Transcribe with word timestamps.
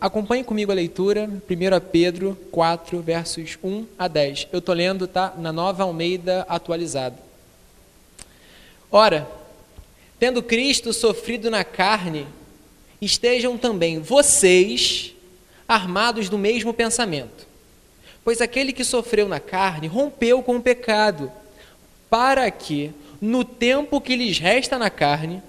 Acompanhe 0.00 0.42
comigo 0.42 0.72
a 0.72 0.74
leitura, 0.74 1.28
1 1.28 1.90
Pedro 1.92 2.34
4, 2.50 3.02
versos 3.02 3.58
1 3.62 3.84
a 3.98 4.08
10. 4.08 4.48
Eu 4.50 4.60
estou 4.60 4.74
lendo, 4.74 5.06
tá? 5.06 5.34
Na 5.36 5.52
nova 5.52 5.82
Almeida 5.82 6.46
atualizada. 6.48 7.18
Ora, 8.90 9.30
tendo 10.18 10.42
Cristo 10.42 10.94
sofrido 10.94 11.50
na 11.50 11.64
carne, 11.64 12.26
estejam 12.98 13.58
também 13.58 14.00
vocês 14.00 15.14
armados 15.68 16.30
do 16.30 16.38
mesmo 16.38 16.72
pensamento. 16.72 17.46
Pois 18.24 18.40
aquele 18.40 18.72
que 18.72 18.84
sofreu 18.84 19.28
na 19.28 19.38
carne 19.38 19.86
rompeu 19.86 20.42
com 20.42 20.56
o 20.56 20.62
pecado, 20.62 21.30
para 22.08 22.50
que, 22.50 22.90
no 23.20 23.44
tempo 23.44 24.00
que 24.00 24.16
lhes 24.16 24.38
resta 24.38 24.78
na 24.78 24.88
carne, 24.88 25.42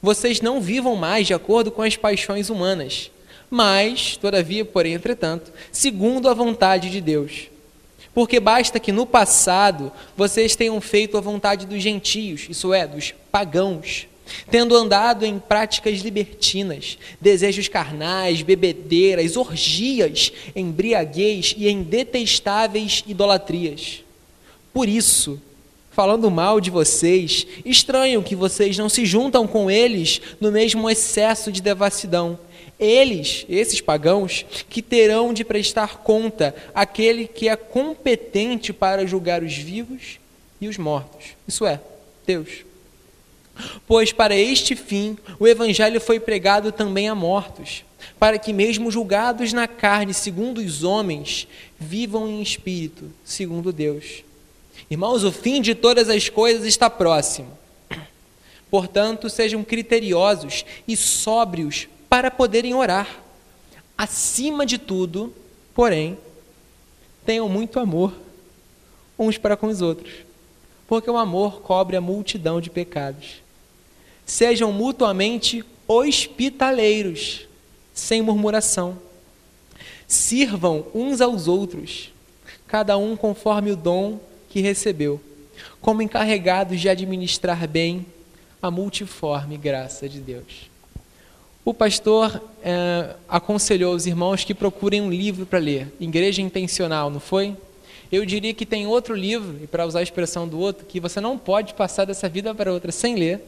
vocês 0.00 0.40
não 0.40 0.60
vivam 0.60 0.94
mais 0.94 1.26
de 1.26 1.34
acordo 1.34 1.72
com 1.72 1.82
as 1.82 1.96
paixões 1.96 2.48
humanas 2.48 3.10
mas, 3.50 4.16
todavia, 4.16 4.64
porém, 4.64 4.94
entretanto, 4.94 5.52
segundo 5.72 6.28
a 6.28 6.34
vontade 6.34 6.90
de 6.90 7.00
Deus. 7.00 7.48
Porque 8.12 8.40
basta 8.40 8.80
que 8.80 8.92
no 8.92 9.06
passado 9.06 9.92
vocês 10.16 10.56
tenham 10.56 10.80
feito 10.80 11.16
a 11.16 11.20
vontade 11.20 11.66
dos 11.66 11.82
gentios, 11.82 12.46
isso 12.50 12.74
é, 12.74 12.86
dos 12.86 13.14
pagãos, 13.30 14.06
tendo 14.50 14.76
andado 14.76 15.24
em 15.24 15.38
práticas 15.38 16.00
libertinas, 16.00 16.98
desejos 17.20 17.68
carnais, 17.68 18.42
bebedeiras, 18.42 19.36
orgias, 19.36 20.32
embriaguez 20.54 21.54
e 21.56 21.68
em 21.68 21.82
detestáveis 21.82 23.02
idolatrias. 23.06 24.02
Por 24.72 24.88
isso, 24.88 25.40
falando 25.92 26.30
mal 26.30 26.60
de 26.60 26.70
vocês, 26.70 27.46
estranho 27.64 28.22
que 28.22 28.36
vocês 28.36 28.76
não 28.76 28.88
se 28.88 29.06
juntam 29.06 29.46
com 29.46 29.70
eles 29.70 30.20
no 30.40 30.52
mesmo 30.52 30.88
excesso 30.90 31.50
de 31.50 31.62
devassidão 31.62 32.38
eles, 32.78 33.44
esses 33.48 33.80
pagãos, 33.80 34.46
que 34.68 34.80
terão 34.80 35.32
de 35.32 35.44
prestar 35.44 35.98
conta 35.98 36.54
àquele 36.74 37.26
que 37.26 37.48
é 37.48 37.56
competente 37.56 38.72
para 38.72 39.06
julgar 39.06 39.42
os 39.42 39.56
vivos 39.56 40.18
e 40.60 40.68
os 40.68 40.78
mortos. 40.78 41.36
Isso 41.46 41.66
é, 41.66 41.80
Deus. 42.26 42.64
Pois 43.86 44.12
para 44.12 44.36
este 44.36 44.76
fim 44.76 45.18
o 45.40 45.46
Evangelho 45.46 46.00
foi 46.00 46.20
pregado 46.20 46.70
também 46.70 47.08
a 47.08 47.14
mortos, 47.14 47.84
para 48.18 48.38
que, 48.38 48.52
mesmo 48.52 48.90
julgados 48.90 49.52
na 49.52 49.66
carne, 49.66 50.14
segundo 50.14 50.58
os 50.58 50.84
homens, 50.84 51.48
vivam 51.78 52.28
em 52.28 52.40
espírito, 52.40 53.10
segundo 53.24 53.72
Deus. 53.72 54.22
Irmãos, 54.88 55.24
o 55.24 55.32
fim 55.32 55.60
de 55.60 55.74
todas 55.74 56.08
as 56.08 56.28
coisas 56.28 56.64
está 56.64 56.88
próximo. 56.88 57.58
Portanto, 58.70 59.28
sejam 59.28 59.64
criteriosos 59.64 60.64
e 60.86 60.96
sóbrios 60.96 61.88
para 62.08 62.30
poderem 62.30 62.74
orar. 62.74 63.20
Acima 63.96 64.64
de 64.64 64.78
tudo, 64.78 65.32
porém, 65.74 66.16
tenham 67.26 67.48
muito 67.48 67.78
amor 67.78 68.14
uns 69.18 69.36
para 69.36 69.56
com 69.56 69.66
os 69.66 69.82
outros, 69.82 70.12
porque 70.86 71.10
o 71.10 71.16
amor 71.16 71.60
cobre 71.60 71.96
a 71.96 72.00
multidão 72.00 72.60
de 72.60 72.70
pecados. 72.70 73.42
Sejam 74.24 74.70
mutuamente 74.70 75.64
hospitaleiros, 75.86 77.46
sem 77.92 78.22
murmuração. 78.22 78.98
Sirvam 80.06 80.86
uns 80.94 81.20
aos 81.20 81.48
outros, 81.48 82.12
cada 82.66 82.96
um 82.96 83.16
conforme 83.16 83.72
o 83.72 83.76
dom 83.76 84.20
que 84.48 84.60
recebeu, 84.60 85.20
como 85.80 86.02
encarregados 86.02 86.80
de 86.80 86.88
administrar 86.88 87.66
bem 87.66 88.06
a 88.62 88.70
multiforme 88.70 89.56
graça 89.56 90.08
de 90.08 90.20
Deus. 90.20 90.70
O 91.68 91.74
pastor 91.74 92.40
é, 92.64 93.14
aconselhou 93.28 93.94
os 93.94 94.06
irmãos 94.06 94.42
que 94.42 94.54
procurem 94.54 95.02
um 95.02 95.10
livro 95.10 95.44
para 95.44 95.58
ler, 95.58 95.92
Igreja 96.00 96.40
Intencional, 96.40 97.10
não 97.10 97.20
foi? 97.20 97.54
Eu 98.10 98.24
diria 98.24 98.54
que 98.54 98.64
tem 98.64 98.86
outro 98.86 99.14
livro, 99.14 99.54
e 99.62 99.66
para 99.66 99.84
usar 99.84 99.98
a 99.98 100.02
expressão 100.02 100.48
do 100.48 100.58
outro, 100.58 100.86
que 100.86 100.98
você 100.98 101.20
não 101.20 101.36
pode 101.36 101.74
passar 101.74 102.06
dessa 102.06 102.26
vida 102.26 102.54
para 102.54 102.72
outra 102.72 102.90
sem 102.90 103.16
ler, 103.16 103.42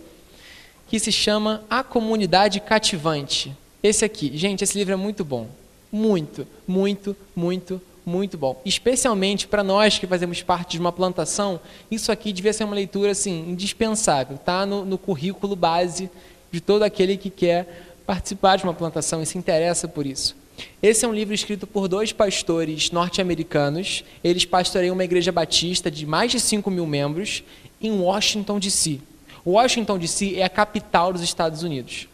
que 0.87 0.99
se 0.99 1.11
chama 1.11 1.65
A 1.71 1.83
Comunidade 1.83 2.61
Cativante. 2.61 3.57
Esse 3.83 4.05
aqui, 4.05 4.37
gente, 4.37 4.63
esse 4.63 4.77
livro 4.77 4.93
é 4.93 4.97
muito 4.99 5.25
bom. 5.25 5.49
Muito, 5.91 6.47
muito, 6.69 7.17
muito, 7.35 7.81
muito 8.05 8.37
bom. 8.37 8.61
Especialmente 8.67 9.49
para 9.49 9.65
nós 9.65 9.99
que 9.99 10.07
fazemos 10.07 10.43
parte 10.43 10.73
de 10.73 10.79
uma 10.79 10.93
plantação, 10.93 11.59
isso 11.91 12.13
aqui 12.13 12.35
devia 12.35 12.53
ser 12.53 12.65
uma 12.65 12.75
leitura 12.75 13.13
assim, 13.13 13.49
indispensável, 13.49 14.37
tá? 14.37 14.67
No, 14.67 14.85
no 14.85 14.99
currículo 14.99 15.57
base 15.57 16.11
de 16.53 16.61
todo 16.61 16.83
aquele 16.83 17.17
que 17.17 17.31
quer 17.31 17.90
participar 18.11 18.57
de 18.57 18.65
uma 18.65 18.75
plantação 18.75 19.23
e 19.23 19.27
se 19.27 19.39
interessa 19.39 19.87
por 19.87 20.05
isso. 20.05 20.35
Esse 20.83 21.05
é 21.05 21.09
um 21.09 21.15
livro 21.15 21.33
escrito 21.33 21.65
por 21.65 21.87
dois 21.87 22.11
pastores 22.11 22.91
norte-americanos. 22.91 24.03
Eles 24.25 24.45
pastoreiam 24.45 24.95
uma 24.95 25.05
igreja 25.05 25.31
batista 25.31 25.89
de 25.89 26.05
mais 26.05 26.33
de 26.33 26.41
5 26.41 26.69
mil 26.73 26.85
membros 26.89 27.45
em 27.81 27.93
Washington, 27.93 28.59
D.C. 28.59 28.99
Washington, 29.47 29.97
D.C. 29.97 30.35
é 30.35 30.43
a 30.43 30.49
capital 30.49 31.13
dos 31.13 31.23
Estados 31.23 31.63
Unidos. 31.63 32.09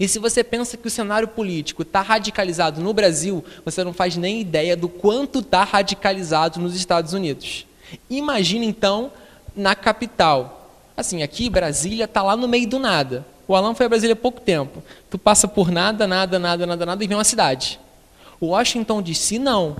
E 0.00 0.08
se 0.08 0.18
você 0.18 0.42
pensa 0.42 0.76
que 0.76 0.88
o 0.88 0.90
cenário 0.90 1.28
político 1.28 1.82
está 1.82 2.02
radicalizado 2.02 2.80
no 2.80 2.92
Brasil, 2.92 3.44
você 3.64 3.84
não 3.84 3.92
faz 3.92 4.16
nem 4.16 4.40
ideia 4.40 4.76
do 4.76 4.88
quanto 4.88 5.38
está 5.38 5.62
radicalizado 5.62 6.58
nos 6.58 6.74
Estados 6.74 7.12
Unidos. 7.12 7.68
Imagine 8.10 8.66
então 8.66 9.12
na 9.54 9.76
capital. 9.76 10.72
Assim, 10.96 11.22
aqui 11.22 11.48
Brasília 11.48 12.06
está 12.06 12.20
lá 12.20 12.36
no 12.36 12.48
meio 12.48 12.68
do 12.68 12.80
nada. 12.80 13.24
O 13.46 13.54
Alan 13.54 13.74
foi 13.74 13.86
a 13.86 13.88
Brasília 13.88 14.14
há 14.14 14.16
pouco 14.16 14.40
tempo. 14.40 14.82
Tu 15.10 15.18
passa 15.18 15.46
por 15.46 15.70
nada, 15.70 16.06
nada, 16.06 16.38
nada, 16.38 16.66
nada, 16.66 16.86
nada 16.86 17.04
e 17.04 17.06
vem 17.06 17.16
uma 17.16 17.24
cidade. 17.24 17.78
O 18.40 18.48
Washington 18.48 19.02
DC 19.02 19.38
não. 19.38 19.76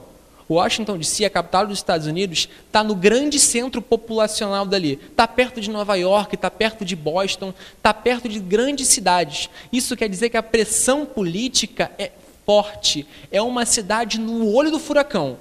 O 0.47 0.55
Washington 0.55 0.99
DC, 0.99 1.25
a 1.25 1.31
capital 1.31 1.67
dos 1.67 1.79
Estados 1.79 2.07
Unidos, 2.07 2.49
está 2.67 2.85
no 2.85 2.95
grande 2.95 3.41
centro 3.41 3.81
populacional 3.81 4.67
dali. 4.67 5.01
Está 5.11 5.27
perto 5.27 5.61
de 5.61 5.71
Nova 5.71 5.95
York, 5.97 6.35
está 6.35 6.51
perto 6.51 6.85
de 6.85 6.95
Boston, 6.95 7.55
está 7.77 7.95
perto 7.95 8.29
de 8.29 8.39
grandes 8.39 8.89
cidades. 8.89 9.49
Isso 9.73 9.97
quer 9.97 10.09
dizer 10.09 10.29
que 10.29 10.37
a 10.37 10.43
pressão 10.43 11.07
política 11.07 11.91
é 11.99 12.13
forte. 12.45 13.07
É 13.33 13.41
uma 13.41 13.65
cidade 13.65 14.21
no 14.21 14.53
olho 14.53 14.71
do 14.71 14.79
furacão. 14.79 15.39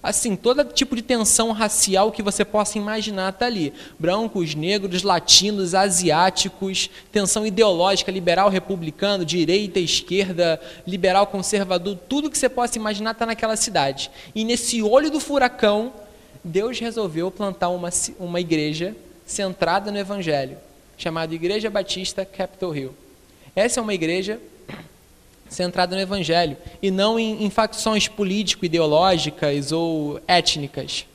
Assim, 0.00 0.36
todo 0.36 0.64
tipo 0.64 0.94
de 0.94 1.02
tensão 1.02 1.50
racial 1.50 2.12
que 2.12 2.22
você 2.22 2.44
possa 2.44 2.78
imaginar 2.78 3.32
está 3.32 3.46
ali. 3.46 3.72
Brancos, 3.98 4.54
negros, 4.54 5.02
latinos, 5.02 5.74
asiáticos, 5.74 6.88
tensão 7.10 7.44
ideológica, 7.44 8.12
liberal, 8.12 8.48
republicano, 8.48 9.24
direita, 9.24 9.80
esquerda, 9.80 10.60
liberal, 10.86 11.26
conservador, 11.26 11.98
tudo 12.08 12.30
que 12.30 12.38
você 12.38 12.48
possa 12.48 12.78
imaginar 12.78 13.10
está 13.10 13.26
naquela 13.26 13.56
cidade. 13.56 14.08
E 14.34 14.44
nesse 14.44 14.80
olho 14.82 15.10
do 15.10 15.18
furacão, 15.18 15.92
Deus 16.44 16.78
resolveu 16.78 17.30
plantar 17.30 17.68
uma, 17.70 17.90
uma 18.20 18.40
igreja 18.40 18.94
centrada 19.26 19.90
no 19.90 19.98
Evangelho, 19.98 20.58
chamada 20.96 21.34
Igreja 21.34 21.68
Batista 21.68 22.24
Capitol 22.24 22.74
Hill. 22.74 22.94
Essa 23.54 23.80
é 23.80 23.82
uma 23.82 23.94
igreja 23.94 24.40
centrada 25.48 25.94
no 25.94 26.02
Evangelho 26.02 26.56
e 26.82 26.90
não 26.90 27.18
em, 27.18 27.44
em 27.44 27.50
facções 27.50 28.08
político-ideológicas 28.08 29.72
ou 29.72 30.20
étnicas. 30.26 31.06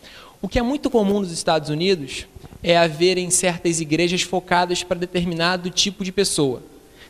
O 0.42 0.48
que 0.48 0.60
é 0.60 0.62
muito 0.62 0.90
comum 0.90 1.20
nos 1.22 1.32
Estados 1.32 1.70
Unidos 1.70 2.28
é 2.62 2.78
haver 2.78 3.18
em 3.18 3.30
certas 3.30 3.80
igrejas 3.80 4.22
focadas 4.22 4.84
para 4.84 5.00
determinado 5.00 5.70
tipo 5.70 6.04
de 6.04 6.12
pessoa. 6.12 6.62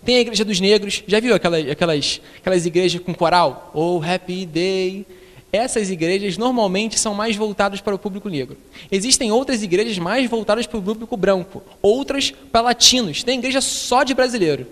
Tem 0.04 0.18
a 0.18 0.20
igreja 0.20 0.44
dos 0.44 0.60
negros, 0.60 1.04
já 1.08 1.20
viu 1.20 1.34
aquelas, 1.34 1.70
aquelas, 1.70 2.22
aquelas 2.38 2.66
igrejas 2.66 3.02
com 3.02 3.14
coral? 3.14 3.72
Oh, 3.74 4.02
happy 4.04 4.46
day. 4.46 5.06
Essas 5.52 5.90
igrejas 5.92 6.38
normalmente 6.38 7.00
são 7.00 7.14
mais 7.14 7.36
voltadas 7.36 7.80
para 7.80 7.96
o 7.96 8.00
público 8.00 8.28
negro. 8.28 8.58
Existem 8.92 9.32
outras 9.32 9.62
igrejas 9.64 9.98
mais 10.00 10.30
voltadas 10.30 10.66
para 10.66 10.80
o 10.80 10.82
público 10.82 11.16
branco, 11.16 11.64
outras 11.82 12.32
para 12.52 12.62
latinos. 12.62 13.24
Tem 13.24 13.38
igreja 13.38 13.62
só 13.62 14.04
de 14.04 14.14
brasileiro 14.14 14.68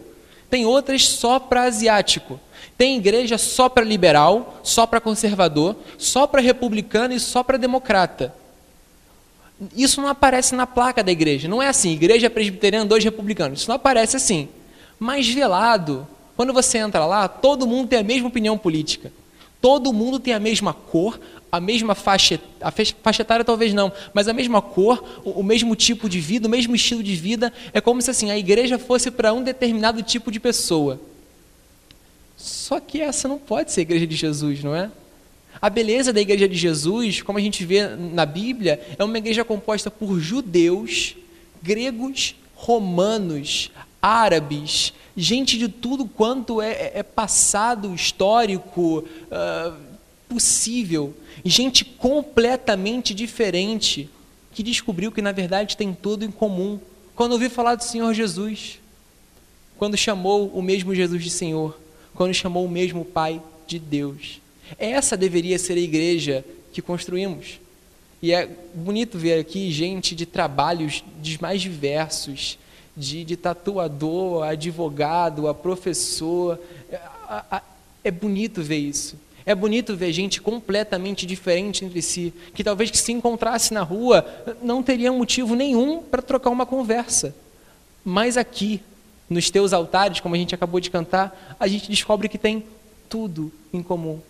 tem 0.52 0.66
outras 0.66 1.08
só 1.08 1.40
para 1.40 1.64
asiático. 1.64 2.38
Tem 2.78 2.98
igreja 2.98 3.38
só 3.38 3.70
para 3.70 3.86
liberal, 3.86 4.60
só 4.62 4.86
para 4.86 5.00
conservador, 5.00 5.78
só 5.98 6.28
para 6.28 6.42
republicano 6.42 7.14
e 7.14 7.20
só 7.20 7.42
para 7.42 7.58
democrata. 7.58 8.36
Isso 9.76 10.02
não 10.02 10.10
aparece 10.10 10.54
na 10.54 10.68
placa 10.68 11.04
da 11.04 11.12
igreja. 11.12 11.48
Não 11.48 11.62
é 11.62 11.68
assim, 11.68 11.92
igreja 11.92 12.30
presbiteriana, 12.30 12.86
dois 12.86 13.04
republicanos. 13.04 13.62
Isso 13.62 13.70
não 13.70 13.76
aparece 13.78 14.18
assim. 14.18 14.50
Mas 15.00 15.30
velado, 15.30 16.06
quando 16.36 16.52
você 16.52 16.80
entra 16.80 17.06
lá, 17.06 17.28
todo 17.28 17.66
mundo 17.66 17.88
tem 17.88 18.00
a 18.00 18.04
mesma 18.04 18.28
opinião 18.28 18.58
política. 18.58 19.12
Todo 19.62 19.94
mundo 19.94 20.20
tem 20.20 20.34
a 20.34 20.40
mesma 20.40 20.74
cor, 20.74 21.20
a 21.52 21.60
mesma 21.60 21.94
faixa, 21.94 22.40
a 22.62 22.72
faixa 22.72 23.22
etária 23.22 23.44
talvez 23.44 23.74
não, 23.74 23.92
mas 24.14 24.28
a 24.28 24.34
mesma 24.34 24.62
cor, 24.62 25.04
o, 25.26 25.42
o 25.42 25.44
mesmo 25.44 25.76
tipo 25.76 26.08
de 26.08 26.20
vida, 26.20 26.48
o 26.48 26.52
mesmo 26.52 26.76
estilo 26.76 27.04
de 27.04 27.16
vida. 27.16 27.52
É 27.74 27.82
como 27.82 28.02
se 28.02 28.10
assim 28.10 28.32
a 28.32 28.38
igreja 28.38 28.80
fosse 28.80 29.12
para 29.12 29.34
um 29.34 29.44
determinado 29.44 30.02
tipo 30.02 30.32
de 30.32 30.40
pessoa. 30.40 31.00
Só 32.38 32.80
que 32.80 33.02
essa 33.02 33.28
não 33.28 33.38
pode 33.38 33.72
ser 33.72 33.82
a 33.82 33.84
igreja 33.84 34.08
de 34.08 34.16
Jesus, 34.16 34.64
não 34.64 34.76
é? 34.76 34.90
A 35.62 35.70
beleza 35.70 36.14
da 36.14 36.22
igreja 36.22 36.48
de 36.48 36.56
Jesus, 36.56 37.22
como 37.22 37.38
a 37.38 37.42
gente 37.42 37.66
vê 37.66 37.88
na 37.88 38.26
Bíblia, 38.26 38.80
é 38.98 39.04
uma 39.04 39.18
igreja 39.18 39.44
composta 39.44 39.92
por 39.92 40.20
judeus, 40.20 41.16
gregos, 41.62 42.36
romanos, 42.56 43.72
árabes, 44.02 44.94
gente 45.16 45.58
de 45.58 45.68
tudo 45.68 46.06
quanto 46.06 46.62
é, 46.62 46.72
é, 46.72 46.92
é 46.96 47.04
passado 47.04 47.94
histórico 47.94 49.00
uh, 49.00 49.91
possível, 50.32 51.14
gente 51.44 51.84
completamente 51.84 53.14
diferente 53.14 54.10
que 54.54 54.64
descobriu 54.64 55.12
que 55.12 55.22
na 55.22 55.34
verdade 55.34 55.76
tem 55.76 55.94
tudo 55.94 56.24
em 56.24 56.32
comum. 56.32 56.80
Quando 57.14 57.34
ouviu 57.34 57.50
falar 57.50 57.76
do 57.76 57.84
Senhor 57.84 58.14
Jesus, 58.14 58.80
quando 59.78 59.98
chamou 59.98 60.48
o 60.48 60.62
mesmo 60.62 60.96
Jesus 60.96 61.22
de 61.22 61.30
Senhor, 61.30 61.78
quando 62.16 62.34
chamou 62.34 62.64
o 62.64 62.72
mesmo 62.72 63.04
Pai 63.04 63.42
de 63.68 63.78
Deus. 63.78 64.40
Essa 64.80 65.18
deveria 65.18 65.60
ser 65.60 65.74
a 65.74 65.82
igreja 65.82 66.46
que 66.72 66.82
construímos. 66.82 67.60
E 68.22 68.32
é 68.32 68.48
bonito 68.74 69.18
ver 69.18 69.38
aqui 69.38 69.70
gente 69.70 70.16
de 70.16 70.26
trabalhos 70.26 71.04
dos 71.18 71.40
mais 71.40 71.62
diversos, 71.62 72.58
de, 72.96 73.26
de 73.26 73.36
tatuador, 73.36 74.44
a 74.44 74.52
advogado, 74.52 75.50
a 75.50 75.54
professor. 75.54 76.58
É, 76.90 77.62
é 78.06 78.12
bonito 78.12 78.62
ver 78.62 78.78
isso. 78.78 79.18
É 79.52 79.56
bonito 79.56 79.98
ver 79.98 80.14
gente 80.14 80.42
completamente 80.42 81.26
diferente 81.26 81.84
entre 81.84 82.02
si, 82.02 82.34
que 82.54 82.64
talvez 82.64 82.90
que 82.90 82.98
se 82.98 83.12
encontrasse 83.12 83.74
na 83.74 83.82
rua 83.82 84.26
não 84.64 84.82
teria 84.82 85.12
motivo 85.12 85.56
nenhum 85.56 86.02
para 86.02 86.22
trocar 86.22 86.50
uma 86.50 86.66
conversa. 86.66 87.36
Mas 88.02 88.38
aqui, 88.38 88.80
nos 89.30 89.50
teus 89.50 89.74
altares, 89.74 90.22
como 90.22 90.36
a 90.36 90.38
gente 90.38 90.56
acabou 90.56 90.80
de 90.80 90.90
cantar, 90.90 91.58
a 91.60 91.68
gente 91.68 91.90
descobre 91.90 92.30
que 92.30 92.38
tem 92.38 92.64
tudo 93.10 93.52
em 93.74 93.84
comum. 93.84 94.22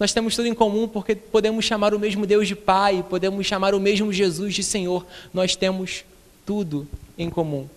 Nós 0.00 0.14
temos 0.14 0.34
tudo 0.34 0.48
em 0.48 0.54
comum 0.54 0.88
porque 0.88 1.14
podemos 1.14 1.66
chamar 1.66 1.92
o 1.92 1.98
mesmo 1.98 2.24
Deus 2.24 2.48
de 2.48 2.56
Pai, 2.56 3.04
podemos 3.06 3.46
chamar 3.46 3.74
o 3.74 3.80
mesmo 3.80 4.10
Jesus 4.14 4.54
de 4.54 4.62
Senhor. 4.62 5.04
Nós 5.30 5.54
temos 5.54 6.06
tudo 6.46 6.88
em 7.18 7.28
comum. 7.28 7.68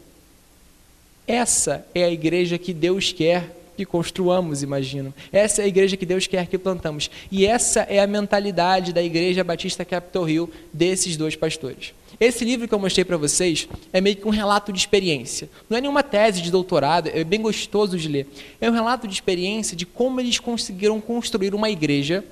Essa 1.27 1.85
é 1.93 2.05
a 2.05 2.09
igreja 2.09 2.57
que 2.57 2.73
Deus 2.73 3.11
quer 3.11 3.58
que 3.79 3.85
construamos, 3.85 4.61
imagino. 4.61 5.13
Essa 5.31 5.61
é 5.61 5.65
a 5.65 5.67
igreja 5.67 5.95
que 5.95 6.05
Deus 6.05 6.27
quer 6.27 6.47
que 6.47 6.57
plantamos. 6.57 7.09
E 7.31 7.45
essa 7.45 7.81
é 7.81 7.99
a 7.99 8.07
mentalidade 8.07 8.91
da 8.91 9.01
Igreja 9.01 9.41
Batista 9.41 9.85
Capitol 9.85 10.27
Hill 10.27 10.51
desses 10.73 11.15
dois 11.15 11.37
pastores. 11.37 11.93
Esse 12.19 12.43
livro 12.43 12.67
que 12.67 12.73
eu 12.73 12.79
mostrei 12.79 13.05
para 13.05 13.15
vocês 13.15 13.69
é 13.93 14.01
meio 14.01 14.17
que 14.17 14.27
um 14.27 14.31
relato 14.31 14.73
de 14.73 14.79
experiência. 14.79 15.49
Não 15.69 15.77
é 15.77 15.81
nenhuma 15.81 16.03
tese 16.03 16.41
de 16.41 16.51
doutorado, 16.51 17.07
é 17.07 17.23
bem 17.23 17.41
gostoso 17.41 17.97
de 17.97 18.09
ler. 18.09 18.27
É 18.59 18.69
um 18.69 18.73
relato 18.73 19.07
de 19.07 19.13
experiência 19.13 19.77
de 19.77 19.85
como 19.85 20.19
eles 20.19 20.37
conseguiram 20.37 20.99
construir 20.99 21.55
uma 21.55 21.69
igreja 21.69 22.25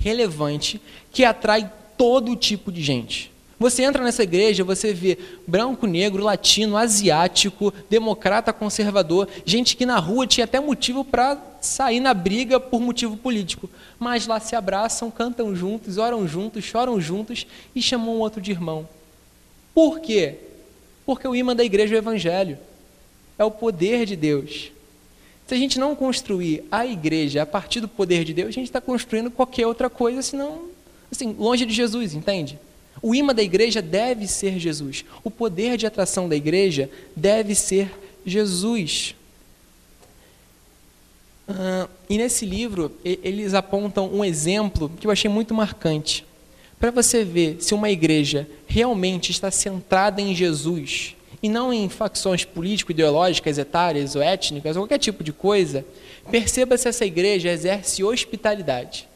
relevante 0.00 0.80
que 1.12 1.24
atrai 1.24 1.70
todo 1.96 2.34
tipo 2.34 2.72
de 2.72 2.82
gente. 2.82 3.30
Você 3.58 3.82
entra 3.82 4.04
nessa 4.04 4.22
igreja, 4.22 4.62
você 4.62 4.92
vê 4.92 5.18
branco, 5.46 5.86
negro, 5.86 6.22
latino, 6.22 6.76
asiático, 6.76 7.72
democrata, 7.88 8.52
conservador, 8.52 9.26
gente 9.46 9.76
que 9.76 9.86
na 9.86 9.98
rua 9.98 10.26
tinha 10.26 10.44
até 10.44 10.60
motivo 10.60 11.02
para 11.02 11.40
sair 11.62 11.98
na 11.98 12.12
briga 12.12 12.60
por 12.60 12.80
motivo 12.80 13.16
político, 13.16 13.68
mas 13.98 14.26
lá 14.26 14.38
se 14.38 14.54
abraçam, 14.54 15.10
cantam 15.10 15.56
juntos, 15.56 15.96
oram 15.96 16.28
juntos, 16.28 16.64
choram 16.64 17.00
juntos 17.00 17.46
e 17.74 17.80
chamam 17.80 18.16
um 18.16 18.18
outro 18.18 18.42
de 18.42 18.50
irmão. 18.50 18.86
Por 19.74 20.00
quê? 20.00 20.34
Porque 21.06 21.26
o 21.26 21.34
imã 21.34 21.56
da 21.56 21.64
igreja 21.64 21.94
é 21.94 21.98
o 21.98 22.00
evangelho, 22.00 22.58
é 23.38 23.44
o 23.44 23.50
poder 23.50 24.04
de 24.04 24.16
Deus. 24.16 24.70
Se 25.46 25.54
a 25.54 25.56
gente 25.56 25.78
não 25.78 25.94
construir 25.94 26.64
a 26.70 26.84
igreja 26.84 27.42
a 27.42 27.46
partir 27.46 27.80
do 27.80 27.88
poder 27.88 28.22
de 28.22 28.34
Deus, 28.34 28.48
a 28.48 28.52
gente 28.52 28.66
está 28.66 28.82
construindo 28.82 29.30
qualquer 29.30 29.66
outra 29.66 29.88
coisa, 29.88 30.20
senão, 30.20 30.62
assim, 31.10 31.34
longe 31.38 31.64
de 31.64 31.72
Jesus, 31.72 32.12
entende? 32.12 32.58
O 33.02 33.14
imã 33.14 33.34
da 33.34 33.42
igreja 33.42 33.82
deve 33.82 34.26
ser 34.26 34.58
Jesus. 34.58 35.04
O 35.22 35.30
poder 35.30 35.76
de 35.76 35.86
atração 35.86 36.28
da 36.28 36.36
igreja 36.36 36.90
deve 37.14 37.54
ser 37.54 37.90
Jesus. 38.24 39.14
Uh, 41.48 41.88
e 42.10 42.18
nesse 42.18 42.44
livro, 42.44 42.90
eles 43.04 43.54
apontam 43.54 44.12
um 44.12 44.24
exemplo 44.24 44.90
que 44.98 45.06
eu 45.06 45.10
achei 45.10 45.30
muito 45.30 45.54
marcante. 45.54 46.24
Para 46.78 46.90
você 46.90 47.24
ver 47.24 47.58
se 47.60 47.72
uma 47.72 47.90
igreja 47.90 48.48
realmente 48.66 49.30
está 49.30 49.50
centrada 49.50 50.20
em 50.20 50.34
Jesus 50.34 51.14
e 51.42 51.48
não 51.48 51.72
em 51.72 51.88
facções 51.88 52.44
político-ideológicas, 52.44 53.58
etárias 53.58 54.16
ou 54.16 54.22
étnicas, 54.22 54.76
ou 54.76 54.82
qualquer 54.82 54.98
tipo 54.98 55.22
de 55.22 55.32
coisa, 55.32 55.84
perceba 56.30 56.76
se 56.76 56.88
essa 56.88 57.06
igreja 57.06 57.50
exerce 57.50 58.02
hospitalidade. 58.02 59.08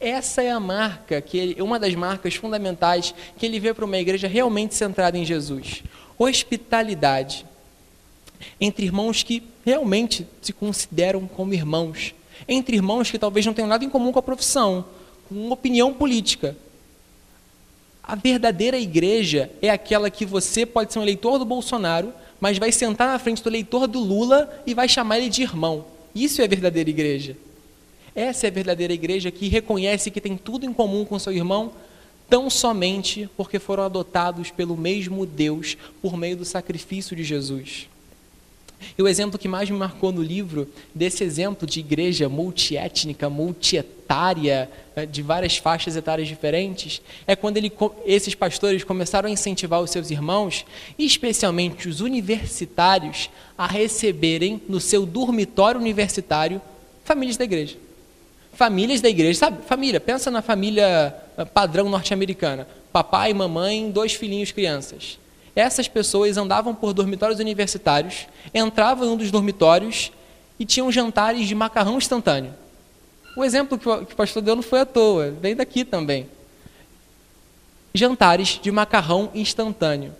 Essa 0.00 0.42
é 0.42 0.50
a 0.50 0.60
marca 0.60 1.20
que 1.20 1.38
ele, 1.38 1.62
uma 1.62 1.78
das 1.78 1.94
marcas 1.94 2.34
fundamentais 2.34 3.14
que 3.36 3.46
ele 3.46 3.60
vê 3.60 3.72
para 3.72 3.84
uma 3.84 3.98
igreja 3.98 4.28
realmente 4.28 4.74
centrada 4.74 5.16
em 5.16 5.24
Jesus. 5.24 5.82
Hospitalidade 6.18 7.46
entre 8.60 8.84
irmãos 8.86 9.22
que 9.22 9.42
realmente 9.64 10.26
se 10.40 10.52
consideram 10.52 11.26
como 11.26 11.54
irmãos, 11.54 12.14
entre 12.48 12.76
irmãos 12.76 13.10
que 13.10 13.18
talvez 13.18 13.46
não 13.46 13.54
tenham 13.54 13.68
nada 13.68 13.84
em 13.84 13.88
comum 13.88 14.12
com 14.12 14.18
a 14.18 14.22
profissão, 14.22 14.84
com 15.28 15.50
opinião 15.50 15.92
política. 15.92 16.56
A 18.02 18.16
verdadeira 18.16 18.78
igreja 18.78 19.50
é 19.62 19.70
aquela 19.70 20.10
que 20.10 20.26
você 20.26 20.66
pode 20.66 20.92
ser 20.92 20.98
um 20.98 21.02
eleitor 21.02 21.38
do 21.38 21.44
Bolsonaro, 21.44 22.12
mas 22.40 22.58
vai 22.58 22.72
sentar 22.72 23.08
na 23.08 23.18
frente 23.18 23.42
do 23.42 23.48
eleitor 23.48 23.86
do 23.86 24.00
Lula 24.00 24.62
e 24.66 24.74
vai 24.74 24.88
chamar 24.88 25.18
ele 25.18 25.28
de 25.28 25.42
irmão. 25.42 25.84
Isso 26.14 26.42
é 26.42 26.44
a 26.44 26.48
verdadeira 26.48 26.90
igreja. 26.90 27.36
Essa 28.14 28.46
é 28.46 28.50
a 28.50 28.52
verdadeira 28.52 28.92
igreja 28.92 29.30
que 29.30 29.48
reconhece 29.48 30.10
que 30.10 30.20
tem 30.20 30.36
tudo 30.36 30.66
em 30.66 30.72
comum 30.72 31.04
com 31.04 31.18
seu 31.18 31.32
irmão, 31.32 31.72
tão 32.28 32.50
somente 32.50 33.28
porque 33.36 33.58
foram 33.58 33.84
adotados 33.84 34.50
pelo 34.50 34.76
mesmo 34.76 35.24
Deus 35.24 35.76
por 36.00 36.16
meio 36.16 36.36
do 36.36 36.44
sacrifício 36.44 37.16
de 37.16 37.24
Jesus. 37.24 37.88
E 38.98 39.02
o 39.02 39.06
exemplo 39.06 39.38
que 39.38 39.48
mais 39.48 39.70
me 39.70 39.78
marcou 39.78 40.10
no 40.10 40.22
livro, 40.22 40.68
desse 40.94 41.22
exemplo 41.22 41.66
de 41.66 41.80
igreja 41.80 42.28
multiétnica, 42.28 43.30
multietária, 43.30 44.68
eh, 44.96 45.06
de 45.06 45.22
várias 45.22 45.56
faixas 45.56 45.94
etárias 45.94 46.26
diferentes, 46.26 47.00
é 47.24 47.36
quando 47.36 47.58
ele, 47.58 47.72
esses 48.04 48.34
pastores 48.34 48.82
começaram 48.82 49.28
a 49.28 49.32
incentivar 49.32 49.80
os 49.80 49.90
seus 49.90 50.10
irmãos, 50.10 50.66
especialmente 50.98 51.88
os 51.88 52.00
universitários, 52.00 53.30
a 53.56 53.68
receberem 53.68 54.60
no 54.68 54.80
seu 54.80 55.06
dormitório 55.06 55.80
universitário 55.80 56.60
famílias 57.04 57.36
da 57.36 57.44
igreja 57.44 57.76
famílias 58.52 59.00
da 59.00 59.08
igreja, 59.08 59.38
sabe? 59.38 59.62
Família, 59.64 60.00
pensa 60.00 60.30
na 60.30 60.42
família 60.42 61.14
ah, 61.36 61.46
padrão 61.46 61.88
norte-americana. 61.88 62.66
Papai, 62.92 63.32
mamãe, 63.32 63.90
dois 63.90 64.12
filhinhos, 64.14 64.52
crianças. 64.52 65.18
Essas 65.56 65.88
pessoas 65.88 66.36
andavam 66.36 66.74
por 66.74 66.92
dormitórios 66.92 67.40
universitários, 67.40 68.26
entravam 68.54 69.06
em 69.06 69.10
um 69.10 69.16
dos 69.16 69.30
dormitórios 69.30 70.12
e 70.58 70.64
tinham 70.64 70.90
jantares 70.90 71.46
de 71.46 71.54
macarrão 71.54 71.96
instantâneo. 71.96 72.54
O 73.36 73.44
exemplo 73.44 73.78
que 73.78 73.88
o 73.88 74.16
pastor 74.16 74.42
deu 74.42 74.54
não 74.54 74.62
foi 74.62 74.80
à 74.80 74.86
toa, 74.86 75.30
vem 75.40 75.56
daqui 75.56 75.84
também. 75.84 76.28
Jantares 77.94 78.60
de 78.62 78.70
macarrão 78.70 79.30
instantâneo. 79.34 80.14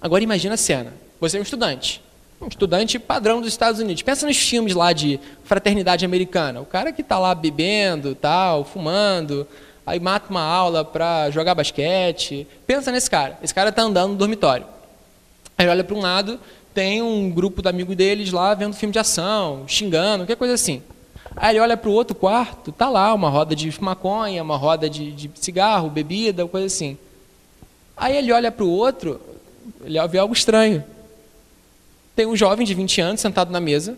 Agora 0.00 0.22
imagina 0.22 0.54
a 0.54 0.58
cena. 0.58 0.92
Você 1.20 1.36
é 1.36 1.40
um 1.40 1.42
estudante 1.42 2.02
um 2.40 2.48
estudante 2.48 2.98
padrão 2.98 3.40
dos 3.40 3.48
Estados 3.48 3.80
Unidos. 3.80 4.02
Pensa 4.02 4.26
nos 4.26 4.36
filmes 4.36 4.74
lá 4.74 4.92
de 4.92 5.18
fraternidade 5.44 6.04
americana. 6.04 6.60
O 6.60 6.66
cara 6.66 6.92
que 6.92 7.00
está 7.00 7.18
lá 7.18 7.34
bebendo, 7.34 8.14
tal, 8.14 8.64
fumando, 8.64 9.46
aí 9.86 9.98
mata 9.98 10.30
uma 10.30 10.42
aula 10.42 10.84
para 10.84 11.30
jogar 11.30 11.54
basquete. 11.54 12.46
Pensa 12.66 12.92
nesse 12.92 13.10
cara. 13.10 13.38
Esse 13.42 13.54
cara 13.54 13.70
está 13.70 13.82
andando 13.82 14.12
no 14.12 14.16
dormitório. 14.16 14.66
Aí 15.56 15.66
olha 15.66 15.82
para 15.82 15.96
um 15.96 16.00
lado, 16.00 16.38
tem 16.74 17.00
um 17.00 17.30
grupo 17.30 17.62
de 17.62 17.68
amigos 17.68 17.96
deles 17.96 18.30
lá 18.30 18.52
vendo 18.52 18.74
filme 18.74 18.92
de 18.92 18.98
ação, 18.98 19.64
xingando, 19.66 20.24
qualquer 20.24 20.36
coisa 20.36 20.54
assim. 20.54 20.82
Aí 21.34 21.54
ele 21.54 21.60
olha 21.60 21.76
para 21.76 21.88
o 21.88 21.92
outro 21.92 22.14
quarto, 22.14 22.70
tá 22.70 22.88
lá 22.88 23.12
uma 23.14 23.30
roda 23.30 23.56
de 23.56 23.82
maconha, 23.82 24.42
uma 24.42 24.56
roda 24.56 24.88
de, 24.88 25.12
de 25.12 25.30
cigarro, 25.34 25.88
bebida, 25.88 26.46
coisa 26.46 26.66
assim. 26.66 26.98
Aí 27.96 28.16
ele 28.16 28.30
olha 28.30 28.52
para 28.52 28.64
o 28.64 28.70
outro, 28.70 29.18
ele 29.82 29.98
vê 30.08 30.18
algo 30.18 30.34
estranho 30.34 30.84
tem 32.16 32.26
um 32.26 32.34
jovem 32.34 32.66
de 32.66 32.72
20 32.72 33.00
anos 33.02 33.20
sentado 33.20 33.52
na 33.52 33.60
mesa, 33.60 33.96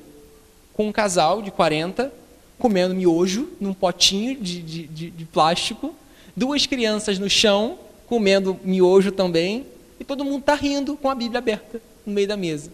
com 0.74 0.88
um 0.88 0.92
casal 0.92 1.40
de 1.40 1.52
40, 1.52 2.12
comendo 2.58 2.92
miojo 2.92 3.48
num 3.60 3.72
potinho 3.72 4.36
de, 4.36 4.60
de, 4.60 4.86
de, 4.88 5.10
de 5.10 5.24
plástico, 5.24 5.94
duas 6.36 6.66
crianças 6.66 7.16
no 7.18 7.30
chão, 7.30 7.78
comendo 8.08 8.58
miojo 8.64 9.12
também, 9.12 9.64
e 10.00 10.04
todo 10.04 10.24
mundo 10.24 10.40
está 10.40 10.54
rindo 10.54 10.96
com 10.96 11.08
a 11.08 11.14
Bíblia 11.14 11.38
aberta 11.38 11.80
no 12.04 12.12
meio 12.12 12.26
da 12.26 12.36
mesa. 12.36 12.72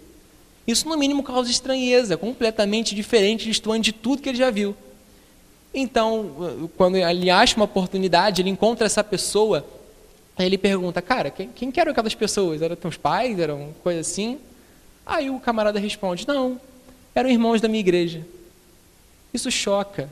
Isso, 0.67 0.89
no 0.89 0.97
mínimo, 0.97 1.23
causa 1.23 1.51
estranheza, 1.51 2.17
completamente 2.17 2.95
diferente, 2.95 3.45
distante 3.45 3.85
de 3.85 3.93
tudo 3.93 4.23
que 4.23 4.31
ele 4.31 4.39
já 4.39 4.51
viu. 4.51 4.75
Então, 5.75 6.71
quando 6.77 6.97
ele 6.97 7.29
acha 7.29 7.57
uma 7.57 7.67
oportunidade, 7.67 8.41
ele 8.41 8.49
encontra 8.49 8.87
essa 8.87 9.05
pessoa, 9.05 9.67
ele 10.39 10.57
pergunta, 10.57 11.03
cara, 11.03 11.31
quem, 11.31 11.51
quem 11.51 11.71
eram 11.77 11.93
aquelas 11.93 12.15
pessoas? 12.15 12.63
Eram 12.63 12.77
teus 12.77 12.97
pais? 12.97 13.39
Eram 13.39 13.75
coisa 13.83 14.01
assim? 14.01 14.39
Aí 15.07 15.31
o 15.31 15.41
camarada 15.41 15.79
responde: 15.79 16.27
Não, 16.27 16.61
eram 17.15 17.31
irmãos 17.31 17.61
da 17.61 17.69
minha 17.69 17.81
igreja. 17.81 18.27
Isso 19.33 19.51
choca. 19.51 20.11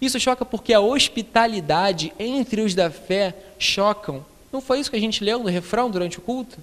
Isso 0.00 0.18
choca 0.18 0.44
porque 0.44 0.72
a 0.72 0.80
hospitalidade 0.80 2.12
entre 2.18 2.60
os 2.62 2.74
da 2.74 2.90
fé 2.90 3.34
chocam. 3.58 4.24
Não 4.52 4.60
foi 4.60 4.80
isso 4.80 4.90
que 4.90 4.96
a 4.96 5.00
gente 5.00 5.22
leu 5.22 5.38
no 5.40 5.48
refrão 5.48 5.90
durante 5.90 6.18
o 6.18 6.22
culto? 6.22 6.58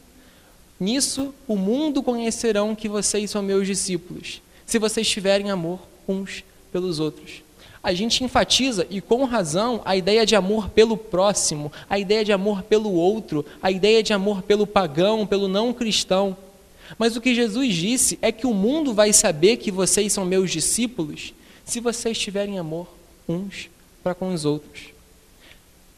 Nisso 0.80 1.34
o 1.48 1.56
mundo 1.56 2.02
conhecerão 2.02 2.76
que 2.76 2.90
vocês 2.90 3.30
são 3.30 3.44
meus 3.44 3.68
discípulos, 3.68 4.42
se 4.66 4.80
vocês 4.80 5.08
tiverem 5.08 5.52
amor 5.52 5.80
uns 6.08 6.44
pelos 6.72 7.00
outros. 7.00 7.44
A 7.84 7.94
gente 7.94 8.24
enfatiza, 8.24 8.86
e 8.90 9.02
com 9.02 9.24
razão, 9.26 9.82
a 9.84 9.96
ideia 9.96 10.26
de 10.26 10.36
amor 10.36 10.70
pelo 10.70 10.96
próximo, 10.96 11.72
a 11.90 11.98
ideia 11.98 12.24
de 12.24 12.32
amor 12.32 12.62
pelo 12.64 12.92
outro, 12.94 13.46
a 13.62 13.72
ideia 13.72 14.04
de 14.04 14.14
amor 14.14 14.44
pelo 14.44 14.68
pagão, 14.68 15.26
pelo 15.26 15.48
não 15.48 15.74
cristão. 15.74 16.38
Mas 16.98 17.16
o 17.16 17.22
que 17.22 17.34
Jesus 17.34 17.74
disse 17.74 18.20
é 18.22 18.32
que 18.32 18.46
o 18.46 18.54
mundo 18.54 18.94
vai 18.94 19.14
saber 19.14 19.58
que 19.58 19.72
vocês 19.72 20.12
são 20.14 20.26
meus 20.26 20.52
discípulos 20.52 21.34
se 21.66 21.80
vocês 21.80 22.18
tiverem 22.18 22.60
amor 22.60 22.88
uns 23.28 23.70
para 24.04 24.16
com 24.16 24.34
os 24.34 24.46
outros. 24.46 24.90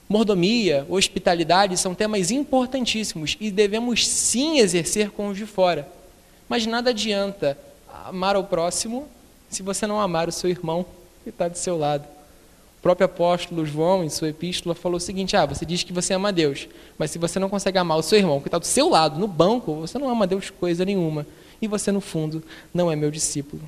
Mordomia, 0.07 0.85
hospitalidade 0.89 1.77
são 1.77 1.95
temas 1.95 2.29
importantíssimos 2.29 3.37
e 3.39 3.49
devemos 3.49 4.07
sim 4.07 4.59
exercer 4.59 5.09
com 5.09 5.29
os 5.29 5.37
de 5.37 5.45
fora. 5.45 5.87
Mas 6.47 6.65
nada 6.65 6.91
adianta 6.91 7.57
amar 8.05 8.35
ao 8.35 8.43
próximo 8.43 9.07
se 9.49 9.63
você 9.63 9.87
não 9.87 9.99
amar 9.99 10.27
o 10.27 10.31
seu 10.31 10.49
irmão 10.49 10.85
que 11.23 11.29
está 11.29 11.47
do 11.47 11.57
seu 11.57 11.77
lado. 11.77 12.12
Próprio 12.83 13.05
apóstolo 13.05 13.65
João, 13.65 14.03
em 14.03 14.09
sua 14.09 14.27
epístola, 14.27 14.75
falou 14.75 14.97
o 14.97 14.99
seguinte: 14.99 15.37
Ah, 15.37 15.45
você 15.45 15.65
diz 15.65 15.83
que 15.83 15.93
você 15.93 16.13
ama 16.13 16.33
Deus, 16.33 16.67
mas 16.97 17.11
se 17.11 17.17
você 17.17 17.39
não 17.39 17.47
consegue 17.47 17.77
amar 17.77 17.97
o 17.97 18.03
seu 18.03 18.19
irmão 18.19 18.41
que 18.41 18.49
está 18.49 18.57
do 18.57 18.65
seu 18.65 18.89
lado, 18.89 19.17
no 19.17 19.25
banco, 19.25 19.75
você 19.75 19.97
não 19.97 20.09
ama 20.09 20.27
Deus 20.27 20.49
coisa 20.49 20.83
nenhuma. 20.83 21.25
E 21.61 21.67
você, 21.67 21.93
no 21.93 22.01
fundo, 22.01 22.43
não 22.73 22.91
é 22.91 22.95
meu 22.97 23.09
discípulo. 23.09 23.61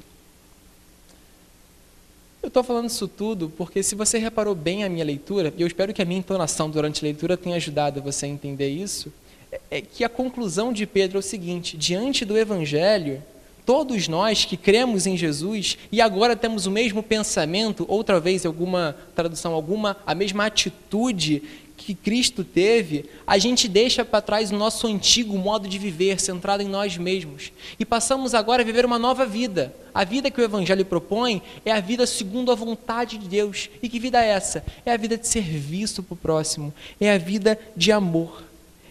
Eu 2.43 2.49
estou 2.49 2.61
falando 2.61 2.89
isso 2.89 3.07
tudo 3.07 3.49
porque, 3.57 3.81
se 3.81 3.95
você 3.95 4.17
reparou 4.17 4.53
bem 4.53 4.83
a 4.83 4.89
minha 4.89 5.05
leitura, 5.05 5.53
e 5.55 5.61
eu 5.61 5.67
espero 5.67 5.93
que 5.93 6.01
a 6.01 6.05
minha 6.05 6.19
entonação 6.19 6.69
durante 6.69 7.01
a 7.01 7.07
leitura 7.07 7.37
tenha 7.37 7.55
ajudado 7.55 8.01
você 8.01 8.25
a 8.25 8.29
entender 8.29 8.67
isso, 8.67 9.13
é, 9.49 9.61
é 9.71 9.81
que 9.81 10.03
a 10.03 10.09
conclusão 10.09 10.73
de 10.73 10.85
Pedro 10.85 11.17
é 11.17 11.21
o 11.21 11.23
seguinte: 11.23 11.77
diante 11.77 12.25
do 12.25 12.37
Evangelho, 12.37 13.23
todos 13.65 14.07
nós 14.07 14.45
que 14.45 14.55
cremos 14.55 15.07
em 15.07 15.17
Jesus 15.17 15.77
e 15.91 15.99
agora 15.99 16.35
temos 16.35 16.65
o 16.65 16.71
mesmo 16.71 17.01
pensamento, 17.01 17.85
outra 17.87 18.19
vez, 18.19 18.45
alguma 18.45 18.95
tradução, 19.15 19.53
alguma, 19.53 19.97
a 20.05 20.13
mesma 20.13 20.45
atitude 20.45 21.41
que 21.77 21.93
Cristo 21.93 22.43
teve, 22.43 23.05
a 23.27 23.37
gente 23.37 23.67
deixa 23.67 24.05
para 24.05 24.21
trás 24.21 24.51
o 24.51 24.55
nosso 24.55 24.87
antigo 24.87 25.37
modo 25.37 25.67
de 25.67 25.77
viver, 25.77 26.19
centrado 26.19 26.63
em 26.63 26.67
nós 26.67 26.97
mesmos. 26.97 27.51
E 27.79 27.85
passamos 27.85 28.33
agora 28.33 28.61
a 28.61 28.65
viver 28.65 28.85
uma 28.85 28.97
nova 28.97 29.25
vida. 29.25 29.75
A 29.93 30.03
vida 30.03 30.31
que 30.31 30.39
o 30.39 30.43
Evangelho 30.43 30.85
propõe 30.85 31.41
é 31.65 31.71
a 31.71 31.79
vida 31.79 32.05
segundo 32.05 32.51
a 32.51 32.55
vontade 32.55 33.17
de 33.17 33.27
Deus. 33.27 33.69
E 33.83 33.89
que 33.89 33.99
vida 33.99 34.23
é 34.23 34.29
essa? 34.29 34.65
É 34.85 34.93
a 34.93 34.97
vida 34.97 35.17
de 35.17 35.27
serviço 35.27 36.01
para 36.01 36.13
o 36.13 36.17
próximo. 36.17 36.73
É 36.99 37.11
a 37.11 37.17
vida 37.17 37.59
de 37.75 37.91
amor. 37.91 38.43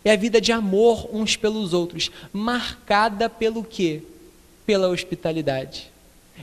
É 0.04 0.12
a 0.12 0.16
vida 0.16 0.40
de 0.40 0.52
amor 0.52 1.08
uns 1.12 1.36
pelos 1.36 1.72
outros. 1.72 2.10
Marcada 2.32 3.28
pelo 3.28 3.64
quê? 3.64 4.02
Pela 4.66 4.88
hospitalidade. 4.88 5.92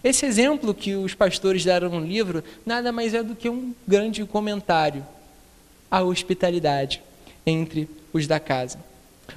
Esse 0.03 0.25
exemplo 0.25 0.73
que 0.73 0.95
os 0.95 1.13
pastores 1.13 1.65
deram 1.65 1.89
no 1.89 1.99
livro 1.99 2.43
nada 2.65 2.91
mais 2.91 3.13
é 3.13 3.21
do 3.21 3.35
que 3.35 3.49
um 3.49 3.73
grande 3.87 4.23
comentário 4.25 5.05
a 5.89 6.01
hospitalidade 6.01 7.01
entre 7.45 7.89
os 8.13 8.25
da 8.25 8.39
casa. 8.39 8.79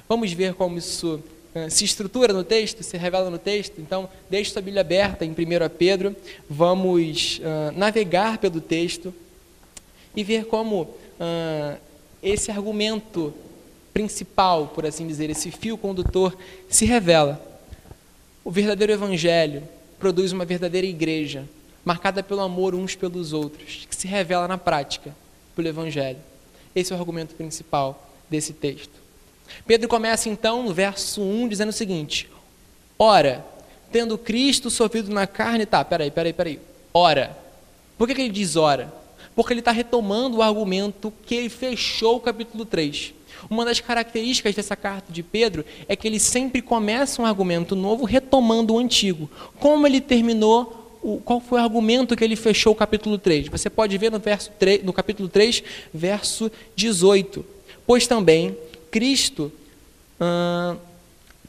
Vamos 0.07 0.31
ver 0.31 0.53
como 0.53 0.77
isso 0.77 1.21
uh, 1.53 1.69
se 1.69 1.83
estrutura 1.83 2.31
no 2.31 2.43
texto, 2.43 2.81
se 2.81 2.97
revela 2.97 3.29
no 3.29 3.37
texto. 3.37 3.79
Então, 3.79 4.09
deixe 4.29 4.51
sua 4.51 4.61
Bíblia 4.61 4.81
aberta 4.81 5.25
em 5.25 5.31
1 5.31 5.35
Pedro, 5.77 6.15
vamos 6.49 7.39
uh, 7.39 7.77
navegar 7.77 8.37
pelo 8.37 8.61
texto 8.61 9.13
e 10.15 10.23
ver 10.23 10.45
como 10.45 10.83
uh, 10.83 11.77
esse 12.23 12.49
argumento 12.49 13.33
principal, 13.93 14.67
por 14.67 14.85
assim 14.85 15.05
dizer, 15.07 15.29
esse 15.29 15.51
fio 15.51 15.77
condutor, 15.77 16.37
se 16.69 16.85
revela. 16.85 17.54
O 18.45 18.51
verdadeiro 18.51 18.93
evangelho 18.93 19.63
produz 19.97 20.31
uma 20.31 20.45
verdadeira 20.45 20.85
igreja, 20.85 21.49
marcada 21.83 22.21
pelo 22.21 22.41
amor 22.41 22.75
uns 22.75 22.93
pelos 22.93 23.33
outros, 23.33 23.87
que 23.89 23.95
se 23.95 24.07
revela 24.07 24.47
na 24.47 24.55
prática 24.55 25.15
pelo 25.55 25.67
evangelho. 25.67 26.19
Esse 26.75 26.93
é 26.93 26.95
o 26.95 26.99
argumento 26.99 27.33
principal 27.33 28.07
desse 28.29 28.53
texto. 28.53 28.93
Pedro 29.65 29.87
começa 29.87 30.29
então 30.29 30.61
no 30.61 30.71
verso 30.75 31.23
1 31.23 31.47
dizendo 31.47 31.69
o 31.69 31.73
seguinte: 31.73 32.29
Ora, 32.99 33.43
tendo 33.91 34.15
Cristo 34.15 34.69
sofrido 34.69 35.11
na 35.11 35.25
carne, 35.25 35.65
tá, 35.65 35.83
peraí, 35.83 36.11
peraí, 36.11 36.31
peraí. 36.31 36.59
Ora. 36.93 37.35
Por 37.97 38.07
que, 38.07 38.13
que 38.13 38.21
ele 38.21 38.29
diz 38.29 38.55
ora? 38.55 38.93
Porque 39.35 39.53
ele 39.53 39.61
está 39.61 39.71
retomando 39.71 40.37
o 40.37 40.43
argumento 40.43 41.11
que 41.25 41.33
ele 41.33 41.49
fechou 41.49 42.17
o 42.17 42.21
capítulo 42.21 42.63
3. 42.63 43.14
Uma 43.49 43.65
das 43.65 43.79
características 43.79 44.55
dessa 44.55 44.75
carta 44.75 45.11
de 45.11 45.21
Pedro 45.21 45.65
é 45.87 45.95
que 45.95 46.07
ele 46.07 46.19
sempre 46.19 46.61
começa 46.61 47.21
um 47.21 47.25
argumento 47.25 47.75
novo 47.75 48.05
retomando 48.05 48.73
o 48.73 48.79
antigo. 48.79 49.29
Como 49.59 49.85
ele 49.85 50.01
terminou 50.01 50.85
qual 51.23 51.39
foi 51.39 51.59
o 51.59 51.63
argumento 51.63 52.15
que 52.15 52.23
ele 52.23 52.35
fechou 52.35 52.73
o 52.73 52.75
capítulo 52.75 53.17
3. 53.17 53.47
Você 53.49 53.69
pode 53.69 53.95
ver 53.97 54.11
no, 54.11 54.17
verso 54.17 54.51
3, 54.57 54.83
no 54.83 54.91
capítulo 54.91 55.29
3, 55.29 55.63
verso 55.93 56.51
18. 56.75 57.45
Pois 57.85 58.07
também 58.07 58.57
Cristo 58.89 59.51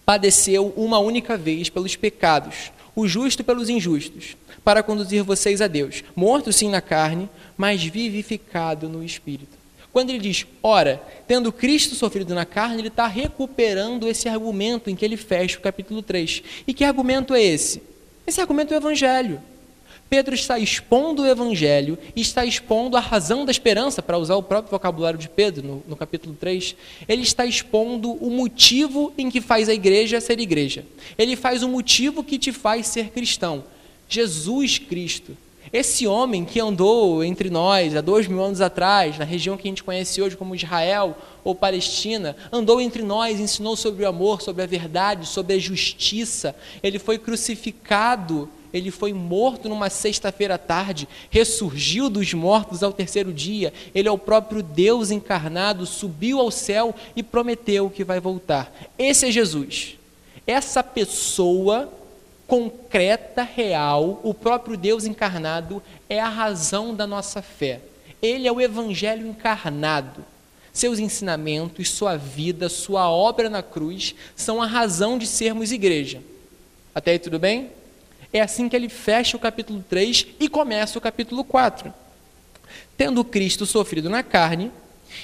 padeceu 0.05 0.73
uma 0.76 0.99
única 0.99 1.37
vez 1.37 1.69
pelos 1.71 1.97
pecados, 1.97 2.71
o 2.95 3.09
justo 3.09 3.43
pelos 3.43 3.69
injustos, 3.69 4.37
para 4.62 4.83
conduzir 4.83 5.23
vocês 5.23 5.61
a 5.61 5.66
Deus, 5.66 6.02
morto 6.14 6.52
sim 6.52 6.69
na 6.69 6.81
carne, 6.81 7.28
mas 7.57 7.83
vivificado 7.83 8.88
no 8.88 9.02
espírito. 9.02 9.55
Quando 9.96 10.10
ele 10.10 10.18
diz, 10.18 10.44
ora, 10.62 11.02
tendo 11.26 11.50
Cristo 11.50 11.94
sofrido 11.94 12.34
na 12.34 12.44
carne, 12.44 12.82
ele 12.82 12.88
está 12.88 13.06
recuperando 13.06 14.06
esse 14.06 14.28
argumento 14.28 14.90
em 14.90 14.94
que 14.94 15.02
ele 15.02 15.16
fecha 15.16 15.56
o 15.56 15.62
capítulo 15.62 16.02
3. 16.02 16.42
E 16.66 16.74
que 16.74 16.84
argumento 16.84 17.32
é 17.32 17.42
esse? 17.42 17.82
Esse 18.26 18.38
argumento 18.38 18.74
é 18.74 18.76
o 18.76 18.80
Evangelho. 18.80 19.40
Pedro 20.10 20.34
está 20.34 20.58
expondo 20.58 21.22
o 21.22 21.26
Evangelho 21.26 21.98
e 22.14 22.20
está 22.20 22.44
expondo 22.44 22.94
a 22.94 23.00
razão 23.00 23.46
da 23.46 23.50
esperança, 23.50 24.02
para 24.02 24.18
usar 24.18 24.36
o 24.36 24.42
próprio 24.42 24.70
vocabulário 24.70 25.18
de 25.18 25.30
Pedro 25.30 25.66
no, 25.66 25.82
no, 25.88 25.96
capítulo 25.96 26.36
3. 26.38 26.76
Ele 27.08 27.22
está 27.22 27.46
expondo 27.46 28.12
o 28.22 28.28
motivo 28.28 29.14
em 29.16 29.30
que 29.30 29.40
faz 29.40 29.66
a 29.66 29.72
igreja 29.72 30.20
ser 30.20 30.38
igreja. 30.38 30.84
Ele 31.16 31.36
faz 31.36 31.62
o 31.62 31.70
motivo 31.70 32.22
que 32.22 32.38
te 32.38 32.52
faz 32.52 32.86
ser 32.86 33.08
cristão. 33.08 33.64
Jesus 34.06 34.76
Cristo. 34.76 35.34
Esse 35.73 36.06
homem 36.06 36.44
que 36.44 36.61
andou 36.61 37.25
entre 37.25 37.50
nós 37.50 37.96
há 37.96 38.00
dois 38.00 38.26
mil 38.26 38.42
anos 38.42 38.61
atrás, 38.61 39.18
na 39.18 39.25
região 39.25 39.56
que 39.56 39.66
a 39.66 39.70
gente 39.70 39.82
conhece 39.82 40.23
hoje 40.23 40.37
como 40.37 40.54
Israel 40.54 41.16
ou 41.42 41.54
Palestina, 41.54 42.37
andou 42.52 42.80
entre 42.80 43.02
nós, 43.02 43.40
ensinou 43.40 43.76
sobre 43.76 44.04
o 44.04 44.08
amor, 44.08 44.42
sobre 44.42 44.62
a 44.62 44.66
verdade, 44.66 45.26
sobre 45.26 45.54
a 45.54 45.58
justiça. 45.58 46.54
Ele 46.82 46.99
foi 46.99 47.18
crucificado, 47.18 48.49
ele 48.73 48.90
foi 48.90 49.12
morto 49.12 49.68
numa 49.68 49.90
sexta-feira 49.90 50.54
à 50.54 50.58
tarde, 50.58 51.08
ressurgiu 51.30 52.08
dos 52.08 52.32
mortos 52.35 52.82
ao 52.82 52.92
terceiro 52.92 53.32
dia. 53.32 53.73
Ele 53.94 54.08
é 54.08 54.12
o 54.12 54.18
próprio 54.18 54.62
Deus 54.62 55.11
encarnado, 55.11 55.87
subiu 55.87 56.40
ao 56.40 56.50
céu 56.50 56.94
e 57.16 57.23
prometeu 57.23 57.90
que 57.90 58.04
vai 58.04 58.20
voltar. 58.20 58.73
Esse 58.99 59.26
é 59.26 59.30
Jesus. 59.30 59.96
Essa 60.46 60.82
pessoa 60.82 61.92
concreta, 62.46 63.42
real, 63.42 64.20
o 64.22 64.32
próprio 64.32 64.76
Deus 64.76 65.04
encarnado 65.04 65.82
é 66.08 66.20
a 66.20 66.28
razão 66.28 66.94
da 66.94 67.06
nossa 67.06 67.42
fé. 67.42 67.80
Ele 68.22 68.46
é 68.46 68.52
o 68.52 68.60
Evangelho 68.60 69.26
encarnado. 69.26 70.24
Seus 70.72 70.98
ensinamentos, 70.98 71.90
sua 71.90 72.16
vida, 72.16 72.68
sua 72.68 73.10
obra 73.10 73.48
na 73.48 73.62
cruz 73.62 74.14
são 74.34 74.62
a 74.62 74.66
razão 74.66 75.18
de 75.18 75.26
sermos 75.26 75.72
igreja. 75.72 76.22
Até 76.94 77.12
aí 77.12 77.18
tudo 77.18 77.38
bem? 77.38 77.70
É 78.32 78.40
assim 78.40 78.68
que 78.68 78.76
ele 78.76 78.88
fecha 78.88 79.36
o 79.36 79.40
capítulo 79.40 79.84
3 79.88 80.26
e 80.38 80.48
começa 80.48 80.98
o 80.98 81.00
capítulo 81.00 81.42
4. 81.44 81.92
Tendo 82.96 83.24
Cristo 83.24 83.64
sofrido 83.64 84.10
na 84.10 84.22
carne, 84.22 84.70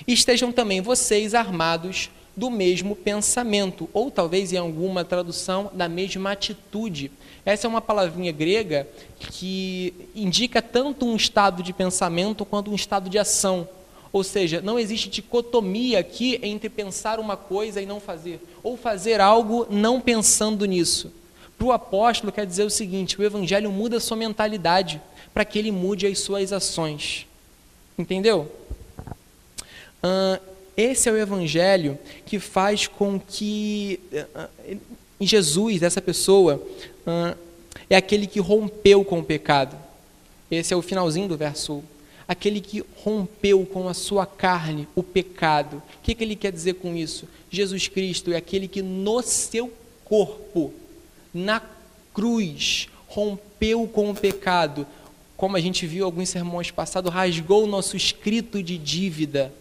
estejam 0.07 0.51
também 0.51 0.81
vocês 0.81 1.35
armados 1.35 2.11
do 2.37 2.51
mesmo 2.51 2.97
pensamento, 2.97 3.89
ou 3.93 4.11
talvez 4.11 4.53
em 4.53 4.57
alguma 4.57 5.05
tradução, 5.05 5.71
da 5.75 5.89
mesma 5.89 6.33
atitude. 6.33 7.11
Essa 7.45 7.67
é 7.67 7.69
uma 7.69 7.81
palavrinha 7.81 8.33
grega 8.33 8.89
que 9.19 9.93
indica 10.15 10.63
tanto 10.63 11.05
um 11.05 11.17
estado 11.17 11.63
de 11.63 11.73
pensamento 11.73 12.45
quanto 12.45 12.71
um 12.71 12.75
estado 12.75 13.11
de 13.11 13.19
ação. 13.19 13.69
Ou 14.13 14.23
seja, 14.23 14.61
não 14.61 14.79
existe 14.79 15.09
dicotomia 15.09 15.99
aqui 15.99 16.39
entre 16.43 16.69
pensar 16.69 17.19
uma 17.19 17.37
coisa 17.37 17.81
e 17.81 17.87
não 17.87 17.99
fazer, 17.99 18.41
ou 18.63 18.77
fazer 18.77 19.21
algo 19.21 19.67
não 19.71 20.01
pensando 20.01 20.65
nisso. 20.67 21.11
Para 21.59 21.67
o 21.67 21.73
apóstolo, 21.73 22.33
quer 22.33 22.47
dizer 22.47 22.65
o 22.65 22.71
seguinte: 22.71 23.19
o 23.19 23.25
evangelho 23.25 23.71
muda 23.71 24.01
sua 24.01 24.17
mentalidade 24.17 25.01
para 25.33 25.45
que 25.45 25.59
ele 25.59 25.71
mude 25.71 26.07
as 26.07 26.19
suas 26.19 26.53
ações. 26.53 27.27
Entendeu? 27.99 28.51
Uh, 30.03 30.52
esse 30.77 31.09
é 31.09 31.13
o 31.13 31.17
evangelho 31.17 31.99
que 32.25 32.39
faz 32.39 32.87
com 32.87 33.19
que 33.19 34.01
uh, 34.13 34.79
Jesus, 35.21 35.83
essa 35.83 36.01
pessoa, 36.01 36.63
uh, 37.07 37.37
é 37.89 37.97
aquele 37.97 38.27
que 38.27 38.41
rompeu 38.41 39.05
com 39.05 39.21
o 39.21 39.25
pecado. 39.25 39.77
Esse 40.51 40.75
é 40.75 40.77
o 40.77 40.83
finalzinho 40.83 41.29
do 41.29 41.37
verso 41.37 41.83
aquele 42.27 42.61
que 42.61 42.85
rompeu 42.97 43.67
com 43.67 43.89
a 43.89 43.95
sua 43.95 44.25
carne 44.25 44.89
o 44.95 45.03
pecado. 45.03 45.77
O 45.77 46.03
que, 46.03 46.15
que 46.15 46.25
ele 46.25 46.37
quer 46.37 46.51
dizer 46.51 46.75
com 46.75 46.97
isso? 46.97 47.29
Jesus 47.51 47.89
Cristo 47.89 48.33
é 48.33 48.37
aquele 48.37 48.67
que 48.67 48.83
no 48.83 49.23
seu 49.23 49.71
corpo, 50.05 50.73
na 51.33 51.63
cruz, 52.15 52.89
rompeu 53.07 53.87
com 53.87 54.11
o 54.11 54.15
pecado. 54.15 54.87
Como 55.37 55.57
a 55.57 55.61
gente 55.61 55.87
viu 55.87 56.05
alguns 56.05 56.29
sermões 56.31 56.71
passados, 56.71 57.13
rasgou 57.13 57.65
o 57.65 57.69
nosso 57.69 57.97
escrito 57.97 58.63
de 58.63 58.79
dívida 58.79 59.53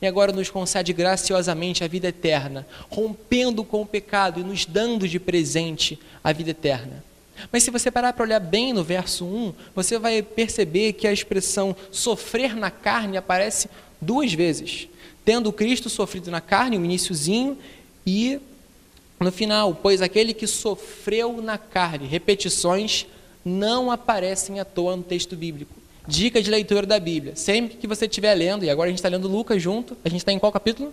e 0.00 0.06
agora 0.06 0.32
nos 0.32 0.50
concede 0.50 0.92
graciosamente 0.92 1.82
a 1.82 1.88
vida 1.88 2.08
eterna, 2.08 2.66
rompendo 2.90 3.64
com 3.64 3.82
o 3.82 3.86
pecado 3.86 4.40
e 4.40 4.44
nos 4.44 4.66
dando 4.66 5.08
de 5.08 5.18
presente 5.18 5.98
a 6.22 6.32
vida 6.32 6.50
eterna. 6.50 7.04
Mas 7.52 7.62
se 7.62 7.70
você 7.70 7.90
parar 7.90 8.12
para 8.12 8.24
olhar 8.24 8.40
bem 8.40 8.72
no 8.72 8.82
verso 8.82 9.24
1, 9.24 9.52
você 9.74 9.98
vai 9.98 10.22
perceber 10.22 10.94
que 10.94 11.06
a 11.06 11.12
expressão 11.12 11.76
sofrer 11.90 12.56
na 12.56 12.70
carne 12.70 13.16
aparece 13.16 13.68
duas 14.00 14.32
vezes. 14.32 14.88
Tendo 15.24 15.52
Cristo 15.52 15.90
sofrido 15.90 16.30
na 16.30 16.40
carne, 16.40 16.78
o 16.78 16.84
iníciozinho, 16.84 17.58
e 18.06 18.38
no 19.18 19.32
final, 19.32 19.74
pois 19.74 20.00
aquele 20.00 20.32
que 20.32 20.46
sofreu 20.46 21.42
na 21.42 21.58
carne, 21.58 22.06
repetições 22.06 23.06
não 23.44 23.90
aparecem 23.90 24.60
à 24.60 24.64
toa 24.64 24.96
no 24.96 25.02
texto 25.02 25.36
bíblico. 25.36 25.74
Dica 26.06 26.40
de 26.42 26.50
leitura 26.50 26.86
da 26.86 27.00
Bíblia. 27.00 27.34
Sempre 27.34 27.76
que 27.76 27.86
você 27.86 28.06
estiver 28.06 28.34
lendo, 28.34 28.64
e 28.64 28.70
agora 28.70 28.88
a 28.88 28.90
gente 28.90 28.98
está 28.98 29.08
lendo 29.08 29.28
Lucas 29.28 29.60
junto, 29.60 29.96
a 30.04 30.08
gente 30.08 30.20
está 30.20 30.32
em 30.32 30.38
qual 30.38 30.52
capítulo? 30.52 30.92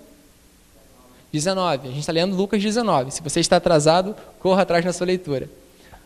19. 1.32 1.88
A 1.88 1.92
gente 1.92 2.00
está 2.00 2.12
lendo 2.12 2.36
Lucas 2.36 2.62
19. 2.62 3.12
Se 3.12 3.22
você 3.22 3.40
está 3.40 3.58
atrasado, 3.58 4.16
corra 4.40 4.62
atrás 4.62 4.86
na 4.86 4.94
sua 4.94 5.08
leitura. 5.08 5.50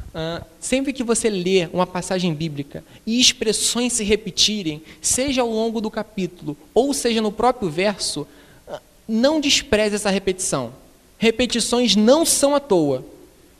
Uh, 0.10 0.44
sempre 0.60 0.94
que 0.94 1.04
você 1.04 1.30
lê 1.30 1.68
uma 1.72 1.86
passagem 1.86 2.34
bíblica 2.34 2.84
e 3.06 3.20
expressões 3.20 3.94
se 3.94 4.04
repetirem, 4.04 4.82
seja 5.02 5.42
ao 5.42 5.50
longo 5.50 5.80
do 5.82 5.92
capítulo 5.92 6.58
ou 6.74 6.94
seja 6.94 7.22
no 7.22 7.32
próprio 7.32 7.70
verso, 7.70 8.26
uh, 8.68 8.80
não 9.08 9.40
despreze 9.40 9.96
essa 9.96 10.10
repetição. 10.10 10.74
Repetições 11.18 11.96
não 11.96 12.26
são 12.26 12.56
à 12.56 12.60
toa. 12.60 13.06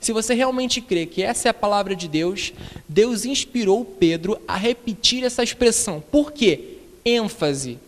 Se 0.00 0.12
você 0.12 0.34
realmente 0.34 0.80
crê 0.80 1.06
que 1.06 1.22
essa 1.22 1.48
é 1.48 1.50
a 1.50 1.54
palavra 1.54 1.94
de 1.94 2.08
Deus, 2.08 2.52
Deus 2.88 3.24
inspirou 3.24 3.84
Pedro 3.84 4.40
a 4.46 4.56
repetir 4.56 5.24
essa 5.24 5.42
expressão. 5.42 6.02
Por 6.10 6.32
quê? 6.32 6.78
ênfase. 7.04 7.78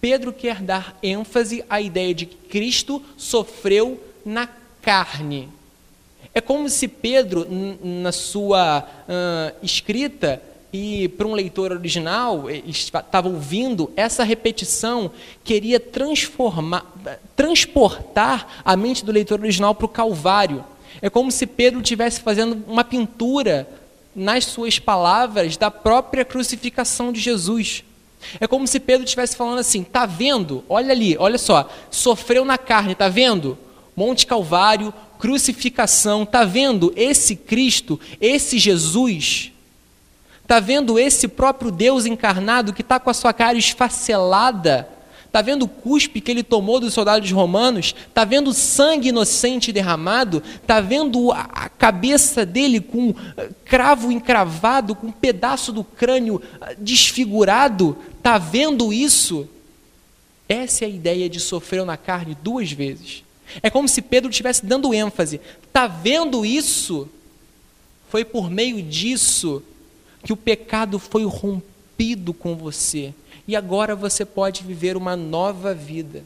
Pedro 0.00 0.32
quer 0.32 0.60
dar 0.62 0.98
ênfase 1.02 1.64
à 1.68 1.80
ideia 1.80 2.14
de 2.14 2.26
que 2.26 2.36
Cristo 2.48 3.02
sofreu 3.16 4.02
na 4.24 4.48
carne. 4.80 5.48
É 6.34 6.40
como 6.40 6.68
se 6.68 6.88
Pedro, 6.88 7.46
na 7.82 8.10
sua 8.10 8.80
uh, 8.80 9.56
escrita, 9.62 10.42
e 10.72 11.06
para 11.08 11.26
um 11.26 11.34
leitor 11.34 11.70
original, 11.70 12.48
estava 12.50 13.28
ouvindo 13.28 13.92
essa 13.94 14.24
repetição, 14.24 15.10
queria 15.44 15.78
transformar, 15.78 16.90
transportar 17.36 18.62
a 18.64 18.74
mente 18.74 19.04
do 19.04 19.12
leitor 19.12 19.38
original 19.40 19.74
para 19.74 19.84
o 19.84 19.88
Calvário. 19.88 20.64
É 21.00 21.08
como 21.08 21.30
se 21.30 21.46
Pedro 21.46 21.80
estivesse 21.80 22.20
fazendo 22.20 22.62
uma 22.66 22.84
pintura 22.84 23.68
nas 24.14 24.44
suas 24.44 24.78
palavras 24.78 25.56
da 25.56 25.70
própria 25.70 26.24
crucificação 26.24 27.12
de 27.12 27.20
Jesus. 27.20 27.84
É 28.40 28.46
como 28.46 28.66
se 28.66 28.78
Pedro 28.78 29.04
estivesse 29.04 29.36
falando 29.36 29.58
assim: 29.58 29.82
tá 29.82 30.06
vendo? 30.06 30.64
Olha 30.68 30.92
ali, 30.92 31.16
olha 31.18 31.38
só, 31.38 31.68
sofreu 31.90 32.44
na 32.44 32.58
carne, 32.58 32.94
tá 32.94 33.08
vendo? 33.08 33.58
Monte 33.96 34.26
Calvário, 34.26 34.92
crucificação, 35.18 36.24
tá 36.24 36.44
vendo 36.44 36.92
esse 36.96 37.36
Cristo, 37.36 38.00
esse 38.20 38.58
Jesus? 38.58 39.52
Tá 40.46 40.60
vendo 40.60 40.98
esse 40.98 41.28
próprio 41.28 41.70
Deus 41.70 42.06
encarnado 42.06 42.72
que 42.72 42.82
está 42.82 42.98
com 42.98 43.10
a 43.10 43.14
sua 43.14 43.32
cara 43.32 43.56
esfacelada? 43.56 44.88
Está 45.32 45.40
vendo 45.40 45.62
o 45.62 45.68
cuspe 45.68 46.20
que 46.20 46.30
ele 46.30 46.42
tomou 46.42 46.78
dos 46.78 46.92
soldados 46.92 47.32
romanos? 47.32 47.94
Está 48.06 48.22
vendo 48.22 48.48
o 48.48 48.52
sangue 48.52 49.08
inocente 49.08 49.72
derramado? 49.72 50.42
Está 50.60 50.78
vendo 50.78 51.32
a 51.32 51.70
cabeça 51.70 52.44
dele 52.44 52.80
com 52.80 53.14
eh, 53.38 53.48
cravo 53.64 54.12
encravado, 54.12 54.94
com 54.94 55.06
um 55.06 55.10
pedaço 55.10 55.72
do 55.72 55.82
crânio 55.82 56.42
eh, 56.60 56.76
desfigurado? 56.78 57.96
Está 58.18 58.36
vendo 58.36 58.92
isso? 58.92 59.48
Essa 60.46 60.84
é 60.84 60.88
a 60.88 60.90
ideia 60.90 61.30
de 61.30 61.40
sofreu 61.40 61.86
na 61.86 61.96
carne 61.96 62.36
duas 62.42 62.70
vezes. 62.70 63.24
É 63.62 63.70
como 63.70 63.88
se 63.88 64.02
Pedro 64.02 64.28
estivesse 64.28 64.66
dando 64.66 64.92
ênfase. 64.92 65.40
Está 65.66 65.86
vendo 65.86 66.44
isso? 66.44 67.08
Foi 68.10 68.22
por 68.22 68.50
meio 68.50 68.82
disso 68.82 69.62
que 70.22 70.34
o 70.34 70.36
pecado 70.36 70.98
foi 70.98 71.24
rompido 71.24 71.71
com 72.34 72.56
você 72.56 73.14
e 73.46 73.56
agora 73.56 73.94
você 73.94 74.24
pode 74.24 74.62
viver 74.62 74.96
uma 74.96 75.16
nova 75.16 75.74
vida. 75.74 76.24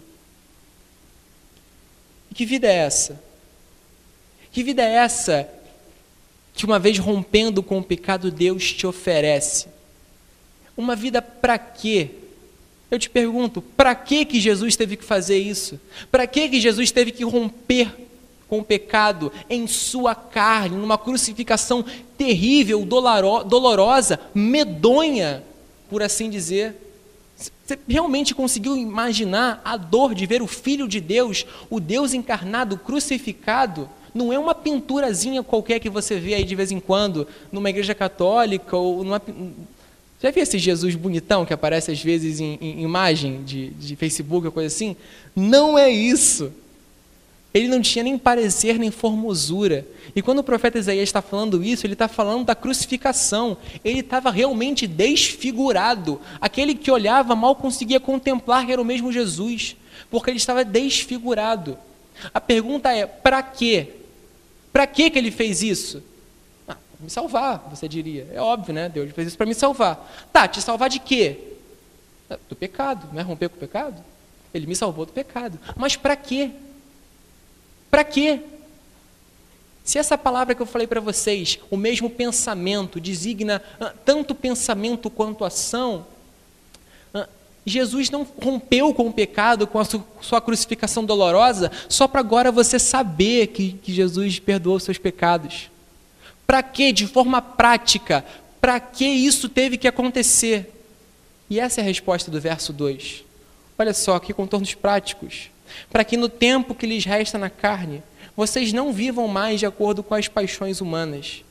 E 2.31 2.35
que 2.35 2.45
vida 2.45 2.67
é 2.67 2.75
essa? 2.75 3.23
Que 4.51 4.63
vida 4.63 4.83
é 4.83 4.95
essa 4.95 5.49
que, 6.55 6.65
uma 6.65 6.79
vez 6.79 6.99
rompendo 6.99 7.63
com 7.63 7.79
o 7.79 7.83
pecado, 7.83 8.31
Deus 8.31 8.73
te 8.73 8.87
oferece? 8.87 9.69
Uma 10.77 10.97
vida 10.97 11.21
para 11.21 11.59
quê? 11.59 12.11
Eu 12.91 12.99
te 12.99 13.11
pergunto, 13.11 13.61
para 13.61 13.95
que 13.95 14.25
que 14.25 14.41
Jesus 14.41 14.77
teve 14.77 14.97
que 14.97 15.05
fazer 15.05 15.39
isso? 15.39 15.81
Para 16.11 16.27
que 16.27 16.49
que 16.49 16.61
Jesus 16.61 16.91
teve 16.91 17.13
que 17.13 17.25
romper 17.25 17.93
com 18.49 18.61
o 18.61 18.65
pecado 18.65 19.33
em 19.51 19.67
sua 19.67 20.15
carne, 20.15 20.77
numa 20.77 20.97
crucificação 20.97 21.85
terrível, 22.17 22.85
dolorosa, 22.85 24.21
medonha, 24.35 25.43
por 25.89 26.03
assim 26.03 26.31
dizer? 26.31 26.75
Você 27.37 27.79
realmente 27.89 28.35
conseguiu 28.35 28.77
imaginar 28.77 29.61
a 29.65 29.77
dor 29.77 30.15
de 30.15 30.25
ver 30.25 30.41
o 30.41 30.47
Filho 30.47 30.89
de 30.89 31.01
Deus, 31.01 31.45
o 31.69 31.81
Deus 31.81 32.15
encarnado, 32.15 32.79
crucificado? 32.79 33.89
Não 34.15 34.33
é 34.33 34.39
uma 34.39 34.55
pinturazinha 34.55 35.43
qualquer 35.43 35.79
que 35.79 35.91
você 35.91 36.19
vê 36.19 36.35
aí 36.35 36.45
de 36.45 36.55
vez 36.55 36.73
em 36.73 36.81
quando, 36.81 37.29
numa 37.53 37.69
igreja 37.69 37.95
católica 37.95 38.77
ou 38.77 39.05
numa. 39.05 39.21
Já 40.23 40.31
viu 40.31 40.43
esse 40.43 40.59
Jesus 40.59 40.95
bonitão 40.95 41.45
que 41.45 41.53
aparece 41.53 41.91
às 41.91 42.03
vezes 42.03 42.41
em, 42.41 42.57
em 42.61 42.83
imagem 42.83 43.45
de, 43.45 43.69
de 43.71 43.95
Facebook 43.97 44.47
ou 44.47 44.53
coisa 44.53 44.75
assim? 44.75 44.97
Não 45.35 45.77
é 45.77 45.91
isso. 45.91 46.51
Ele 47.53 47.69
não 47.69 47.81
tinha 47.81 48.05
nem 48.05 48.19
parecer 48.19 48.79
nem 48.79 48.91
formosura. 48.91 49.87
E 50.15 50.21
quando 50.21 50.41
o 50.41 50.45
profeta 50.45 50.79
Isaías 50.79 51.09
está 51.09 51.23
falando 51.23 51.65
isso, 51.65 51.87
ele 51.87 51.95
está 51.95 52.07
falando 52.07 52.45
da 52.45 52.55
crucificação. 52.55 53.57
Ele 53.85 54.01
estava 54.01 54.31
realmente 54.31 54.87
desfigurado. 54.87 56.21
Aquele 56.41 56.75
que 56.75 56.91
olhava 56.91 57.35
mal 57.35 57.57
conseguia 57.57 57.99
contemplar 57.99 58.67
que 58.67 58.73
era 58.73 58.83
o 58.83 58.85
mesmo 58.85 59.11
Jesus, 59.11 59.75
porque 60.11 60.31
ele 60.31 60.37
estava 60.37 60.65
desfigurado. 60.65 61.79
A 62.33 62.41
pergunta 62.41 62.93
é: 62.93 63.07
para 63.07 63.43
quê? 63.43 63.89
Para 64.73 64.87
que 64.87 65.11
ele 65.15 65.31
fez 65.31 65.63
isso? 65.63 66.03
Ah, 66.69 66.77
me 67.01 67.09
salvar, 67.09 67.67
você 67.71 67.89
diria. 67.89 68.29
É 68.33 68.41
óbvio, 68.41 68.75
né? 68.75 68.91
Deus 68.91 69.11
fez 69.13 69.29
isso 69.29 69.37
para 69.37 69.47
me 69.47 69.55
salvar. 69.55 70.29
Tá, 70.31 70.47
te 70.47 70.61
salvar 70.61 70.91
de 70.91 71.01
quê? 71.01 71.39
Do 72.49 72.57
pecado, 72.57 73.09
não 73.13 73.21
é 73.21 73.23
romper 73.23 73.49
com 73.49 73.57
o 73.57 73.61
pecado? 73.61 74.03
Ele 74.53 74.67
me 74.67 74.77
salvou 74.77 75.07
do 75.07 75.13
pecado. 75.13 75.59
Mas 75.77 75.97
para 75.97 76.17
quê? 76.17 76.51
Para 77.91 78.05
quê? 78.05 78.41
Se 79.87 79.99
essa 79.99 80.19
palavra 80.19 80.53
que 80.53 80.61
eu 80.61 80.67
falei 80.67 80.87
para 80.87 81.01
vocês, 81.01 81.61
o 81.71 81.77
mesmo 81.77 82.11
pensamento, 82.11 83.01
designa 83.01 83.63
ah, 83.81 83.95
tanto 84.05 84.35
pensamento 84.35 85.09
quanto 85.09 85.45
ação, 85.45 86.05
ah, 87.15 87.29
Jesus 87.65 88.11
não 88.11 88.27
rompeu 88.43 88.93
com 88.93 89.07
o 89.07 89.13
pecado, 89.13 89.65
com 89.65 89.79
a 89.79 89.85
sua 90.21 90.41
crucificação 90.41 91.05
dolorosa, 91.05 91.71
só 91.89 92.09
para 92.09 92.19
agora 92.19 92.51
você 92.51 92.81
saber 92.81 93.47
que, 93.47 93.75
que 93.75 93.93
Jesus 93.93 94.41
perdoou 94.41 94.75
os 94.75 94.83
seus 94.83 94.99
pecados. 94.99 95.71
Para 96.45 96.65
que, 96.65 96.93
de 96.93 97.07
forma 97.07 97.41
prática, 97.41 98.25
para 98.61 98.81
que 98.81 99.07
isso 99.07 99.49
teve 99.49 99.79
que 99.79 99.87
acontecer? 99.87 100.73
E 101.49 101.61
essa 101.61 101.81
é 101.81 101.85
a 101.85 101.87
resposta 101.87 102.29
do 102.29 102.41
verso 102.41 102.73
2. 102.73 103.25
Olha 103.79 103.95
só, 103.95 104.19
que 104.19 104.33
contornos 104.33 104.75
práticos 104.75 105.51
para 105.91 106.05
que 106.05 106.17
no 106.17 106.29
tempo 106.29 106.75
que 106.75 106.87
lhes 106.87 107.05
resta 107.05 107.39
na 107.39 107.51
carne, 107.51 108.03
vocês 108.37 108.73
não 108.73 108.93
vivam 108.93 109.27
mais 109.29 109.61
de 109.61 109.67
acordo 109.67 110.03
com 110.03 110.15
as 110.15 110.29
paixões 110.29 110.81
humanas, 110.81 111.43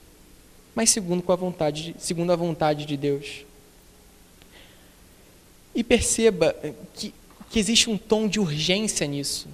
mas 0.75 0.89
segundo, 0.89 1.23
com 1.23 1.31
a 1.31 1.35
vontade, 1.35 1.95
segundo 1.97 2.31
a 2.31 2.35
vontade 2.35 2.85
de 2.85 2.97
Deus. 2.97 3.45
E 5.73 5.83
perceba 5.83 6.55
que, 6.93 7.13
que 7.49 7.59
existe 7.59 7.89
um 7.89 7.97
tom 7.97 8.27
de 8.27 8.39
urgência 8.39 9.07
nisso. 9.07 9.47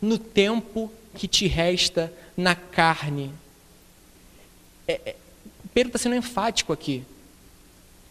No 0.00 0.18
tempo 0.18 0.92
que 1.14 1.26
te 1.26 1.46
resta 1.46 2.12
na 2.36 2.54
carne. 2.54 3.32
É, 4.86 5.00
é, 5.04 5.16
Pedro 5.74 5.88
está 5.88 5.98
sendo 5.98 6.14
enfático 6.14 6.72
aqui. 6.72 7.02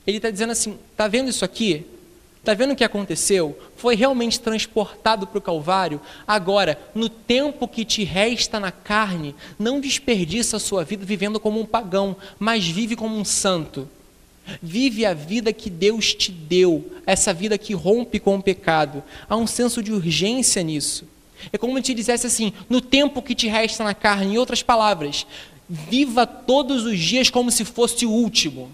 Ele 0.05 0.17
está 0.17 0.29
dizendo 0.29 0.51
assim: 0.51 0.77
está 0.91 1.07
vendo 1.07 1.29
isso 1.29 1.45
aqui? 1.45 1.85
Está 2.47 2.53
vendo 2.53 2.71
o 2.71 2.75
que 2.77 2.83
aconteceu? 2.85 3.59
Foi 3.75 3.93
realmente 3.93 4.39
transportado 4.39 5.27
para 5.27 5.37
o 5.37 5.41
Calvário. 5.41 5.99
Agora, 6.25 6.79
no 6.95 7.09
tempo 7.09 7.67
que 7.67 7.83
te 7.83 8.05
resta 8.05 8.57
na 8.57 8.71
carne, 8.71 9.35
não 9.59 9.81
desperdiça 9.81 10.55
a 10.55 10.59
sua 10.61 10.85
vida 10.85 11.03
vivendo 11.03 11.41
como 11.41 11.59
um 11.59 11.65
pagão, 11.65 12.15
mas 12.39 12.65
vive 12.65 12.95
como 12.95 13.17
um 13.17 13.25
santo. 13.25 13.85
Vive 14.61 15.05
a 15.05 15.13
vida 15.13 15.51
que 15.51 15.69
Deus 15.69 16.13
te 16.13 16.31
deu, 16.31 16.89
essa 17.05 17.33
vida 17.33 17.57
que 17.57 17.73
rompe 17.73 18.17
com 18.17 18.37
o 18.37 18.41
pecado. 18.41 19.03
Há 19.27 19.35
um 19.35 19.45
senso 19.45 19.83
de 19.83 19.91
urgência 19.91 20.63
nisso. 20.63 21.03
É 21.51 21.57
como 21.57 21.75
se 21.75 21.83
te 21.83 21.93
dissesse 21.93 22.27
assim: 22.27 22.53
no 22.69 22.79
tempo 22.79 23.21
que 23.21 23.35
te 23.35 23.49
resta 23.49 23.83
na 23.83 23.93
carne, 23.93 24.35
em 24.35 24.37
outras 24.37 24.63
palavras, 24.63 25.27
viva 25.67 26.25
todos 26.25 26.85
os 26.85 26.97
dias 26.97 27.29
como 27.29 27.51
se 27.51 27.65
fosse 27.65 28.05
o 28.05 28.09
último. 28.09 28.71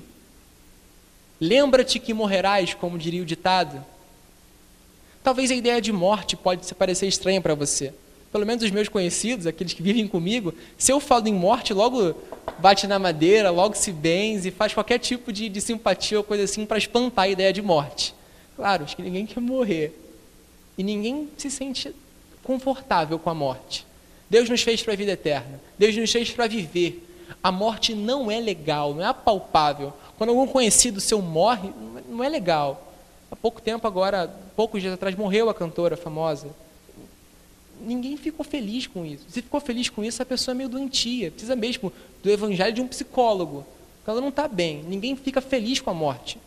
Lembra-te 1.44 2.00
que 2.00 2.14
morrerás, 2.14 2.74
como 2.74 2.98
diria 2.98 3.22
o 3.22 3.26
ditado. 3.26 3.84
Talvez 5.22 5.52
a 5.52 5.56
ideia 5.56 5.82
de 5.82 5.92
morte 5.92 6.38
pode 6.38 6.74
parecer 6.74 7.06
estranha 7.06 7.42
para 7.42 7.54
você. 7.54 7.94
Pelo 8.32 8.46
menos 8.46 8.64
os 8.64 8.72
meus 8.72 8.88
conhecidos, 8.88 9.46
aqueles 9.46 9.74
que 9.74 9.84
vivem 9.84 10.08
comigo, 10.08 10.54
se 10.78 10.90
eu 10.90 11.02
falo 11.02 11.28
em 11.28 11.34
morte, 11.34 11.74
logo 11.74 12.16
bate 12.60 12.88
na 12.88 12.98
madeira, 12.98 13.50
logo 13.50 13.76
se 13.76 13.92
benze, 13.92 14.52
faz 14.52 14.74
qualquer 14.74 15.00
tipo 15.00 15.34
de, 15.34 15.50
de 15.50 15.60
simpatia 15.60 16.18
ou 16.18 16.24
coisa 16.24 16.46
assim 16.46 16.66
para 16.66 16.78
espantar 16.78 17.26
a 17.26 17.28
ideia 17.28 17.52
de 17.52 17.62
morte. 17.62 18.16
Claro, 18.56 18.86
acho 18.86 18.96
que 18.96 19.02
ninguém 19.02 19.26
quer 19.26 19.42
morrer. 19.42 20.00
E 20.78 20.84
ninguém 20.84 21.28
se 21.36 21.52
sente 21.52 21.94
confortável 22.42 23.20
com 23.20 23.30
a 23.30 23.34
morte. 23.34 23.86
Deus 24.30 24.48
nos 24.50 24.62
fez 24.62 24.82
para 24.82 24.94
a 24.94 24.96
vida 24.98 25.12
eterna. 25.12 25.60
Deus 25.78 25.94
nos 25.98 26.10
fez 26.10 26.32
para 26.32 26.48
viver. 26.48 27.06
A 27.44 27.52
morte 27.52 27.94
não 27.94 28.32
é 28.32 28.40
legal, 28.40 28.94
não 28.94 29.04
é 29.04 29.08
apalpável. 29.08 29.92
Quando 30.18 30.30
algum 30.30 30.48
conhecido 30.48 31.02
seu 31.02 31.22
morre, 31.22 31.72
não 32.08 32.24
é 32.24 32.30
legal. 32.30 32.94
Há 33.32 33.36
pouco 33.36 33.62
tempo 33.62 33.88
agora, 33.88 34.28
poucos 34.56 34.82
dias 34.82 34.94
atrás, 34.94 35.16
morreu 35.16 35.50
a 35.50 35.54
cantora 35.54 35.98
famosa. 35.98 36.50
Ninguém 37.82 38.16
ficou 38.16 38.46
feliz 38.46 38.88
com 38.88 39.06
isso. 39.06 39.26
Se 39.28 39.42
ficou 39.42 39.60
feliz 39.60 39.90
com 39.90 40.04
isso, 40.04 40.22
a 40.22 40.26
pessoa 40.26 40.54
é 40.54 40.58
meio 40.58 40.70
doentia. 40.70 41.32
Precisa 41.32 41.56
mesmo 41.56 41.92
do 42.22 42.30
evangelho 42.30 42.74
de 42.74 42.82
um 42.82 42.88
psicólogo. 42.88 43.66
Ela 44.06 44.22
não 44.22 44.30
está 44.30 44.48
bem. 44.48 44.84
Ninguém 44.88 45.16
fica 45.16 45.42
feliz 45.42 45.80
com 45.80 45.90
a 45.90 45.94
morte. 45.94 46.38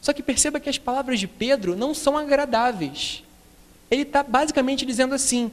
Só 0.00 0.12
que 0.12 0.22
perceba 0.22 0.60
que 0.60 0.68
as 0.68 0.78
palavras 0.78 1.18
de 1.18 1.26
Pedro 1.26 1.74
não 1.74 1.92
são 1.92 2.16
agradáveis. 2.16 3.24
Ele 3.90 4.02
está 4.02 4.22
basicamente 4.22 4.86
dizendo 4.86 5.14
assim: 5.14 5.50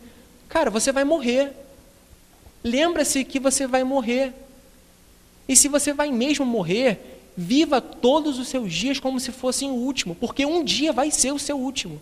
cara, 0.47 0.69
você 0.69 0.91
vai 0.91 1.03
morrer. 1.03 1.51
Lembra-se 2.63 3.23
que 3.23 3.39
você 3.39 3.65
vai 3.65 3.83
morrer. 3.83 4.33
E 5.47 5.55
se 5.55 5.67
você 5.67 5.91
vai 5.91 6.11
mesmo 6.11 6.45
morrer, 6.45 7.12
viva 7.35 7.81
todos 7.81 8.37
os 8.39 8.47
seus 8.47 8.71
dias 8.73 8.99
como 8.99 9.19
se 9.19 9.31
fossem 9.31 9.69
o 9.69 9.75
último, 9.75 10.15
porque 10.15 10.45
um 10.45 10.63
dia 10.63 10.93
vai 10.93 11.11
ser 11.11 11.31
o 11.31 11.39
seu 11.39 11.57
último. 11.57 12.01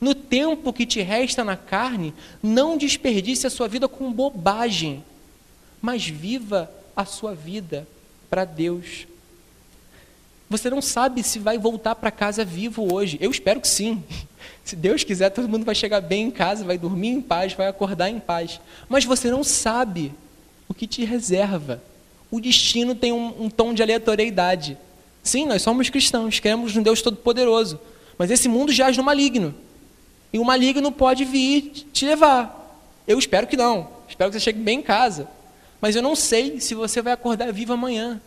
No 0.00 0.14
tempo 0.14 0.72
que 0.72 0.86
te 0.86 1.00
resta 1.00 1.44
na 1.44 1.56
carne, 1.56 2.14
não 2.42 2.76
desperdice 2.76 3.46
a 3.46 3.50
sua 3.50 3.68
vida 3.68 3.88
com 3.88 4.12
bobagem, 4.12 5.04
mas 5.80 6.06
viva 6.06 6.70
a 6.96 7.04
sua 7.04 7.34
vida 7.34 7.86
para 8.30 8.44
Deus. 8.44 9.06
Você 10.48 10.68
não 10.68 10.82
sabe 10.82 11.22
se 11.22 11.38
vai 11.38 11.56
voltar 11.56 11.94
para 11.94 12.10
casa 12.10 12.44
vivo 12.44 12.92
hoje. 12.92 13.16
Eu 13.20 13.30
espero 13.30 13.60
que 13.60 13.68
sim. 13.68 14.02
Se 14.64 14.76
Deus 14.76 15.02
quiser, 15.02 15.30
todo 15.30 15.48
mundo 15.48 15.64
vai 15.64 15.74
chegar 15.74 16.00
bem 16.00 16.26
em 16.26 16.30
casa, 16.30 16.64
vai 16.64 16.78
dormir 16.78 17.08
em 17.08 17.22
paz, 17.22 17.52
vai 17.52 17.66
acordar 17.66 18.08
em 18.10 18.20
paz. 18.20 18.60
Mas 18.88 19.04
você 19.04 19.30
não 19.30 19.42
sabe 19.42 20.12
o 20.68 20.74
que 20.74 20.86
te 20.86 21.04
reserva. 21.04 21.82
O 22.32 22.40
destino 22.40 22.94
tem 22.94 23.12
um, 23.12 23.44
um 23.44 23.50
tom 23.50 23.74
de 23.74 23.82
aleatoriedade. 23.82 24.78
Sim, 25.22 25.44
nós 25.44 25.60
somos 25.60 25.90
cristãos, 25.90 26.40
queremos 26.40 26.74
um 26.74 26.82
Deus 26.82 27.02
Todo-Poderoso. 27.02 27.78
Mas 28.16 28.30
esse 28.30 28.48
mundo 28.48 28.72
jaz 28.72 28.96
no 28.96 29.02
maligno. 29.02 29.54
E 30.32 30.38
o 30.38 30.44
maligno 30.44 30.90
pode 30.90 31.26
vir 31.26 31.70
te 31.92 32.06
levar. 32.06 32.80
Eu 33.06 33.18
espero 33.18 33.46
que 33.46 33.54
não. 33.54 33.86
Espero 34.08 34.30
que 34.30 34.38
você 34.38 34.44
chegue 34.44 34.60
bem 34.60 34.78
em 34.78 34.82
casa. 34.82 35.28
Mas 35.78 35.94
eu 35.94 36.00
não 36.00 36.16
sei 36.16 36.58
se 36.58 36.74
você 36.74 37.02
vai 37.02 37.12
acordar 37.12 37.52
vivo 37.52 37.74
amanhã. 37.74 38.18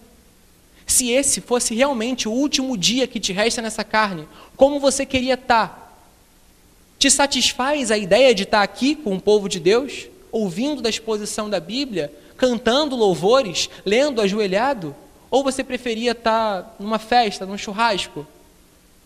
Se 0.86 1.10
esse 1.10 1.42
fosse 1.42 1.74
realmente 1.74 2.30
o 2.30 2.32
último 2.32 2.78
dia 2.78 3.08
que 3.08 3.20
te 3.20 3.34
resta 3.34 3.60
nessa 3.60 3.84
carne, 3.84 4.28
como 4.56 4.80
você 4.80 5.04
queria 5.04 5.34
estar? 5.34 6.00
Te 7.00 7.10
satisfaz 7.10 7.90
a 7.90 7.98
ideia 7.98 8.36
de 8.36 8.44
estar 8.44 8.62
aqui 8.62 8.94
com 8.94 9.16
o 9.16 9.22
povo 9.22 9.50
de 9.50 9.60
Deus, 9.60 10.06
ouvindo 10.32 10.80
da 10.80 10.90
exposição 10.92 11.50
da 11.50 11.60
Bíblia, 11.60 12.14
cantando 12.38 12.96
louvores, 12.96 13.70
lendo 13.86 14.22
ajoelhado? 14.22 14.96
Ou 15.30 15.44
você 15.44 15.64
preferia 15.64 16.12
estar 16.12 16.76
numa 16.80 17.00
festa, 17.00 17.46
num 17.46 17.58
churrasco, 17.58 18.26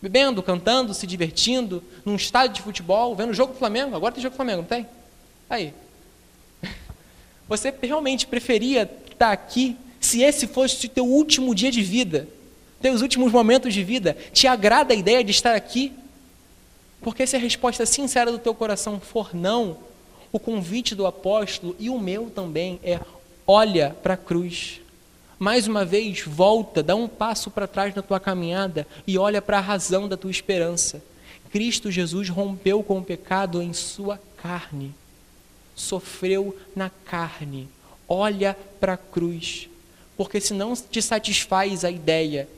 bebendo, 0.00 0.42
cantando, 0.42 0.94
se 0.94 1.06
divertindo, 1.06 1.82
num 2.04 2.16
estádio 2.16 2.56
de 2.56 2.62
futebol, 2.62 3.14
vendo 3.14 3.30
o 3.30 3.34
jogo 3.34 3.52
do 3.52 3.58
Flamengo? 3.58 3.96
Agora 3.96 4.12
tem 4.12 4.22
jogo 4.22 4.34
do 4.34 4.36
Flamengo, 4.36 4.62
não 4.62 4.68
tem? 4.68 4.86
Aí. 5.48 5.74
Você 7.48 7.74
realmente 7.82 8.26
preferia 8.26 8.90
estar 9.10 9.32
aqui 9.32 9.76
se 10.00 10.22
esse 10.22 10.46
fosse 10.46 10.86
o 10.86 10.88
teu 10.88 11.06
último 11.06 11.54
dia 11.54 11.70
de 11.70 11.82
vida, 11.82 12.26
teus 12.80 13.02
últimos 13.02 13.32
momentos 13.32 13.74
de 13.74 13.84
vida? 13.84 14.16
Te 14.32 14.46
agrada 14.46 14.94
a 14.94 14.96
ideia 14.96 15.22
de 15.22 15.30
estar 15.30 15.54
aqui? 15.54 15.92
Porque 17.00 17.26
se 17.26 17.36
a 17.36 17.38
resposta 17.38 17.84
sincera 17.84 18.30
do 18.30 18.38
teu 18.38 18.54
coração 18.54 19.00
for 19.00 19.34
não, 19.34 19.78
o 20.32 20.38
convite 20.38 20.94
do 20.94 21.06
apóstolo 21.06 21.74
e 21.78 21.90
o 21.90 21.98
meu 21.98 22.30
também 22.30 22.78
é: 22.82 23.00
olha 23.50 23.96
para 24.00 24.14
a 24.14 24.16
cruz. 24.16 24.80
Mais 25.36 25.66
uma 25.66 25.84
vez, 25.84 26.22
volta, 26.22 26.84
dá 26.84 26.94
um 26.94 27.08
passo 27.08 27.50
para 27.50 27.66
trás 27.66 27.92
na 27.94 28.00
tua 28.00 28.20
caminhada 28.20 28.86
e 29.06 29.18
olha 29.18 29.42
para 29.42 29.58
a 29.58 29.62
razão 29.62 30.08
da 30.08 30.16
tua 30.16 30.30
esperança. 30.30 31.02
Cristo 31.50 31.90
Jesus 31.90 32.28
rompeu 32.28 32.80
com 32.80 32.98
o 32.98 33.04
pecado 33.04 33.60
em 33.60 33.72
sua 33.72 34.20
carne, 34.36 34.94
sofreu 35.74 36.56
na 36.76 36.90
carne. 37.04 37.68
Olha 38.08 38.56
para 38.78 38.92
a 38.92 38.96
cruz, 38.96 39.68
porque 40.16 40.40
se 40.40 40.54
não 40.54 40.76
te 40.76 41.02
satisfaz 41.02 41.84
a 41.84 41.90
ideia 41.90 42.48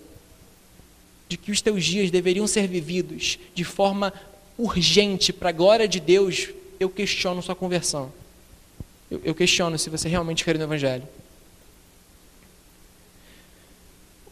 de 1.27 1.39
que 1.39 1.51
os 1.51 1.63
teus 1.63 1.83
dias 1.85 2.11
deveriam 2.11 2.47
ser 2.47 2.69
vividos 2.69 3.39
de 3.55 3.65
forma 3.65 4.13
urgente 4.59 5.33
para 5.33 5.49
a 5.49 5.53
glória 5.53 5.89
de 5.89 6.01
Deus, 6.01 6.51
eu 6.79 6.91
questiono 6.91 7.41
sua 7.41 7.57
conversão. 7.57 8.13
Eu, 9.13 9.21
eu 9.25 9.35
questiono 9.35 9.79
se 9.79 9.91
você 9.91 10.09
realmente 10.09 10.43
quer 10.43 10.57
no 10.57 10.65
Evangelho. 10.65 11.07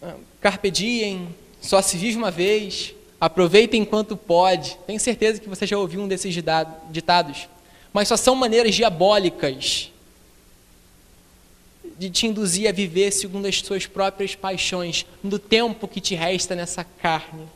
Ah, 0.00 0.16
carpe 0.40 0.70
diem, 0.70 1.36
só 1.60 1.82
se 1.82 1.98
vive 1.98 2.16
uma 2.16 2.30
vez, 2.30 2.94
aproveita 3.20 3.76
enquanto 3.76 4.16
pode. 4.16 4.78
Tenho 4.86 4.98
certeza 4.98 5.38
que 5.38 5.50
você 5.50 5.66
já 5.66 5.76
ouviu 5.76 6.00
um 6.00 6.08
desses 6.08 6.34
ditados, 6.90 7.46
mas 7.92 8.08
só 8.08 8.16
são 8.16 8.34
maneiras 8.34 8.74
diabólicas 8.74 9.92
de 11.98 12.08
te 12.08 12.26
induzir 12.26 12.66
a 12.66 12.72
viver 12.72 13.10
segundo 13.10 13.44
as 13.44 13.60
suas 13.60 13.86
próprias 13.86 14.34
paixões, 14.34 15.04
no 15.22 15.38
tempo 15.38 15.86
que 15.86 16.00
te 16.00 16.14
resta 16.14 16.54
nessa 16.54 16.84
carne. 16.84 17.46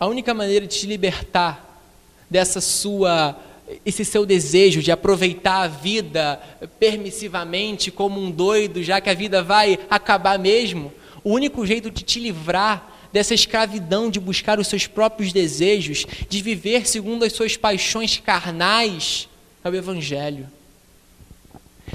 A 0.00 0.08
única 0.08 0.34
maneira 0.34 0.66
de 0.66 0.80
te 0.80 0.86
libertar 0.88 1.80
dessa 2.28 2.60
sua 2.60 3.40
esse 3.84 4.04
seu 4.04 4.24
desejo 4.24 4.82
de 4.82 4.90
aproveitar 4.90 5.62
a 5.62 5.68
vida 5.68 6.40
permissivamente 6.78 7.90
como 7.90 8.20
um 8.20 8.30
doido, 8.30 8.82
já 8.82 9.00
que 9.00 9.10
a 9.10 9.14
vida 9.14 9.42
vai 9.42 9.78
acabar 9.90 10.38
mesmo, 10.38 10.92
o 11.22 11.32
único 11.32 11.66
jeito 11.66 11.90
de 11.90 12.02
te 12.02 12.20
livrar 12.20 12.96
dessa 13.12 13.34
escravidão 13.34 14.10
de 14.10 14.20
buscar 14.20 14.58
os 14.58 14.66
seus 14.68 14.86
próprios 14.86 15.32
desejos, 15.32 16.04
de 16.28 16.42
viver 16.42 16.86
segundo 16.86 17.24
as 17.24 17.32
suas 17.32 17.56
paixões 17.56 18.18
carnais, 18.18 19.28
é 19.64 19.68
o 19.68 19.74
evangelho. 19.74 20.46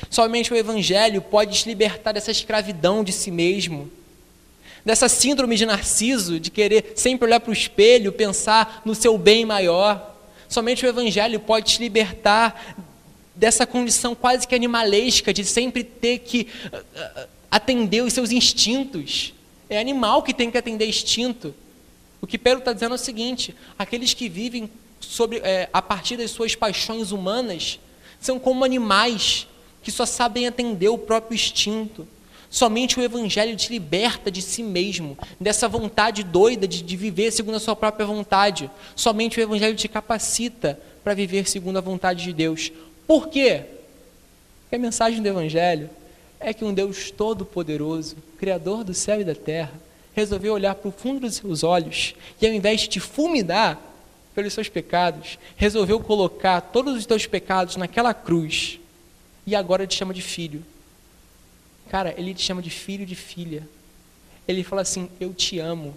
Somente 0.09 0.51
o 0.51 0.55
evangelho 0.55 1.21
pode 1.21 1.59
te 1.59 1.69
libertar 1.69 2.11
dessa 2.11 2.31
escravidão 2.31 3.03
de 3.03 3.11
si 3.11 3.29
mesmo 3.29 3.91
dessa 4.85 5.07
síndrome 5.07 5.55
de 5.55 5.65
narciso, 5.65 6.39
de 6.39 6.51
querer 6.51 6.93
sempre 6.95 7.25
olhar 7.25 7.39
para 7.39 7.51
o 7.51 7.53
espelho, 7.53 8.11
pensar 8.11 8.81
no 8.83 8.93
seu 8.93 9.17
bem 9.17 9.45
maior. 9.45 10.12
Somente 10.53 10.85
o 10.85 10.87
Evangelho 10.87 11.39
pode 11.39 11.73
te 11.73 11.79
libertar 11.79 12.75
dessa 13.33 13.65
condição 13.65 14.13
quase 14.13 14.47
que 14.47 14.53
animalesca 14.53 15.33
de 15.33 15.43
sempre 15.43 15.83
ter 15.83 16.19
que 16.19 16.47
uh, 16.71 16.77
uh, 16.77 17.27
atender 17.49 18.03
os 18.03 18.13
seus 18.13 18.31
instintos. 18.31 19.33
É 19.67 19.79
animal 19.79 20.21
que 20.21 20.31
tem 20.31 20.51
que 20.51 20.57
atender 20.59 20.87
instinto. 20.87 21.55
O 22.21 22.27
que 22.27 22.37
Pedro 22.37 22.59
está 22.59 22.71
dizendo 22.71 22.91
é 22.91 22.95
o 22.95 22.99
seguinte: 22.99 23.55
aqueles 23.79 24.13
que 24.13 24.29
vivem 24.29 24.69
sobre, 24.99 25.39
é, 25.39 25.71
a 25.73 25.81
partir 25.81 26.17
das 26.17 26.29
suas 26.29 26.53
paixões 26.53 27.11
humanas 27.11 27.79
são 28.21 28.37
como 28.37 28.63
animais 28.63 29.47
que 29.81 29.89
só 29.89 30.05
sabem 30.05 30.45
atender 30.45 30.89
o 30.89 30.99
próprio 30.99 31.33
instinto. 31.33 32.07
Somente 32.53 32.99
o 32.99 33.03
Evangelho 33.03 33.57
te 33.57 33.71
liberta 33.71 34.29
de 34.29 34.39
si 34.39 34.61
mesmo, 34.61 35.17
dessa 35.39 35.67
vontade 35.67 36.21
doida 36.21 36.67
de, 36.67 36.83
de 36.83 36.95
viver 36.95 37.31
segundo 37.31 37.55
a 37.55 37.59
sua 37.59 37.75
própria 37.75 38.05
vontade. 38.05 38.69
Somente 38.95 39.39
o 39.39 39.41
Evangelho 39.41 39.75
te 39.75 39.87
capacita 39.87 40.79
para 41.03 41.15
viver 41.15 41.49
segundo 41.49 41.77
a 41.77 41.81
vontade 41.81 42.23
de 42.23 42.31
Deus. 42.31 42.71
Por 43.07 43.27
quê? 43.29 43.63
Porque 44.61 44.75
a 44.75 44.77
mensagem 44.77 45.19
do 45.19 45.27
Evangelho 45.27 45.89
é 46.39 46.53
que 46.53 46.63
um 46.63 46.71
Deus 46.71 47.09
todo-poderoso, 47.09 48.17
Criador 48.37 48.83
do 48.83 48.93
céu 48.93 49.19
e 49.19 49.23
da 49.23 49.33
terra, 49.33 49.73
resolveu 50.13 50.53
olhar 50.53 50.75
para 50.75 50.89
o 50.89 50.91
fundo 50.91 51.21
dos 51.21 51.33
seus 51.33 51.63
olhos 51.63 52.13
e, 52.39 52.45
ao 52.45 52.53
invés 52.53 52.81
de 52.81 52.89
te 52.89 52.99
fulminar 52.99 53.81
pelos 54.35 54.53
seus 54.53 54.69
pecados, 54.69 55.39
resolveu 55.55 55.99
colocar 55.99 56.61
todos 56.61 56.95
os 56.95 57.07
teus 57.07 57.25
pecados 57.25 57.77
naquela 57.77 58.13
cruz 58.13 58.79
e 59.43 59.55
agora 59.55 59.87
te 59.87 59.95
chama 59.95 60.13
de 60.13 60.21
filho. 60.21 60.63
Cara, 61.93 62.11
ele 62.17 62.33
te 62.33 62.41
chama 62.41 62.59
de 62.59 62.71
filho 62.71 63.05
de 63.05 63.13
filha. 63.13 63.69
Ele 64.47 64.63
fala 64.63 64.81
assim: 64.81 65.07
Eu 65.19 65.31
te 65.31 65.59
amo. 65.59 65.93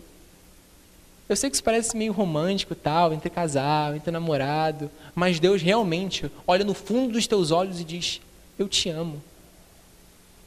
Eu 1.27 1.35
sei 1.35 1.49
que 1.49 1.57
isso 1.57 1.65
parece 1.65 1.97
meio 1.97 2.13
romântico, 2.13 2.75
tal, 2.75 3.15
entre 3.15 3.31
casal, 3.31 3.97
entre 3.97 4.11
namorado, 4.11 4.91
mas 5.15 5.41
Deus 5.41 5.63
realmente 5.63 6.31
olha 6.47 6.67
no 6.67 6.75
fundo 6.75 7.15
dos 7.15 7.27
teus 7.27 7.51
olhos 7.51 7.81
e 7.81 7.85
diz: 7.85 8.21
Eu 8.59 8.69
te 8.69 8.91
amo. 8.91 9.23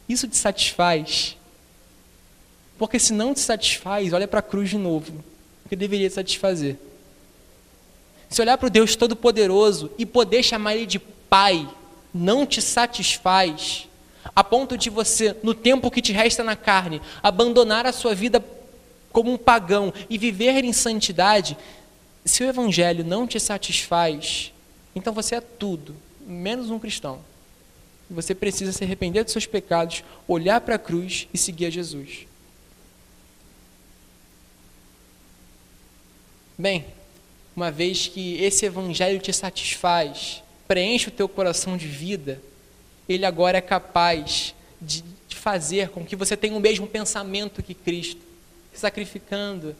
Isso 0.08 0.28
te 0.28 0.38
satisfaz? 0.38 1.36
Porque 2.78 3.00
se 3.00 3.12
não 3.12 3.34
te 3.34 3.40
satisfaz, 3.40 4.14
olha 4.14 4.28
para 4.28 4.42
a 4.42 4.44
cruz 4.44 4.70
de 4.70 4.78
novo, 4.78 5.24
que 5.68 5.76
deveria 5.76 6.10
te 6.10 6.14
satisfazer. 6.14 6.78
Se 8.30 8.40
olhar 8.40 8.60
para 8.60 8.68
o 8.68 8.70
Deus 8.70 8.96
Todo-Poderoso 8.96 9.90
e 9.98 10.06
poder 10.06 10.44
chamar 10.44 10.76
Ele 10.76 10.86
de 10.86 11.00
Pai, 11.00 11.68
não 12.14 12.46
te 12.46 12.62
satisfaz, 12.62 13.88
a 14.36 14.44
ponto 14.44 14.78
de 14.78 14.89
você, 14.89 15.36
no 15.44 15.54
tempo 15.54 15.92
que 15.92 16.02
te 16.02 16.12
resta 16.12 16.44
na 16.44 16.56
carne, 16.56 17.02
abandonar 17.22 17.86
a 17.86 17.92
sua 17.92 18.13
vida 18.13 18.44
como 19.12 19.32
um 19.32 19.38
pagão 19.38 19.94
e 20.10 20.18
viver 20.18 20.63
em 20.63 20.74
santidade, 20.74 21.58
se 22.26 22.44
o 22.44 22.48
Evangelho 22.48 23.04
não 23.04 23.26
te 23.26 23.39
satisfaz, 23.39 24.54
então 24.96 25.13
você 25.13 25.36
é 25.36 25.42
tudo, 25.42 25.96
menos 26.26 26.70
um 26.70 26.80
cristão. 26.80 27.20
Você 28.10 28.34
precisa 28.34 28.72
se 28.72 28.84
arrepender 28.84 29.24
dos 29.24 29.34
seus 29.34 29.46
pecados, 29.46 30.04
olhar 30.28 30.62
para 30.62 30.76
a 30.76 30.80
cruz 30.80 31.28
e 31.34 31.38
seguir 31.38 31.68
a 31.68 31.70
Jesus. 31.70 32.28
Bem, 36.58 36.86
uma 37.56 37.72
vez 37.72 38.08
que 38.08 38.42
esse 38.42 38.65
Evangelho 38.65 39.20
te 39.20 39.32
satisfaz, 39.32 40.44
preenche 40.68 41.10
o 41.10 41.12
teu 41.12 41.30
coração 41.30 41.78
de 41.78 41.88
vida, 41.88 42.42
ele 43.10 43.26
agora 43.26 43.58
é 43.58 43.62
capaz 43.62 44.54
de 44.82 45.04
fazer 45.30 45.89
com 45.89 46.06
que 46.06 46.15
você 46.15 46.38
tenha 46.38 46.56
o 46.56 46.60
mesmo 46.60 46.86
pensamento 46.86 47.63
que 47.63 47.74
Cristo, 47.74 48.22
sacrificando, 48.74 49.76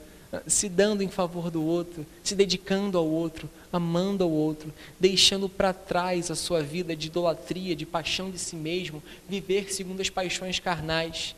se 0.46 0.70
dando 0.70 1.02
em 1.02 1.10
favor 1.10 1.50
do 1.50 1.64
outro, 1.64 2.06
se 2.24 2.36
dedicando 2.36 2.98
ao 2.98 3.06
outro, 3.08 3.50
amando 3.72 4.24
ao 4.24 4.30
outro, 4.30 4.74
deixando 5.00 5.48
para 5.48 5.74
trás 5.74 6.30
a 6.30 6.36
sua 6.36 6.62
vida 6.62 6.96
de 6.96 7.08
idolatria, 7.08 7.76
de 7.76 7.86
paixão 7.86 8.30
de 8.30 8.38
si 8.38 8.56
mesmo, 8.56 9.02
viver 9.28 9.74
segundo 9.74 10.02
as 10.02 10.10
paixões 10.10 10.60
carnais. 10.60 11.36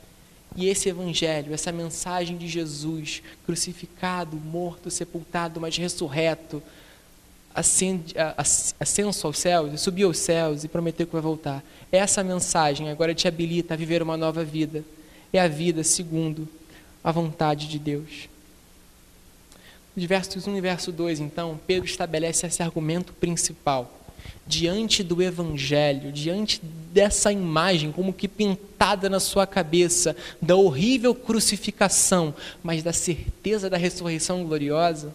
E 0.56 0.68
esse 0.68 0.90
evangelho, 0.90 1.54
essa 1.54 1.72
mensagem 1.72 2.38
de 2.38 2.48
Jesus, 2.48 3.24
crucificado, 3.46 4.36
morto, 4.36 4.92
sepultado, 4.92 5.62
mas 5.62 5.78
ressurreto, 5.78 6.62
ascenso 8.78 9.28
aos 9.28 9.40
céus, 9.40 9.80
subiu 9.80 10.10
aos 10.10 10.18
céus 10.18 10.66
e 10.66 10.68
prometeu 10.68 11.08
que 11.08 11.14
vai 11.14 11.22
voltar. 11.22 11.64
Essa 11.92 12.24
mensagem 12.24 12.90
agora 12.90 13.14
te 13.14 13.28
habilita 13.28 13.74
a 13.74 13.78
viver 13.78 14.02
uma 14.02 14.16
nova 14.16 14.44
vida. 14.44 14.84
É 15.34 15.40
a 15.40 15.48
vida 15.48 15.84
segundo 15.84 16.48
a 17.04 17.12
vontade 17.12 17.68
de 17.68 17.78
Deus. 17.78 18.30
Nos 19.96 20.06
versos 20.06 20.48
1 20.48 20.56
e 20.56 20.62
verso 20.62 20.92
2, 20.92 21.20
então, 21.20 21.60
Pedro 21.68 21.86
estabelece 21.86 22.48
esse 22.48 22.64
argumento 22.64 23.12
principal. 23.12 24.00
Diante 24.48 25.04
do 25.04 25.22
Evangelho, 25.22 26.12
diante 26.12 26.62
dessa 26.64 27.32
imagem, 27.32 27.92
como 27.92 28.14
que 28.14 28.28
pintada 28.28 29.10
na 29.10 29.20
sua 29.20 29.46
cabeça, 29.46 30.16
da 30.42 30.56
horrível 30.56 31.14
crucificação, 31.14 32.34
mas 32.64 32.84
da 32.84 32.94
certeza 32.94 33.70
da 33.70 33.78
ressurreição 33.78 34.46
gloriosa, 34.46 35.14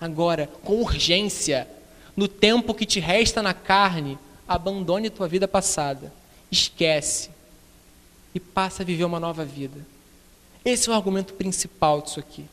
agora, 0.00 0.48
com 0.64 0.80
urgência, 0.80 1.68
no 2.16 2.26
tempo 2.26 2.74
que 2.74 2.86
te 2.86 2.98
resta 2.98 3.40
na 3.42 3.54
carne, 3.54 4.18
abandone 4.50 5.08
tua 5.10 5.28
vida 5.28 5.46
passada, 5.46 6.12
esquece 6.50 7.30
e 8.34 8.40
passa 8.40 8.82
a 8.82 8.84
viver 8.84 9.04
uma 9.04 9.20
nova 9.20 9.44
vida. 9.44 9.86
Esse 10.64 10.88
é 10.88 10.92
o 10.92 10.94
argumento 10.94 11.34
principal 11.34 12.02
disso 12.02 12.18
aqui. 12.18 12.44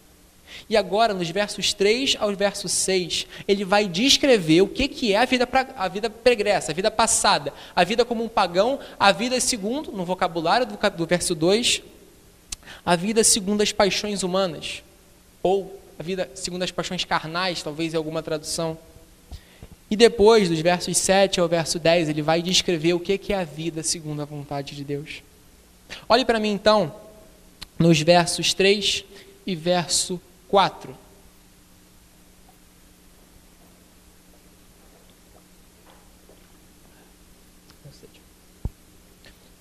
E 0.69 0.77
agora, 0.77 1.11
nos 1.11 1.27
versos 1.27 1.73
3 1.73 2.15
ao 2.19 2.33
verso 2.35 2.69
6, 2.69 3.25
ele 3.47 3.65
vai 3.65 3.87
descrever 3.87 4.61
o 4.61 4.67
que, 4.67 4.87
que 4.87 5.11
é 5.11 5.17
a 5.17 5.25
vida, 5.25 5.47
pra, 5.47 5.67
a 5.75 5.87
vida 5.87 6.07
pregressa, 6.07 6.71
a 6.71 6.75
vida 6.75 6.91
passada, 6.91 7.51
a 7.75 7.83
vida 7.83 8.05
como 8.05 8.23
um 8.23 8.29
pagão, 8.29 8.79
a 8.99 9.11
vida 9.11 9.39
segundo, 9.41 9.91
no 9.91 10.05
vocabulário 10.05 10.67
do, 10.67 10.77
do 10.91 11.05
verso 11.07 11.33
2, 11.33 11.81
a 12.85 12.95
vida 12.95 13.23
segundo 13.23 13.61
as 13.61 13.71
paixões 13.71 14.21
humanas, 14.21 14.83
ou 15.41 15.81
a 15.97 16.03
vida 16.03 16.29
segundo 16.35 16.61
as 16.61 16.71
paixões 16.71 17.03
carnais, 17.03 17.63
talvez 17.63 17.95
em 17.95 17.97
alguma 17.97 18.21
tradução. 18.21 18.77
E 19.89 19.95
depois, 19.95 20.49
dos 20.49 20.59
versos 20.59 20.97
7 20.97 21.39
ao 21.39 21.47
verso 21.47 21.79
10, 21.79 22.09
ele 22.09 22.21
vai 22.21 22.41
descrever 22.41 22.93
o 22.93 22.99
que 22.99 23.33
é 23.33 23.35
a 23.37 23.43
vida 23.43 23.81
segundo 23.81 24.21
a 24.21 24.25
vontade 24.25 24.75
de 24.75 24.83
Deus. 24.83 25.23
Olhe 26.09 26.25
para 26.25 26.39
mim 26.39 26.51
então, 26.51 26.93
nos 27.79 28.01
versos 28.01 28.53
3 28.53 29.05
e 29.45 29.55
verso 29.55 30.19
4. 30.49 30.95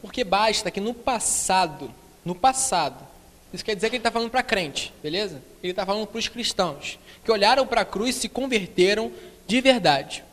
Porque 0.03 0.25
basta 0.25 0.71
que 0.71 0.81
no 0.81 0.95
passado, 0.95 1.93
no 2.25 2.35
passado, 2.35 3.07
isso 3.53 3.65
quer 3.65 3.75
dizer 3.75 3.91
que 3.91 3.97
ele 3.97 4.01
está 4.01 4.11
falando 4.11 4.31
para 4.31 4.43
crente, 4.43 4.93
beleza? 5.03 5.43
Ele 5.63 5.73
está 5.73 5.85
falando 5.85 6.07
para 6.07 6.19
os 6.19 6.29
cristãos, 6.29 6.99
que 7.25 7.31
olharam 7.31 7.67
para 7.67 7.83
a 7.83 7.85
cruz 7.85 8.17
e 8.17 8.21
se 8.21 8.29
converteram 8.29 9.13
de 9.47 9.61
verdade. 9.61 10.25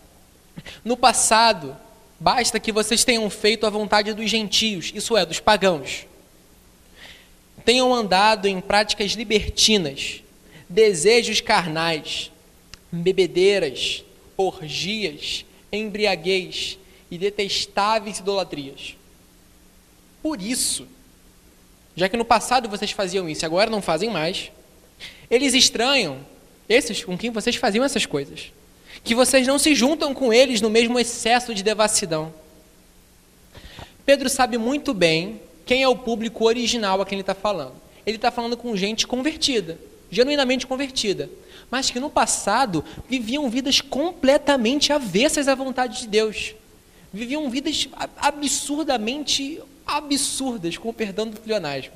No 0.83 0.97
passado, 0.97 1.75
basta 2.19 2.59
que 2.59 2.71
vocês 2.71 3.03
tenham 3.03 3.29
feito 3.29 3.65
a 3.65 3.69
vontade 3.69 4.13
dos 4.13 4.29
gentios, 4.29 4.91
isso 4.93 5.17
é, 5.17 5.25
dos 5.25 5.39
pagãos. 5.39 6.05
Tenham 7.65 7.93
andado 7.93 8.47
em 8.47 8.59
práticas 8.59 9.11
libertinas, 9.11 10.21
desejos 10.67 11.41
carnais, 11.41 12.31
bebedeiras, 12.91 14.03
orgias, 14.35 15.45
embriaguez 15.71 16.77
e 17.09 17.17
detestáveis 17.17 18.19
idolatrias. 18.19 18.95
Por 20.21 20.41
isso, 20.41 20.87
já 21.95 22.09
que 22.09 22.17
no 22.17 22.25
passado 22.25 22.69
vocês 22.69 22.91
faziam 22.91 23.29
isso 23.29 23.43
e 23.43 23.45
agora 23.45 23.69
não 23.69 23.81
fazem 23.81 24.09
mais, 24.09 24.51
eles 25.29 25.53
estranham 25.53 26.19
esses 26.67 27.03
com 27.03 27.17
quem 27.17 27.29
vocês 27.29 27.55
faziam 27.55 27.83
essas 27.83 28.05
coisas, 28.05 28.51
que 29.03 29.13
vocês 29.13 29.45
não 29.45 29.59
se 29.59 29.75
juntam 29.75 30.13
com 30.13 30.31
eles 30.31 30.61
no 30.61 30.69
mesmo 30.69 30.99
excesso 30.99 31.53
de 31.53 31.61
devassidão. 31.61 32.33
Pedro 34.05 34.29
sabe 34.29 34.57
muito 34.57 34.93
bem 34.93 35.41
quem 35.65 35.83
é 35.83 35.87
o 35.87 35.95
público 35.95 36.45
original 36.45 37.01
a 37.01 37.05
quem 37.05 37.17
ele 37.17 37.21
está 37.21 37.35
falando. 37.35 37.75
Ele 38.05 38.17
está 38.17 38.31
falando 38.31 38.57
com 38.57 38.75
gente 38.75 39.07
convertida, 39.07 39.77
genuinamente 40.11 40.67
convertida, 40.67 41.29
mas 41.71 41.89
que 41.89 41.99
no 41.99 42.09
passado 42.09 42.83
viviam 43.09 43.49
vidas 43.49 43.81
completamente 43.81 44.91
avessas 44.91 45.47
à 45.47 45.55
vontade 45.55 46.01
de 46.01 46.07
Deus. 46.07 46.53
Viviam 47.11 47.49
vidas 47.49 47.87
absurdamente 48.17 49.61
absurdas, 49.85 50.77
com 50.77 50.89
o 50.89 50.93
perdão 50.93 51.27
do 51.27 51.39
pleonasmo. 51.39 51.93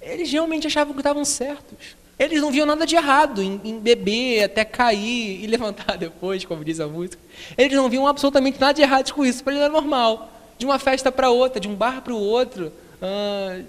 Eles 0.00 0.30
realmente 0.30 0.66
achavam 0.66 0.94
que 0.94 1.00
estavam 1.00 1.24
certos. 1.24 1.96
Eles 2.20 2.42
não 2.42 2.52
viam 2.52 2.66
nada 2.66 2.84
de 2.84 2.94
errado 2.94 3.42
em, 3.42 3.58
em, 3.64 3.78
beber, 3.78 4.44
até 4.44 4.62
cair 4.62 5.42
e 5.42 5.46
levantar 5.46 5.96
depois, 5.98 6.44
como 6.44 6.62
diz 6.62 6.78
a 6.78 6.86
música. 6.86 7.18
Eles 7.56 7.74
não 7.74 7.88
viam 7.88 8.06
absolutamente 8.06 8.60
nada 8.60 8.74
de 8.74 8.82
errado 8.82 9.10
com 9.14 9.24
isso. 9.24 9.42
Para 9.42 9.54
eles 9.54 9.64
era 9.64 9.72
normal. 9.72 10.30
De 10.58 10.66
uma 10.66 10.78
festa 10.78 11.10
para 11.10 11.30
outra, 11.30 11.58
de 11.58 11.66
um 11.66 11.74
bar 11.74 12.02
para 12.02 12.12
o 12.12 12.20
outro, 12.20 12.70
uh, 13.00 13.64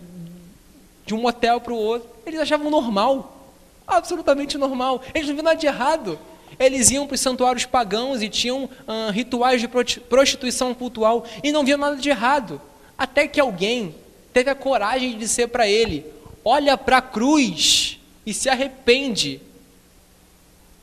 de 1.06 1.14
um 1.14 1.22
motel 1.22 1.62
para 1.62 1.72
o 1.72 1.78
outro. 1.78 2.10
Eles 2.26 2.42
achavam 2.42 2.70
normal. 2.70 3.50
Absolutamente 3.88 4.58
normal. 4.58 5.02
Eles 5.14 5.30
não 5.30 5.36
viam 5.36 5.46
nada 5.46 5.58
de 5.58 5.68
errado. 5.68 6.20
Eles 6.60 6.92
iam 6.92 7.08
para 7.08 7.16
os 7.16 7.22
santuários 7.22 7.66
pagãos 7.66 8.22
e 8.22 8.28
tinham 8.28 8.66
uh, 8.66 9.12
rituais 9.14 9.62
de 9.62 9.70
prostituição 9.70 10.74
cultural 10.74 11.26
e 11.42 11.54
não 11.54 11.64
viam 11.64 11.78
nada 11.78 11.96
de 11.96 12.10
errado. 12.10 12.60
Até 12.98 13.30
que 13.30 13.40
alguém 13.40 13.96
teve 14.34 14.50
a 14.50 14.56
coragem 14.56 15.12
de 15.12 15.20
dizer 15.20 15.48
para 15.48 15.70
ele: 15.70 16.06
olha 16.44 16.78
para 16.78 16.98
a 16.98 17.02
cruz 17.02 17.91
e 18.26 18.34
se 18.34 18.50
arrepende. 18.50 19.42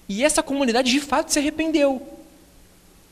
E 0.09 0.25
essa 0.25 0.43
comunidade 0.43 0.91
de 0.91 1.01
fato 1.01 1.33
se 1.33 1.39
arrependeu. 1.39 2.07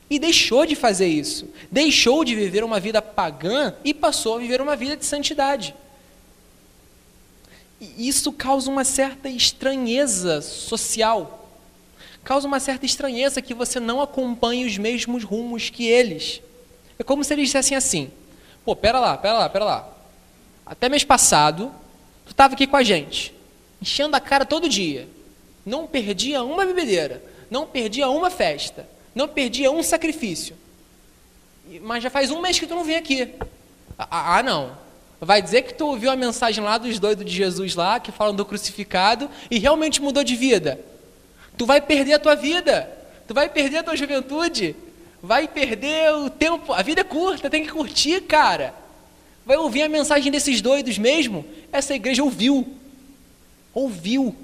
E 0.09 0.17
deixou 0.17 0.65
de 0.65 0.75
fazer 0.75 1.07
isso. 1.07 1.49
Deixou 1.71 2.23
de 2.23 2.35
viver 2.35 2.63
uma 2.63 2.79
vida 2.79 3.01
pagã 3.01 3.75
e 3.83 3.93
passou 3.93 4.35
a 4.35 4.39
viver 4.39 4.61
uma 4.61 4.75
vida 4.75 4.95
de 4.95 5.05
santidade. 5.05 5.75
E 7.79 8.07
isso 8.07 8.31
causa 8.31 8.71
uma 8.71 8.83
certa 8.83 9.29
estranheza 9.29 10.41
social. 10.41 11.49
Causa 12.23 12.47
uma 12.47 12.59
certa 12.59 12.85
estranheza 12.85 13.41
que 13.41 13.53
você 13.53 13.79
não 13.79 14.01
acompanhe 14.01 14.65
os 14.65 14.77
mesmos 14.77 15.23
rumos 15.23 15.69
que 15.69 15.85
eles. 15.85 16.41
É 16.97 17.03
como 17.03 17.23
se 17.23 17.33
eles 17.33 17.47
dissessem 17.47 17.77
assim: 17.77 18.11
pô, 18.65 18.75
pera 18.75 18.99
lá, 18.99 19.17
pera 19.17 19.37
lá, 19.37 19.49
pera 19.49 19.65
lá. 19.65 19.89
Até 20.65 20.89
mês 20.89 21.03
passado, 21.03 21.71
tu 22.25 22.31
estava 22.31 22.53
aqui 22.53 22.65
com 22.65 22.75
a 22.75 22.83
gente 22.83 23.36
enchendo 23.81 24.15
a 24.15 24.19
cara 24.19 24.45
todo 24.45 24.69
dia. 24.69 25.07
Não 25.65 25.85
perdia 25.85 26.43
uma 26.43 26.65
bebedeira, 26.65 27.23
não 27.49 27.65
perdia 27.65 28.09
uma 28.09 28.29
festa, 28.29 28.87
não 29.13 29.27
perdia 29.27 29.71
um 29.71 29.83
sacrifício. 29.83 30.55
Mas 31.81 32.03
já 32.03 32.09
faz 32.09 32.31
um 32.31 32.41
mês 32.41 32.57
que 32.59 32.65
tu 32.65 32.75
não 32.75 32.83
vem 32.83 32.95
aqui. 32.95 33.29
Ah, 33.97 34.37
ah, 34.37 34.43
não. 34.43 34.77
Vai 35.19 35.41
dizer 35.41 35.63
que 35.63 35.73
tu 35.73 35.87
ouviu 35.87 36.11
a 36.11 36.15
mensagem 36.15 36.63
lá 36.63 36.77
dos 36.77 36.99
doidos 36.99 37.25
de 37.25 37.35
Jesus 37.35 37.75
lá, 37.75 37.99
que 37.99 38.11
falam 38.11 38.35
do 38.35 38.45
crucificado, 38.45 39.29
e 39.49 39.57
realmente 39.57 40.01
mudou 40.01 40.23
de 40.23 40.35
vida. 40.35 40.79
Tu 41.57 41.65
vai 41.65 41.81
perder 41.81 42.13
a 42.13 42.19
tua 42.19 42.35
vida. 42.35 42.89
Tu 43.27 43.33
vai 43.33 43.49
perder 43.49 43.77
a 43.77 43.83
tua 43.83 43.97
juventude. 43.97 44.75
Vai 45.21 45.47
perder 45.47 46.13
o 46.13 46.29
tempo. 46.29 46.71
A 46.71 46.81
vida 46.83 47.01
é 47.01 47.03
curta, 47.03 47.49
tem 47.49 47.63
que 47.63 47.71
curtir, 47.71 48.21
cara. 48.21 48.73
Vai 49.45 49.57
ouvir 49.57 49.81
a 49.81 49.89
mensagem 49.89 50.31
desses 50.31 50.61
doidos 50.61 50.97
mesmo? 50.97 51.45
Essa 51.71 51.95
igreja 51.95 52.23
ouviu. 52.23 52.67
Ouviu. 53.77 54.35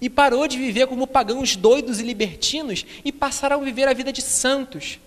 E 0.00 0.08
parou 0.08 0.48
de 0.48 0.56
viver 0.56 0.86
como 0.86 1.06
pagãos 1.06 1.56
doidos 1.56 2.00
e 2.00 2.02
libertinos 2.02 2.86
e 3.04 3.12
passaram 3.12 3.60
a 3.60 3.64
viver 3.64 3.86
a 3.86 3.92
vida 3.92 4.10
de 4.10 4.22
santos. 4.22 4.98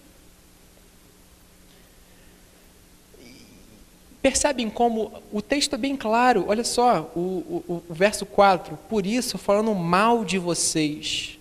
Percebem 4.21 4.69
como 4.69 5.11
o 5.31 5.41
texto 5.41 5.73
é 5.73 5.77
bem 5.79 5.97
claro, 5.97 6.45
olha 6.47 6.63
só, 6.63 7.11
o, 7.15 7.63
o, 7.67 7.83
o, 7.89 7.93
verso 7.93 8.23
4: 8.23 8.77
Por 8.87 9.07
isso, 9.07 9.39
falando 9.39 9.73
mal 9.73 10.23
de 10.23 10.37
vocês, 10.37 11.39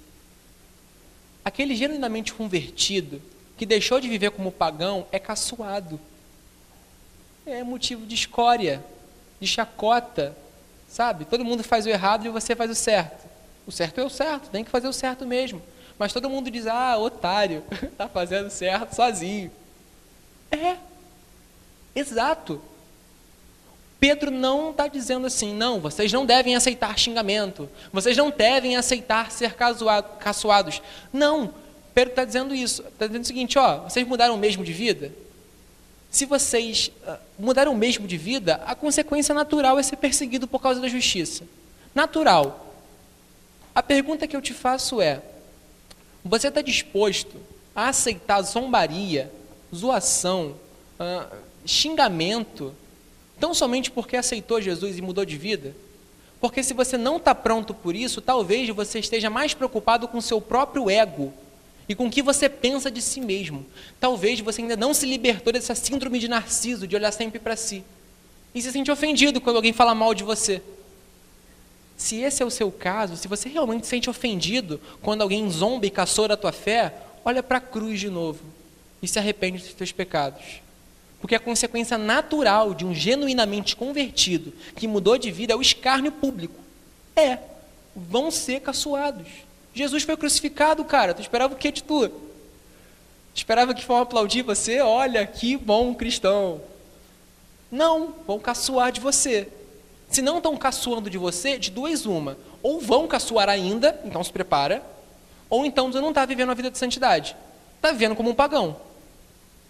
aquele 1.44 1.76
genuinamente 1.76 2.33
convertido, 2.33 3.20
que 3.59 3.66
deixou 3.66 4.00
de 4.00 4.09
viver 4.09 4.31
como 4.31 4.50
pagão, 4.50 5.07
é 5.12 5.18
caçoado, 5.18 6.00
é 7.44 7.62
motivo 7.62 8.07
de 8.07 8.14
escória, 8.14 8.83
de 9.38 9.46
chacota, 9.46 10.35
sabe? 10.90 11.24
Todo 11.24 11.44
mundo 11.44 11.62
faz 11.62 11.87
o 11.87 11.88
errado 11.88 12.26
e 12.26 12.29
você 12.29 12.55
faz 12.55 12.70
o 12.70 12.74
certo. 12.74 13.26
O 13.66 13.72
certo 13.72 14.00
é 14.00 14.05
o 14.05 14.11
certo, 14.11 14.50
tem 14.50 14.64
que 14.64 14.70
fazer 14.70 14.88
o 14.88 14.92
certo 14.92 15.24
mesmo. 15.24 15.62
Mas 15.98 16.12
todo 16.12 16.29
mundo 16.29 16.50
diz: 16.50 16.66
ah, 16.66 16.98
otário, 16.98 17.62
está 17.70 18.09
fazendo 18.11 18.50
certo 18.50 18.94
sozinho. 18.94 19.50
É, 20.50 20.76
exato. 21.94 22.61
Pedro 24.00 24.31
não 24.31 24.70
está 24.70 24.88
dizendo 24.88 25.26
assim, 25.26 25.55
não, 25.55 25.79
vocês 25.79 26.11
não 26.11 26.24
devem 26.24 26.57
aceitar 26.57 26.98
xingamento, 26.98 27.68
vocês 27.92 28.16
não 28.16 28.31
devem 28.31 28.74
aceitar 28.74 29.31
ser 29.31 29.55
caçoados. 30.18 30.81
Não, 31.12 31.53
Pedro 31.92 32.12
está 32.12 32.24
dizendo 32.24 32.55
isso, 32.55 32.83
está 32.83 33.07
dizendo 33.07 33.24
o 33.24 33.26
seguinte, 33.26 33.59
ó, 33.59 33.81
vocês 33.81 34.09
mudaram 34.09 34.38
mesmo 34.38 34.64
de 34.64 34.72
vida? 34.72 35.12
Se 36.11 36.25
vocês 36.27 36.90
uh, 37.07 37.16
mudaram 37.38 37.75
mesmo 37.75 38.07
de 38.07 38.16
vida, 38.16 38.61
a 38.66 38.75
consequência 38.75 39.35
natural 39.35 39.79
é 39.79 39.83
ser 39.83 39.96
perseguido 39.96 40.49
por 40.49 40.61
causa 40.61 40.81
da 40.81 40.88
justiça. 40.88 41.44
Natural. 41.94 42.75
A 43.73 43.83
pergunta 43.83 44.27
que 44.27 44.37
eu 44.37 44.42
te 44.42 44.53
faço 44.53 45.01
é: 45.01 45.23
você 46.25 46.49
está 46.49 46.61
disposto 46.61 47.37
a 47.75 47.88
aceitar 47.88 48.42
zombaria, 48.42 49.33
zoação, 49.73 50.57
uh, 50.99 51.37
xingamento, 51.64 52.75
tão 53.38 53.55
somente 53.55 53.90
porque 53.90 54.16
aceitou 54.16 54.61
Jesus 54.61 54.99
e 54.99 55.03
mudou 55.03 55.25
de 55.25 55.37
vida? 55.37 55.77
Porque 56.40 56.62
se 56.62 56.75
você 56.75 56.96
não 56.96 57.18
está 57.18 57.35
pronto 57.35 57.73
por 57.73 57.94
isso, 57.94 58.20
talvez 58.20 58.68
você 58.70 58.99
esteja 58.99 59.31
mais 59.31 59.55
preocupado 59.55 60.09
com 60.09 60.20
seu 60.20 60.40
próprio 60.40 60.90
ego 60.90 61.33
e 61.90 61.94
com 61.96 62.07
o 62.07 62.11
que 62.11 62.22
você 62.22 62.48
pensa 62.48 62.88
de 62.88 63.03
si 63.03 63.20
mesmo. 63.20 63.66
Talvez 63.98 64.38
você 64.38 64.62
ainda 64.62 64.76
não 64.76 64.94
se 64.94 65.05
libertou 65.05 65.53
dessa 65.53 65.74
síndrome 65.74 66.20
de 66.20 66.29
narciso, 66.29 66.87
de 66.87 66.94
olhar 66.94 67.11
sempre 67.11 67.40
para 67.40 67.57
si. 67.57 67.83
E 68.55 68.62
se 68.62 68.70
sente 68.70 68.92
ofendido 68.92 69.40
quando 69.40 69.57
alguém 69.57 69.72
fala 69.72 69.92
mal 69.92 70.14
de 70.14 70.22
você. 70.22 70.62
Se 71.96 72.20
esse 72.20 72.44
é 72.44 72.46
o 72.46 72.50
seu 72.50 72.70
caso, 72.70 73.16
se 73.16 73.26
você 73.26 73.48
realmente 73.48 73.87
se 73.87 73.90
sente 73.90 74.09
ofendido 74.09 74.81
quando 75.03 75.22
alguém 75.22 75.50
zomba 75.50 75.85
e 75.85 75.90
caçou 75.90 76.26
a 76.26 76.37
tua 76.37 76.53
fé, 76.53 76.94
olha 77.24 77.42
para 77.42 77.59
a 77.59 77.61
cruz 77.61 77.98
de 77.98 78.09
novo 78.09 78.44
e 79.03 79.09
se 79.09 79.18
arrepende 79.18 79.59
dos 79.59 79.74
teus 79.74 79.90
pecados. 79.90 80.62
Porque 81.20 81.35
a 81.35 81.40
consequência 81.40 81.98
natural 81.98 82.72
de 82.72 82.87
um 82.87 82.94
genuinamente 82.94 83.74
convertido 83.74 84.53
que 84.76 84.87
mudou 84.87 85.18
de 85.18 85.33
vida 85.33 85.55
é 85.55 85.57
o 85.57 85.61
escárnio 85.61 86.12
público. 86.12 86.55
É, 87.16 87.37
vão 87.96 88.31
ser 88.31 88.61
caçoados. 88.61 89.49
Jesus 89.74 90.02
foi 90.02 90.16
crucificado, 90.16 90.85
cara. 90.85 91.14
Tu 91.14 91.22
esperava 91.22 91.54
o 91.54 91.56
que 91.56 91.70
de 91.70 91.83
tu? 91.83 92.11
Esperava 93.35 93.74
que 93.74 93.87
vão 93.87 93.98
aplaudir 93.98 94.42
você? 94.42 94.80
Olha, 94.80 95.26
que 95.26 95.56
bom 95.56 95.94
cristão. 95.94 96.61
Não, 97.70 98.14
vão 98.26 98.38
caçoar 98.38 98.90
de 98.90 99.00
você. 99.00 99.48
Se 100.09 100.20
não 100.20 100.38
estão 100.38 100.56
caçoando 100.56 101.09
de 101.09 101.16
você, 101.16 101.56
de 101.56 101.70
duas 101.70 102.04
uma. 102.04 102.37
Ou 102.62 102.80
vão 102.80 103.06
caçoar 103.06 103.48
ainda, 103.48 104.00
então 104.04 104.22
se 104.22 104.33
prepara, 104.33 104.83
ou 105.48 105.64
então 105.64 105.90
você 105.90 106.00
não 106.00 106.09
está 106.11 106.26
vivendo 106.26 106.50
a 106.50 106.54
vida 106.54 106.70
de 106.70 106.78
santidade. 106.78 107.37
Está 107.76 107.92
vivendo 107.92 108.16
como 108.16 108.30
um 108.30 108.35
pagão. 108.35 108.76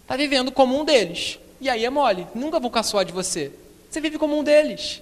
Está 0.01 0.17
vivendo 0.17 0.51
como 0.51 0.79
um 0.79 0.83
deles. 0.83 1.39
E 1.61 1.69
aí 1.69 1.85
é 1.85 1.89
mole. 1.89 2.27
Nunca 2.33 2.59
vão 2.59 2.69
caçoar 2.69 3.05
de 3.05 3.13
você. 3.13 3.51
Você 3.89 4.01
vive 4.01 4.17
como 4.17 4.37
um 4.37 4.43
deles. 4.43 5.01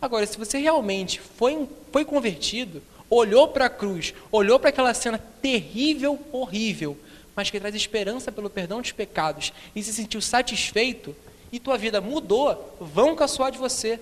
Agora, 0.00 0.26
se 0.26 0.36
você 0.36 0.58
realmente 0.58 1.18
foi, 1.18 1.66
foi 1.90 2.04
convertido, 2.04 2.82
olhou 3.10 3.48
para 3.48 3.66
a 3.66 3.70
cruz, 3.70 4.14
olhou 4.30 4.58
para 4.58 4.70
aquela 4.70 4.94
cena 4.94 5.18
terrível, 5.18 6.18
horrível, 6.32 6.96
mas 7.36 7.50
que 7.50 7.60
traz 7.60 7.74
esperança 7.74 8.30
pelo 8.30 8.50
perdão 8.50 8.80
dos 8.80 8.92
pecados 8.92 9.52
e 9.74 9.82
se 9.82 9.92
sentiu 9.92 10.20
satisfeito, 10.20 11.14
e 11.52 11.60
tua 11.60 11.78
vida 11.78 12.00
mudou, 12.00 12.76
vão 12.80 13.14
caçoar 13.14 13.52
de 13.52 13.58
você. 13.58 14.00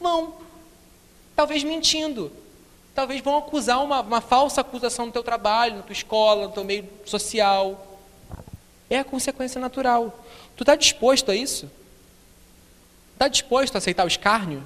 Vão. 0.00 0.34
Talvez 1.34 1.62
mentindo. 1.62 2.32
Talvez 2.94 3.20
vão 3.20 3.36
acusar 3.36 3.84
uma, 3.84 4.00
uma 4.00 4.22
falsa 4.22 4.62
acusação 4.62 5.04
no 5.04 5.12
teu 5.12 5.22
trabalho, 5.22 5.76
na 5.76 5.82
tua 5.82 5.92
escola, 5.92 6.46
no 6.46 6.52
teu 6.52 6.64
meio 6.64 6.88
social. 7.04 7.98
É 8.88 8.98
a 8.98 9.04
consequência 9.04 9.60
natural. 9.60 10.24
Tu 10.56 10.62
está 10.62 10.74
disposto 10.74 11.30
a 11.30 11.34
isso? 11.34 11.70
Está 13.12 13.28
disposto 13.28 13.74
a 13.74 13.78
aceitar 13.78 14.04
o 14.04 14.08
escárnio? 14.08 14.62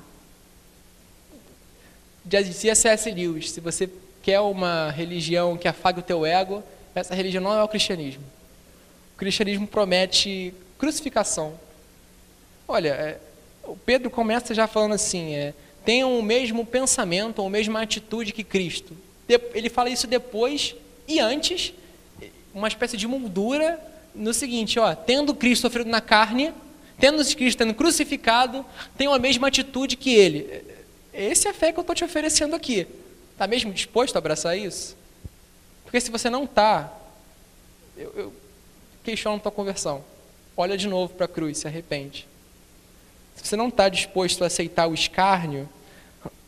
Já 2.28 2.40
dizia 2.40 2.74
C.S. 2.74 3.10
Lewis, 3.10 3.50
se 3.50 3.60
você 3.60 3.88
quer 4.22 4.40
uma 4.40 4.90
religião 4.90 5.56
que 5.56 5.68
afague 5.68 6.00
o 6.00 6.02
teu 6.02 6.26
ego, 6.26 6.62
essa 6.94 7.14
religião 7.14 7.42
não 7.42 7.54
é 7.54 7.62
o 7.62 7.68
cristianismo. 7.68 8.22
O 9.14 9.18
cristianismo 9.18 9.66
promete 9.66 10.52
crucificação. 10.78 11.58
Olha, 12.66 12.90
é, 12.90 13.20
o 13.64 13.76
Pedro 13.76 14.10
começa 14.10 14.54
já 14.54 14.66
falando 14.66 14.94
assim, 14.94 15.34
é, 15.34 15.54
tenham 15.84 16.18
o 16.18 16.22
mesmo 16.22 16.64
pensamento, 16.66 17.40
ou 17.40 17.46
a 17.46 17.50
mesma 17.50 17.80
atitude 17.82 18.32
que 18.32 18.44
Cristo. 18.44 18.96
Ele 19.54 19.68
fala 19.68 19.90
isso 19.90 20.06
depois 20.06 20.74
e 21.06 21.18
antes, 21.18 21.72
uma 22.54 22.68
espécie 22.68 22.96
de 22.96 23.06
moldura 23.06 23.80
no 24.14 24.32
seguinte, 24.32 24.78
ó, 24.78 24.94
tendo 24.94 25.34
Cristo 25.34 25.62
sofrido 25.62 25.88
na 25.88 26.00
carne, 26.00 26.52
tendo 26.98 27.24
Cristo 27.34 27.58
sendo 27.58 27.74
crucificado, 27.74 28.64
tenham 28.96 29.12
a 29.12 29.18
mesma 29.18 29.48
atitude 29.48 29.96
que 29.96 30.14
ele. 30.14 30.62
Essa 31.12 31.48
é 31.48 31.50
a 31.50 31.54
fé 31.54 31.72
que 31.72 31.78
eu 31.78 31.82
estou 31.82 31.94
te 31.94 32.04
oferecendo 32.04 32.54
aqui. 32.54 32.86
Está 33.32 33.46
mesmo 33.46 33.72
disposto 33.72 34.16
a 34.16 34.18
abraçar 34.18 34.56
isso? 34.56 34.96
Porque 35.84 36.00
se 36.00 36.10
você 36.10 36.30
não 36.30 36.44
está, 36.44 36.92
eu, 37.96 38.12
eu 38.16 38.32
questiono 39.02 39.40
tua 39.40 39.50
conversão. 39.50 40.04
Olha 40.56 40.76
de 40.76 40.86
novo 40.86 41.14
para 41.14 41.24
a 41.24 41.28
cruz, 41.28 41.58
se 41.58 41.66
arrepende. 41.66 42.28
Se 43.34 43.46
você 43.46 43.56
não 43.56 43.68
está 43.68 43.88
disposto 43.88 44.44
a 44.44 44.46
aceitar 44.46 44.86
o 44.86 44.94
escárnio, 44.94 45.68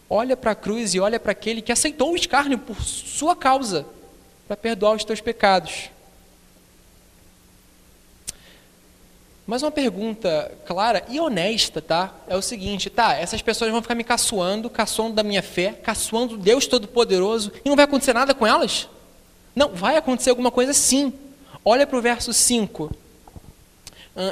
olha 0.09 0.37
para 0.37 0.51
a 0.51 0.55
cruz 0.55 0.95
e 0.95 1.01
olha 1.01 1.19
para 1.19 1.33
aquele 1.33 1.63
que 1.63 1.73
aceitou 1.73 2.13
o 2.13 2.17
escárnio 2.17 2.59
por 2.59 2.83
sua 2.83 3.35
causa, 3.35 3.87
para 4.47 4.57
perdoar 4.57 4.95
os 4.95 5.05
teus 5.05 5.21
pecados. 5.21 5.91
Mas 9.47 9.63
uma 9.63 9.71
pergunta 9.71 10.53
clara 10.65 11.05
e 11.09 11.19
honesta, 11.19 11.83
tá? 11.83 12.15
É 12.29 12.37
o 12.37 12.43
seguinte, 12.43 12.89
tá? 12.89 13.15
Essas 13.15 13.43
pessoas 13.43 13.71
vão 13.73 13.83
ficar 13.83 13.95
me 13.95 14.05
caçoando, 14.05 14.71
caçoando 14.71 15.15
da 15.15 15.23
minha 15.23 15.43
fé, 15.43 15.73
caçoando 15.73 16.37
Deus 16.37 16.67
Todo-Poderoso, 16.67 17.53
e 17.65 17.69
não 17.69 17.77
vai 17.77 17.85
acontecer 17.85 18.13
nada 18.13 18.35
com 18.35 18.47
elas? 18.47 18.89
Não, 19.55 19.71
vai 19.71 19.97
acontecer 19.97 20.31
alguma 20.31 20.51
coisa 20.51 20.73
sim. 20.73 21.13
Olha 21.65 21.87
para 21.87 21.99
o 21.99 22.03
verso 22.03 22.33
5. 22.33 22.91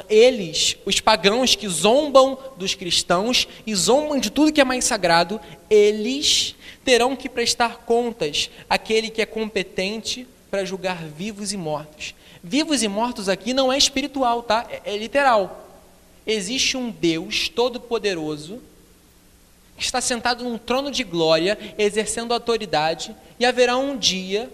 Eles, 0.09 0.77
os 0.85 0.99
pagãos 0.99 1.55
que 1.55 1.67
zombam 1.67 2.37
dos 2.55 2.75
cristãos 2.75 3.47
e 3.65 3.73
zombam 3.75 4.19
de 4.19 4.29
tudo 4.29 4.51
que 4.51 4.61
é 4.61 4.63
mais 4.63 4.85
sagrado, 4.85 5.41
eles 5.69 6.55
terão 6.85 7.15
que 7.15 7.27
prestar 7.27 7.79
contas 7.79 8.49
àquele 8.69 9.09
que 9.09 9.21
é 9.21 9.25
competente 9.25 10.27
para 10.49 10.63
julgar 10.65 11.03
vivos 11.03 11.51
e 11.51 11.57
mortos. 11.57 12.13
Vivos 12.43 12.81
e 12.81 12.87
mortos 12.87 13.29
aqui 13.29 13.53
não 13.53 13.71
é 13.71 13.77
espiritual, 13.77 14.41
tá? 14.41 14.65
É, 14.69 14.93
é 14.93 14.97
literal. 14.97 15.67
Existe 16.25 16.77
um 16.77 16.89
Deus 16.89 17.49
todo-poderoso 17.49 18.61
que 19.77 19.83
está 19.83 19.99
sentado 19.99 20.43
num 20.43 20.57
trono 20.57 20.91
de 20.91 21.03
glória, 21.03 21.57
exercendo 21.77 22.33
autoridade, 22.33 23.15
e 23.39 23.45
haverá 23.45 23.77
um 23.77 23.97
dia, 23.97 24.51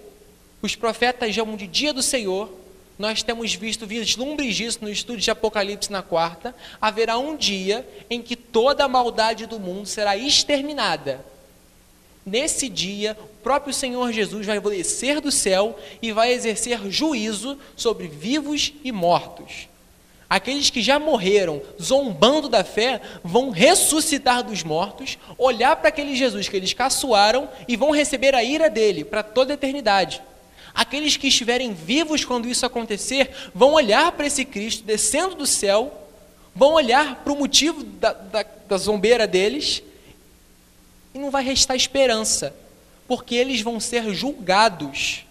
os 0.61 0.76
profetas 0.76 1.36
chamam 1.36 1.57
de 1.57 1.68
dia 1.68 1.91
do 1.91 2.01
Senhor, 2.01 2.49
nós 2.97 3.22
temos 3.22 3.53
visto 3.53 3.86
vislumbres 3.86 4.55
disso 4.55 4.80
no 4.82 4.89
estudo 4.89 5.20
de 5.20 5.30
Apocalipse 5.30 5.91
na 5.91 6.01
quarta, 6.01 6.55
haverá 6.82 7.18
um 7.18 7.36
dia 7.36 7.88
em 8.09 8.22
que 8.22 8.36
toda 8.36 8.86
a 8.86 8.88
maldade 8.88 9.45
do 9.45 9.59
mundo 9.59 9.86
será 9.86 10.18
exterminada. 10.18 11.24
Nesse 12.28 12.67
dia, 12.67 13.15
o 13.21 13.41
próprio 13.41 13.73
Senhor 13.73 14.11
Jesus 14.11 14.45
vai 14.45 14.59
descer 14.59 15.21
do 15.21 15.32
céu 15.32 15.80
e 16.01 16.11
vai 16.11 16.34
exercer 16.34 16.78
juízo 16.91 17.57
sobre 17.73 18.05
vivos 18.09 18.73
e 18.84 18.91
mortos. 18.91 19.69
Aqueles 20.30 20.69
que 20.69 20.82
já 20.82 20.99
morreram, 20.99 21.61
zombando 21.82 22.49
da 22.49 22.65
fé, 22.65 22.99
vão 23.23 23.49
ressuscitar 23.49 24.43
dos 24.43 24.61
mortos, 24.61 25.17
olhar 25.38 25.78
para 25.78 25.88
aquele 25.88 26.17
Jesus 26.17 26.49
que 26.49 26.57
eles 26.57 26.73
caçoaram 26.73 27.47
e 27.65 27.78
vão 27.78 27.91
receber 27.91 28.36
a 28.36 28.43
ira 28.43 28.69
dele 28.69 29.05
para 29.05 29.23
toda 29.23 29.53
a 29.53 29.55
eternidade. 29.55 30.21
Aqueles 30.73 31.15
que 31.15 31.30
estiverem 31.30 31.73
vivos 31.73 32.25
quando 32.25 32.49
isso 32.49 32.65
acontecer, 32.65 33.32
vão 33.55 33.71
olhar 33.71 34.11
para 34.11 34.28
esse 34.28 34.43
Cristo 34.43 34.84
descendo 34.84 35.34
do 35.34 35.47
céu, 35.47 35.97
vão 36.53 36.73
olhar 36.73 37.23
para 37.23 37.32
o 37.32 37.38
motivo 37.38 37.86
da, 37.86 38.11
da, 38.11 38.45
da 38.67 38.78
zombeira 38.78 39.25
deles 39.25 39.82
e 41.14 41.20
não 41.20 41.32
vai 41.32 41.43
restar 41.43 41.76
esperança, 41.76 42.55
porque 43.08 43.36
eles 43.36 43.62
vão 43.62 43.80
ser 43.80 44.14
julgados, 44.14 45.26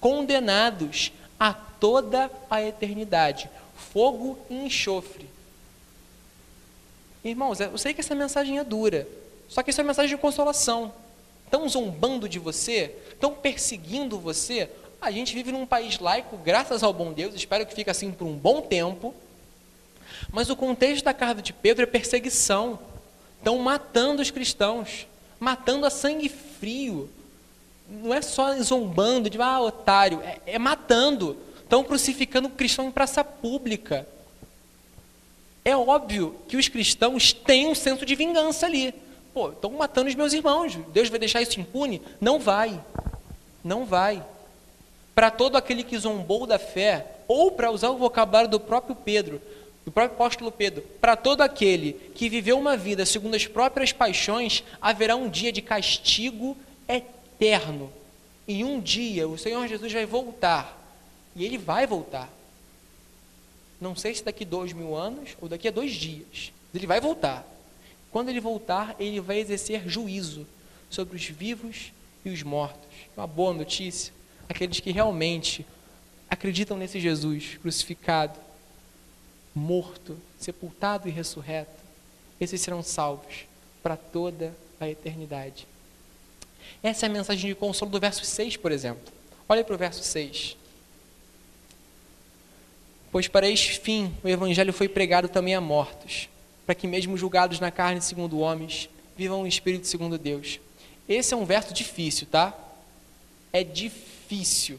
condenados 0.00 1.12
a 1.38 1.52
toda 1.52 2.30
a 2.50 2.62
eternidade 2.62 3.50
fogo 3.96 4.38
e 4.50 4.54
enxofre. 4.54 5.26
Irmãos, 7.24 7.60
eu 7.60 7.78
sei 7.78 7.94
que 7.94 8.02
essa 8.02 8.14
mensagem 8.14 8.58
é 8.58 8.64
dura, 8.64 9.08
só 9.48 9.62
que 9.62 9.70
isso 9.70 9.80
é 9.80 9.84
mensagem 9.84 10.14
de 10.14 10.20
consolação. 10.20 10.92
Estão 11.46 11.66
zombando 11.66 12.28
de 12.28 12.38
você, 12.38 12.94
estão 13.08 13.32
perseguindo 13.32 14.18
você. 14.18 14.68
A 15.00 15.10
gente 15.10 15.34
vive 15.34 15.50
num 15.50 15.64
país 15.64 15.98
laico, 15.98 16.36
graças 16.36 16.82
ao 16.82 16.92
bom 16.92 17.10
Deus, 17.10 17.34
espero 17.34 17.64
que 17.64 17.74
fique 17.74 17.88
assim 17.88 18.12
por 18.12 18.26
um 18.26 18.36
bom 18.36 18.60
tempo. 18.60 19.14
Mas 20.30 20.50
o 20.50 20.56
contexto 20.56 21.04
da 21.04 21.14
carta 21.14 21.40
de 21.40 21.54
Pedro 21.54 21.84
é 21.84 21.86
perseguição. 21.86 22.78
Estão 23.46 23.60
matando 23.60 24.20
os 24.20 24.28
cristãos, 24.28 25.06
matando 25.38 25.86
a 25.86 25.90
sangue 25.90 26.28
frio. 26.28 27.08
Não 27.88 28.12
é 28.12 28.20
só 28.20 28.52
zombando 28.60 29.30
de, 29.30 29.40
ah, 29.40 29.60
otário, 29.60 30.20
é, 30.20 30.40
é 30.46 30.58
matando. 30.58 31.36
Estão 31.62 31.84
crucificando 31.84 32.48
o 32.48 32.50
cristão 32.50 32.88
em 32.88 32.90
praça 32.90 33.22
pública. 33.22 34.04
É 35.64 35.76
óbvio 35.76 36.34
que 36.48 36.56
os 36.56 36.66
cristãos 36.66 37.32
têm 37.32 37.68
um 37.68 37.74
senso 37.76 38.04
de 38.04 38.16
vingança 38.16 38.66
ali. 38.66 38.92
Pô, 39.32 39.50
estão 39.50 39.70
matando 39.70 40.08
os 40.08 40.16
meus 40.16 40.32
irmãos. 40.32 40.76
Deus 40.92 41.08
vai 41.08 41.20
deixar 41.20 41.40
isso 41.40 41.60
impune? 41.60 42.02
Não 42.20 42.40
vai. 42.40 42.80
Não 43.62 43.84
vai. 43.84 44.24
Para 45.14 45.30
todo 45.30 45.54
aquele 45.54 45.84
que 45.84 45.96
zombou 45.96 46.48
da 46.48 46.58
fé, 46.58 47.06
ou 47.28 47.52
para 47.52 47.70
usar 47.70 47.90
o 47.90 47.96
vocabulário 47.96 48.50
do 48.50 48.58
próprio 48.58 48.96
Pedro, 48.96 49.40
do 49.86 49.92
próprio 49.92 50.16
apóstolo 50.16 50.50
Pedro, 50.50 50.82
para 51.00 51.14
todo 51.14 51.42
aquele 51.42 51.92
que 52.12 52.28
viveu 52.28 52.58
uma 52.58 52.76
vida 52.76 53.06
segundo 53.06 53.36
as 53.36 53.46
próprias 53.46 53.92
paixões, 53.92 54.64
haverá 54.82 55.14
um 55.14 55.30
dia 55.30 55.52
de 55.52 55.62
castigo 55.62 56.56
eterno. 56.88 57.92
E 58.48 58.64
um 58.64 58.80
dia 58.80 59.28
o 59.28 59.38
Senhor 59.38 59.66
Jesus 59.68 59.92
vai 59.92 60.04
voltar 60.04 60.76
e 61.36 61.44
ele 61.44 61.56
vai 61.56 61.86
voltar. 61.86 62.28
Não 63.80 63.94
sei 63.94 64.12
se 64.12 64.24
daqui 64.24 64.44
dois 64.44 64.72
mil 64.72 64.96
anos 64.96 65.36
ou 65.40 65.48
daqui 65.48 65.68
a 65.68 65.70
dois 65.70 65.92
dias. 65.92 66.52
Ele 66.74 66.86
vai 66.86 67.00
voltar. 67.00 67.46
Quando 68.10 68.28
ele 68.28 68.40
voltar, 68.40 68.96
ele 68.98 69.20
vai 69.20 69.38
exercer 69.38 69.88
juízo 69.88 70.46
sobre 70.90 71.14
os 71.14 71.24
vivos 71.26 71.92
e 72.24 72.30
os 72.30 72.42
mortos. 72.42 72.88
Uma 73.16 73.26
boa 73.26 73.52
notícia. 73.52 74.12
Aqueles 74.48 74.80
que 74.80 74.90
realmente 74.90 75.64
acreditam 76.28 76.76
nesse 76.76 76.98
Jesus 76.98 77.56
crucificado, 77.62 78.45
morto, 79.56 80.18
sepultado 80.38 81.08
e 81.08 81.10
ressurreto, 81.10 81.82
esses 82.38 82.60
serão 82.60 82.82
salvos 82.82 83.46
para 83.82 83.96
toda 83.96 84.54
a 84.78 84.86
eternidade. 84.86 85.66
Essa 86.82 87.06
é 87.06 87.08
a 87.08 87.12
mensagem 87.12 87.48
de 87.48 87.54
consolo 87.54 87.90
do 87.90 87.98
verso 87.98 88.22
6, 88.24 88.58
por 88.58 88.70
exemplo. 88.70 89.02
Olha 89.48 89.64
para 89.64 89.74
o 89.74 89.78
verso 89.78 90.04
6. 90.04 90.56
Pois 93.10 93.28
para 93.28 93.48
este 93.48 93.80
fim 93.80 94.14
o 94.22 94.28
evangelho 94.28 94.74
foi 94.74 94.88
pregado 94.88 95.28
também 95.28 95.54
a 95.54 95.60
mortos, 95.60 96.28
para 96.66 96.74
que 96.74 96.86
mesmo 96.86 97.16
julgados 97.16 97.58
na 97.58 97.70
carne 97.70 98.02
segundo 98.02 98.40
homens, 98.40 98.90
vivam 99.16 99.42
o 99.42 99.46
espírito 99.46 99.86
segundo 99.86 100.18
Deus. 100.18 100.60
Esse 101.08 101.32
é 101.32 101.36
um 101.36 101.46
verso 101.46 101.72
difícil, 101.72 102.26
tá? 102.26 102.54
É 103.52 103.64
difícil. 103.64 104.78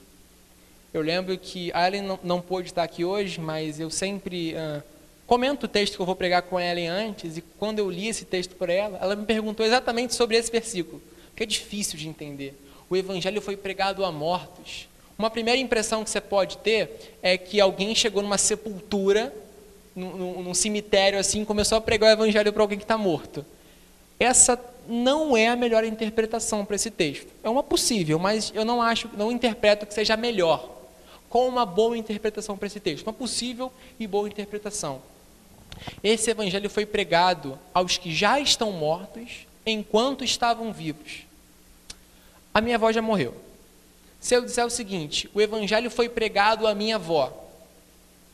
Eu 0.94 1.02
lembro 1.02 1.38
que 1.38 1.72
a 1.74 1.88
Ellen 1.88 2.02
não, 2.02 2.20
não 2.24 2.42
pôde 2.42 2.70
estar 2.70 2.84
aqui 2.84 3.04
hoje, 3.04 3.40
mas 3.40 3.80
eu 3.80 3.90
sempre 3.90 4.54
uh, 4.54 4.82
comento 5.26 5.66
o 5.66 5.70
texto 5.70 5.96
que 5.96 6.02
eu 6.02 6.06
vou 6.06 6.16
pregar 6.16 6.42
com 6.44 6.58
a 6.58 6.64
Ellen 6.64 6.88
antes, 6.88 7.38
e 7.38 7.42
quando 7.60 7.80
eu 7.80 7.90
li 7.90 8.08
esse 8.08 8.26
texto 8.26 8.56
por 8.56 8.70
ela, 8.70 8.98
ela 9.02 9.16
me 9.16 9.26
perguntou 9.26 9.66
exatamente 9.66 10.16
sobre 10.16 10.38
esse 10.38 10.52
versículo, 10.52 11.02
que 11.36 11.44
é 11.44 11.46
difícil 11.46 11.98
de 12.00 12.08
entender. 12.08 12.54
O 12.90 12.96
evangelho 12.96 13.42
foi 13.42 13.58
pregado 13.58 14.06
a 14.06 14.12
mortos. 14.12 14.88
Uma 15.20 15.30
primeira 15.30 15.60
impressão 15.60 16.04
que 16.04 16.10
você 16.10 16.22
pode 16.22 16.58
ter 16.60 17.18
é 17.22 17.38
que 17.38 17.60
alguém 17.60 17.94
chegou 17.94 18.22
numa 18.22 18.38
sepultura, 18.38 19.34
num, 19.96 20.42
num 20.44 20.54
cemitério 20.54 21.20
assim, 21.20 21.44
começou 21.44 21.78
a 21.78 21.82
pregar 21.82 22.12
o 22.12 22.14
evangelho 22.14 22.54
para 22.54 22.64
alguém 22.64 22.78
que 22.78 22.84
está 22.86 22.98
morto. 22.98 23.46
Essa 24.20 24.60
não 24.88 25.36
é 25.36 25.48
a 25.48 25.56
melhor 25.56 25.84
interpretação 25.84 26.64
para 26.64 26.76
esse 26.76 26.90
texto. 26.90 27.28
É 27.44 27.50
uma 27.50 27.62
possível, 27.62 28.18
mas 28.18 28.52
eu 28.56 28.64
não 28.64 28.82
acho, 28.82 29.10
não 29.18 29.32
interpreto 29.32 29.86
que 29.86 29.94
seja 29.94 30.14
a 30.14 30.18
melhor. 30.18 30.77
Com 31.30 31.48
uma 31.48 31.66
boa 31.66 31.98
interpretação 31.98 32.58
para 32.58 32.68
esse 32.68 32.80
texto, 32.80 33.06
uma 33.06 33.14
possível 33.14 33.72
e 34.00 34.08
boa 34.08 34.28
interpretação. 34.28 35.02
Esse 36.04 36.32
evangelho 36.32 36.70
foi 36.70 36.86
pregado 36.86 37.58
aos 37.74 37.98
que 37.98 38.14
já 38.14 38.40
estão 38.40 38.72
mortos 38.72 39.46
enquanto 39.66 40.24
estavam 40.24 40.72
vivos. 40.72 41.26
A 42.54 42.62
minha 42.62 42.76
avó 42.76 42.92
já 42.92 43.02
morreu. 43.02 43.36
Se 44.20 44.36
eu 44.36 44.42
disser 44.44 44.66
o 44.66 44.70
seguinte, 44.70 45.30
o 45.34 45.42
evangelho 45.42 45.92
foi 45.92 46.10
pregado 46.10 46.66
à 46.66 46.74
minha 46.74 46.96
avó, 46.96 47.32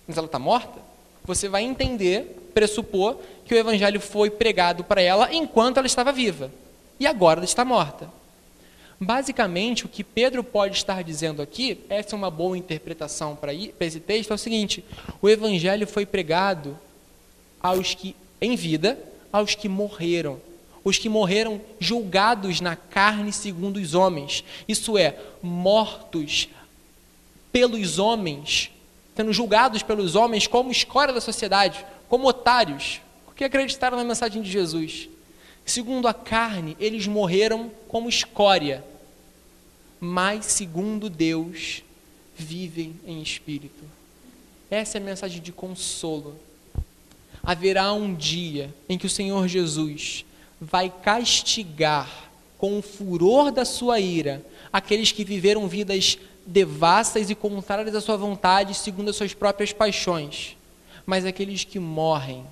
mas 0.08 0.18
ela 0.18 0.28
está 0.28 0.40
morta, 0.40 0.80
você 1.24 1.50
vai 1.50 1.64
entender, 1.64 2.50
pressupor, 2.54 3.18
que 3.46 3.54
o 3.54 3.58
evangelho 3.58 4.00
foi 4.00 4.30
pregado 4.30 4.84
para 4.84 5.02
ela 5.02 5.34
enquanto 5.34 5.78
ela 5.78 5.88
estava 5.88 6.12
viva. 6.12 6.52
E 7.00 7.08
agora 7.08 7.40
ela 7.40 7.46
está 7.46 7.66
morta. 7.66 8.10
Basicamente, 9.04 9.86
o 9.86 9.90
que 9.90 10.04
Pedro 10.04 10.44
pode 10.44 10.78
estar 10.78 11.04
dizendo 11.04 11.42
aqui, 11.42 11.80
essa 11.90 12.16
é 12.16 12.18
uma 12.18 12.32
boa 12.32 12.58
interpretação 12.58 13.36
para 13.36 13.54
esse 13.54 14.00
texto, 14.00 14.32
é 14.32 14.34
o 14.34 14.38
seguinte: 14.38 14.84
o 15.22 15.30
evangelho 15.30 15.86
foi 15.86 16.06
pregado 16.06 16.78
aos 17.62 17.94
que, 17.94 18.16
em 18.42 18.56
vida, 18.56 18.98
aos 19.32 19.56
que 19.56 19.68
morreram. 19.68 20.40
Os 20.86 20.98
que 20.98 21.08
morreram 21.08 21.62
julgados 21.80 22.60
na 22.60 22.76
carne 22.76 23.32
segundo 23.32 23.78
os 23.78 23.94
homens, 23.94 24.44
isso 24.68 24.98
é, 24.98 25.18
mortos 25.42 26.50
pelos 27.54 28.00
homens, 28.00 28.70
sendo 29.16 29.32
julgados 29.32 29.82
pelos 29.82 30.16
homens 30.16 30.46
como 30.46 30.72
escória 30.72 31.14
da 31.14 31.22
sociedade, 31.22 31.86
como 32.10 32.28
otários, 32.28 33.00
porque 33.26 33.46
acreditaram 33.46 33.96
na 33.96 34.04
mensagem 34.04 34.42
de 34.42 34.52
Jesus. 34.52 35.08
Segundo 35.66 36.08
a 36.08 36.14
carne, 36.14 36.76
eles 36.80 37.08
morreram 37.08 37.72
como 37.88 38.10
escória, 38.10 38.84
mas 40.04 40.48
segundo 40.48 41.10
Deus, 41.10 41.82
vivem 42.36 42.94
em 43.08 43.22
espírito. 43.22 43.86
Essa 44.70 44.98
é 44.98 45.02
a 45.02 45.04
mensagem 45.04 45.42
de 45.42 45.54
consolo. 45.54 46.38
Haverá 47.42 47.94
um 47.94 48.14
dia 48.14 48.76
em 48.90 48.98
que 48.98 49.06
o 49.06 49.10
Senhor 49.10 49.48
Jesus 49.48 50.26
vai 50.60 50.90
castigar 50.90 52.30
com 52.58 52.78
o 52.78 52.82
furor 52.82 53.50
da 53.50 53.64
sua 53.64 53.98
ira 53.98 54.46
aqueles 54.74 55.14
que 55.14 55.24
viveram 55.24 55.70
vidas 55.70 56.18
devassas 56.46 57.30
e 57.30 57.36
contrárias 57.36 57.96
à 57.96 58.02
sua 58.02 58.18
vontade, 58.18 58.74
segundo 58.74 59.10
as 59.10 59.16
suas 59.16 59.34
próprias 59.34 59.72
paixões, 59.72 60.58
mas 61.06 61.26
aqueles 61.26 61.64
que 61.64 61.80
morrem 61.80 62.46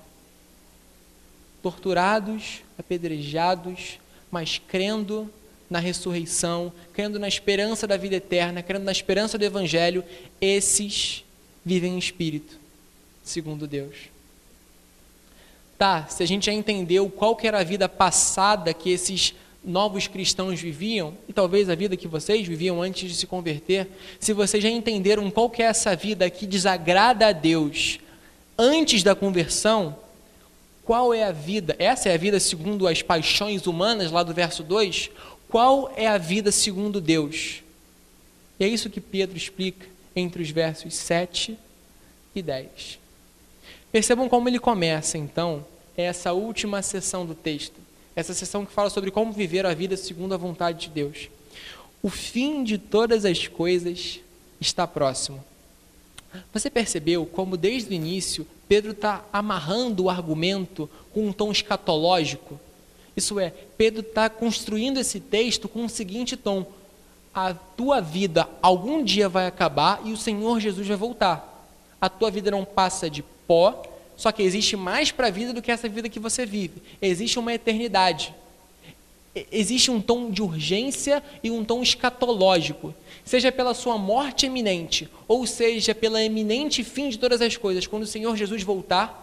torturados, 1.62 2.62
apedrejados, 2.78 3.98
mas 4.30 4.56
crendo 4.56 5.30
na 5.72 5.80
ressurreição, 5.80 6.72
crendo 6.92 7.18
na 7.18 7.26
esperança 7.26 7.86
da 7.86 7.96
vida 7.96 8.14
eterna, 8.16 8.62
crendo 8.62 8.84
na 8.84 8.92
esperança 8.92 9.36
do 9.36 9.44
evangelho, 9.44 10.04
esses 10.40 11.24
vivem 11.64 11.94
em 11.94 11.98
espírito, 11.98 12.56
segundo 13.24 13.66
Deus 13.66 14.12
tá, 15.82 16.06
se 16.08 16.22
a 16.22 16.26
gente 16.26 16.46
já 16.46 16.52
entendeu 16.52 17.10
qual 17.10 17.34
que 17.34 17.44
era 17.44 17.58
a 17.58 17.64
vida 17.64 17.88
passada 17.88 18.72
que 18.72 18.88
esses 18.88 19.34
novos 19.64 20.06
cristãos 20.06 20.60
viviam, 20.60 21.12
e 21.28 21.32
talvez 21.32 21.68
a 21.68 21.74
vida 21.74 21.96
que 21.96 22.06
vocês 22.06 22.46
viviam 22.46 22.80
antes 22.80 23.10
de 23.10 23.16
se 23.16 23.26
converter, 23.26 23.88
se 24.20 24.32
vocês 24.32 24.62
já 24.62 24.70
entenderam 24.70 25.28
qual 25.28 25.50
que 25.50 25.60
é 25.60 25.66
essa 25.66 25.96
vida 25.96 26.30
que 26.30 26.46
desagrada 26.46 27.26
a 27.26 27.32
Deus 27.32 27.98
antes 28.56 29.02
da 29.02 29.16
conversão, 29.16 29.96
qual 30.84 31.12
é 31.12 31.24
a 31.24 31.32
vida? 31.32 31.74
Essa 31.80 32.10
é 32.10 32.14
a 32.14 32.16
vida 32.16 32.38
segundo 32.38 32.86
as 32.86 33.02
paixões 33.02 33.66
humanas, 33.66 34.12
lá 34.12 34.22
do 34.22 34.32
verso 34.32 34.62
2. 34.62 35.10
Qual 35.52 35.92
é 35.96 36.08
a 36.08 36.16
vida 36.16 36.50
segundo 36.50 36.98
Deus? 36.98 37.62
E 38.58 38.64
é 38.64 38.68
isso 38.68 38.88
que 38.88 39.02
Pedro 39.02 39.36
explica 39.36 39.86
entre 40.16 40.42
os 40.42 40.48
versos 40.48 40.94
7 40.94 41.58
e 42.34 42.40
10. 42.40 42.98
Percebam 43.92 44.30
como 44.30 44.48
ele 44.48 44.58
começa, 44.58 45.18
então, 45.18 45.62
essa 45.94 46.32
última 46.32 46.80
sessão 46.80 47.26
do 47.26 47.34
texto. 47.34 47.78
Essa 48.16 48.32
sessão 48.32 48.64
que 48.64 48.72
fala 48.72 48.88
sobre 48.88 49.10
como 49.10 49.30
viver 49.30 49.66
a 49.66 49.74
vida 49.74 49.94
segundo 49.94 50.32
a 50.32 50.38
vontade 50.38 50.86
de 50.86 50.94
Deus. 50.94 51.28
O 52.02 52.08
fim 52.08 52.64
de 52.64 52.78
todas 52.78 53.26
as 53.26 53.46
coisas 53.46 54.20
está 54.58 54.86
próximo. 54.86 55.44
Você 56.50 56.70
percebeu 56.70 57.26
como 57.26 57.58
desde 57.58 57.90
o 57.90 57.92
início 57.92 58.46
Pedro 58.66 58.92
está 58.92 59.22
amarrando 59.30 60.04
o 60.04 60.08
argumento 60.08 60.88
com 61.12 61.26
um 61.26 61.32
tom 61.32 61.52
escatológico. 61.52 62.58
Isso 63.16 63.38
é, 63.38 63.52
Pedro 63.76 64.00
está 64.00 64.28
construindo 64.30 64.98
esse 64.98 65.20
texto 65.20 65.68
com 65.68 65.84
o 65.84 65.88
seguinte 65.88 66.36
tom: 66.36 66.66
a 67.34 67.54
tua 67.54 68.00
vida 68.00 68.48
algum 68.60 69.02
dia 69.02 69.28
vai 69.28 69.46
acabar 69.46 70.00
e 70.04 70.12
o 70.12 70.16
Senhor 70.16 70.60
Jesus 70.60 70.86
vai 70.86 70.96
voltar. 70.96 71.48
A 72.00 72.08
tua 72.08 72.30
vida 72.30 72.50
não 72.50 72.64
passa 72.64 73.08
de 73.08 73.22
pó, 73.46 73.82
só 74.16 74.32
que 74.32 74.42
existe 74.42 74.76
mais 74.76 75.10
para 75.10 75.28
a 75.28 75.30
vida 75.30 75.52
do 75.52 75.62
que 75.62 75.70
essa 75.70 75.88
vida 75.88 76.08
que 76.08 76.18
você 76.18 76.44
vive. 76.44 76.82
Existe 77.00 77.38
uma 77.38 77.54
eternidade. 77.54 78.34
Existe 79.50 79.90
um 79.90 80.00
tom 80.00 80.30
de 80.30 80.42
urgência 80.42 81.22
e 81.42 81.50
um 81.50 81.64
tom 81.64 81.82
escatológico. 81.82 82.94
Seja 83.24 83.50
pela 83.50 83.72
sua 83.72 83.96
morte 83.96 84.46
eminente, 84.46 85.08
ou 85.26 85.46
seja 85.46 85.94
pela 85.94 86.22
eminente 86.22 86.84
fim 86.84 87.08
de 87.08 87.18
todas 87.18 87.40
as 87.40 87.56
coisas, 87.56 87.86
quando 87.86 88.02
o 88.02 88.06
Senhor 88.06 88.36
Jesus 88.36 88.62
voltar, 88.62 89.21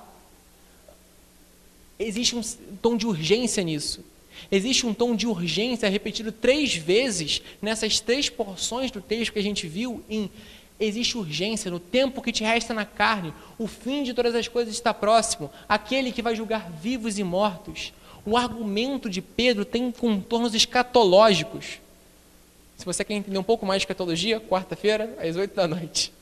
existe 1.99 2.35
um 2.35 2.41
tom 2.81 2.95
de 2.95 3.05
urgência 3.05 3.61
nisso. 3.63 4.03
Existe 4.49 4.87
um 4.87 4.93
tom 4.93 5.15
de 5.15 5.27
urgência 5.27 5.89
repetido 5.89 6.31
três 6.31 6.73
vezes 6.73 7.41
nessas 7.61 7.99
três 7.99 8.29
porções 8.29 8.89
do 8.89 9.01
texto 9.01 9.33
que 9.33 9.39
a 9.39 9.43
gente 9.43 9.67
viu 9.67 10.03
em 10.09 10.31
existe 10.79 11.17
urgência 11.17 11.69
no 11.69 11.79
tempo 11.79 12.21
que 12.21 12.31
te 12.31 12.43
resta 12.43 12.73
na 12.73 12.85
carne, 12.85 13.33
o 13.57 13.67
fim 13.67 14.01
de 14.01 14.13
todas 14.13 14.33
as 14.33 14.47
coisas 14.47 14.73
está 14.73 14.93
próximo, 14.93 15.51
aquele 15.67 16.11
que 16.11 16.21
vai 16.21 16.35
julgar 16.35 16.71
vivos 16.71 17.19
e 17.19 17.23
mortos. 17.23 17.91
O 18.25 18.37
argumento 18.37 19.09
de 19.09 19.21
Pedro 19.21 19.65
tem 19.65 19.91
contornos 19.91 20.55
escatológicos. 20.55 21.79
Se 22.77 22.85
você 22.85 23.03
quer 23.03 23.15
entender 23.15 23.37
um 23.37 23.43
pouco 23.43 23.65
mais 23.65 23.81
de 23.81 23.83
escatologia, 23.83 24.39
quarta-feira, 24.39 25.13
às 25.19 25.35
oito 25.35 25.53
da 25.53 25.67
noite. 25.67 26.13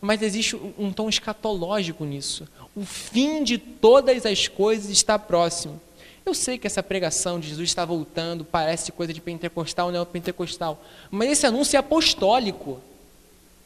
Mas 0.00 0.22
existe 0.22 0.56
um 0.78 0.92
tom 0.92 1.08
escatológico 1.08 2.04
nisso. 2.04 2.48
O 2.74 2.84
fim 2.84 3.42
de 3.42 3.58
todas 3.58 4.24
as 4.24 4.48
coisas 4.48 4.90
está 4.90 5.18
próximo. 5.18 5.80
Eu 6.24 6.34
sei 6.34 6.56
que 6.56 6.66
essa 6.66 6.82
pregação 6.82 7.40
de 7.40 7.48
Jesus 7.48 7.68
está 7.68 7.84
voltando 7.84 8.44
parece 8.44 8.92
coisa 8.92 9.12
de 9.12 9.20
pentecostal, 9.20 9.90
neopentecostal, 9.90 10.82
mas 11.10 11.32
esse 11.32 11.46
anúncio 11.46 11.76
é 11.76 11.80
apostólico, 11.80 12.80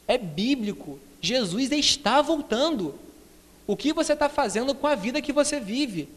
é 0.09 0.17
bíblico. 0.17 0.99
Jesus 1.21 1.71
está 1.73 2.23
voltando. 2.23 2.95
O 3.67 3.77
que 3.77 3.93
você 3.93 4.15
está 4.15 4.29
fazendo 4.29 4.75
com 4.75 4.87
a 4.87 4.95
vida 4.95 5.21
que 5.21 5.33
você 5.33 5.61
vive? 5.61 6.09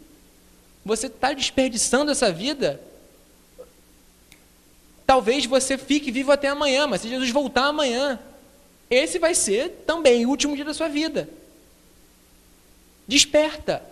Você 0.85 1.07
está 1.07 1.33
desperdiçando 1.33 2.11
essa 2.11 2.31
vida? 2.31 2.79
Talvez 5.05 5.45
você 5.45 5.77
fique 5.77 6.11
vivo 6.11 6.31
até 6.31 6.47
amanhã, 6.47 6.87
mas 6.87 7.01
se 7.01 7.09
Jesus 7.09 7.31
voltar 7.31 7.65
amanhã, 7.65 8.19
esse 8.89 9.19
vai 9.19 9.35
ser 9.35 9.83
também 9.85 10.25
o 10.25 10.29
último 10.29 10.55
dia 10.55 10.65
da 10.65 10.73
sua 10.73 10.87
vida. 10.87 11.29
Desperta. 13.07 13.83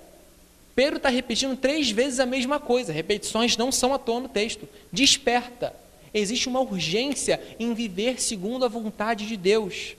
Pedro 0.75 0.97
está 0.97 1.09
repetindo 1.09 1.57
três 1.57 1.89
vezes 1.89 2.19
a 2.19 2.25
mesma 2.25 2.59
coisa. 2.59 2.93
Repetições 2.93 3.57
não 3.57 3.71
são 3.71 3.93
à 3.93 3.99
toa 3.99 4.21
no 4.21 4.29
texto. 4.29 4.67
Desperta. 4.91 5.73
Existe 6.13 6.47
uma 6.47 6.61
urgência 6.61 7.41
em 7.59 7.73
viver 7.73 8.21
segundo 8.21 8.65
a 8.65 8.67
vontade 8.67 9.27
de 9.27 9.35
Deus. 9.35 9.95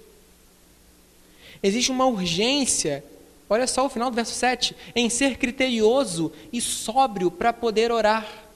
Existe 1.62 1.90
uma 1.90 2.06
urgência, 2.06 3.04
olha 3.48 3.66
só 3.66 3.86
o 3.86 3.88
final 3.88 4.10
do 4.10 4.14
verso 4.14 4.34
7, 4.34 4.74
em 4.94 5.10
ser 5.10 5.36
criterioso 5.36 6.32
e 6.52 6.60
sóbrio 6.60 7.30
para 7.30 7.52
poder 7.52 7.90
orar. 7.90 8.47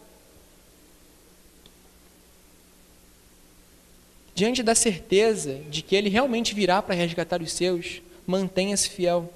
Diante 4.34 4.62
da 4.62 4.74
certeza 4.74 5.60
de 5.68 5.82
que 5.82 5.94
ele 5.94 6.08
realmente 6.08 6.54
virá 6.54 6.80
para 6.80 6.94
resgatar 6.94 7.42
os 7.42 7.52
seus, 7.52 8.00
mantenha-se 8.26 8.88
fiel 8.88 9.30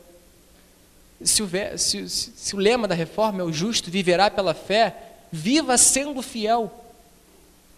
se 1.22 1.42
o, 1.42 1.50
se, 1.76 2.08
se, 2.08 2.54
o 2.54 2.58
lema 2.58 2.86
da 2.86 2.94
reforma 2.94 3.40
é 3.40 3.44
o 3.44 3.52
justo 3.52 3.90
viverá 3.90 4.30
pela 4.30 4.54
fé, 4.54 4.94
viva 5.32 5.78
sendo 5.78 6.20
fiel. 6.20 6.70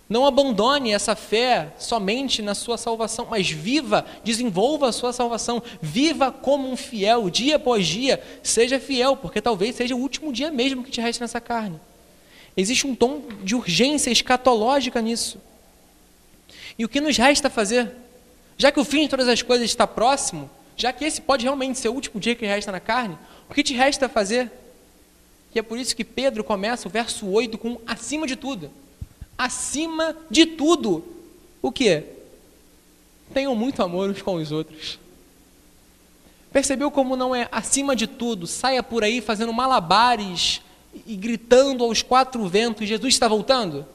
Não 0.08 0.26
abandone 0.26 0.92
essa 0.92 1.14
fé 1.14 1.72
somente 1.78 2.40
na 2.40 2.54
sua 2.54 2.78
salvação, 2.78 3.26
mas 3.30 3.50
viva, 3.50 4.06
desenvolva 4.24 4.88
a 4.88 4.92
sua 4.92 5.12
salvação, 5.12 5.62
viva 5.82 6.32
como 6.32 6.70
um 6.70 6.76
fiel, 6.76 7.28
dia 7.28 7.56
após 7.56 7.86
dia, 7.86 8.22
seja 8.42 8.80
fiel, 8.80 9.16
porque 9.16 9.40
talvez 9.40 9.76
seja 9.76 9.94
o 9.94 10.00
último 10.00 10.32
dia 10.32 10.50
mesmo 10.50 10.82
que 10.82 10.90
te 10.90 11.00
reste 11.00 11.20
nessa 11.20 11.40
carne. 11.40 11.78
Existe 12.56 12.86
um 12.86 12.94
tom 12.94 13.22
de 13.44 13.54
urgência 13.54 14.10
escatológica 14.10 15.00
nisso. 15.00 15.38
E 16.78 16.84
o 16.84 16.88
que 16.88 17.00
nos 17.00 17.16
resta 17.16 17.50
fazer? 17.50 17.90
Já 18.56 18.70
que 18.70 18.78
o 18.78 18.84
fim 18.84 19.02
de 19.02 19.08
todas 19.08 19.28
as 19.28 19.42
coisas 19.42 19.66
está 19.66 19.86
próximo, 19.86 20.48
já 20.76 20.92
que 20.92 21.04
esse 21.04 21.20
pode 21.20 21.42
realmente 21.42 21.78
ser 21.78 21.88
o 21.88 21.94
último 21.94 22.20
dia 22.20 22.34
que 22.34 22.46
resta 22.46 22.70
na 22.70 22.78
carne, 22.78 23.18
o 23.50 23.54
que 23.54 23.62
te 23.62 23.74
resta 23.74 24.08
fazer? 24.08 24.50
E 25.54 25.58
é 25.58 25.62
por 25.62 25.78
isso 25.78 25.96
que 25.96 26.04
Pedro 26.04 26.44
começa 26.44 26.86
o 26.86 26.90
verso 26.90 27.26
8 27.26 27.58
com 27.58 27.80
acima 27.86 28.26
de 28.26 28.36
tudo. 28.36 28.70
Acima 29.36 30.16
de 30.30 30.46
tudo. 30.46 31.04
O 31.60 31.72
que? 31.72 32.04
Tenham 33.34 33.54
muito 33.56 33.82
amor 33.82 34.10
uns 34.10 34.22
com 34.22 34.36
os 34.36 34.52
outros. 34.52 34.98
Percebeu 36.52 36.90
como 36.90 37.16
não 37.16 37.34
é 37.34 37.48
acima 37.50 37.94
de 37.96 38.06
tudo? 38.06 38.46
Saia 38.46 38.82
por 38.82 39.02
aí 39.02 39.20
fazendo 39.20 39.52
malabares 39.52 40.62
e 41.06 41.16
gritando 41.16 41.84
aos 41.84 42.02
quatro 42.02 42.46
ventos: 42.46 42.88
Jesus 42.88 43.14
está 43.14 43.28
voltando? 43.28 43.86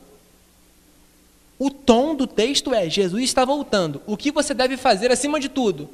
O 1.64 1.72
tom 1.72 2.14
do 2.14 2.28
texto 2.28 2.74
é: 2.74 2.89
Jesus 2.89 3.24
está 3.24 3.45
voltando. 3.45 4.01
O 4.05 4.18
que 4.18 4.34
você 4.34 4.53
deve 4.53 4.76
fazer 4.76 5.14
acima 5.14 5.39
de 5.39 5.47
tudo? 5.47 5.89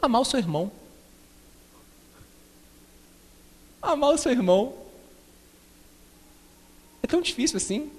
Amar 0.00 0.22
o 0.22 0.24
seu 0.24 0.38
irmão. 0.38 0.72
Amar 3.82 4.14
o 4.14 4.16
seu 4.16 4.32
irmão. 4.32 4.72
É 7.02 7.06
tão 7.06 7.20
difícil 7.20 7.58
assim. 7.58 7.90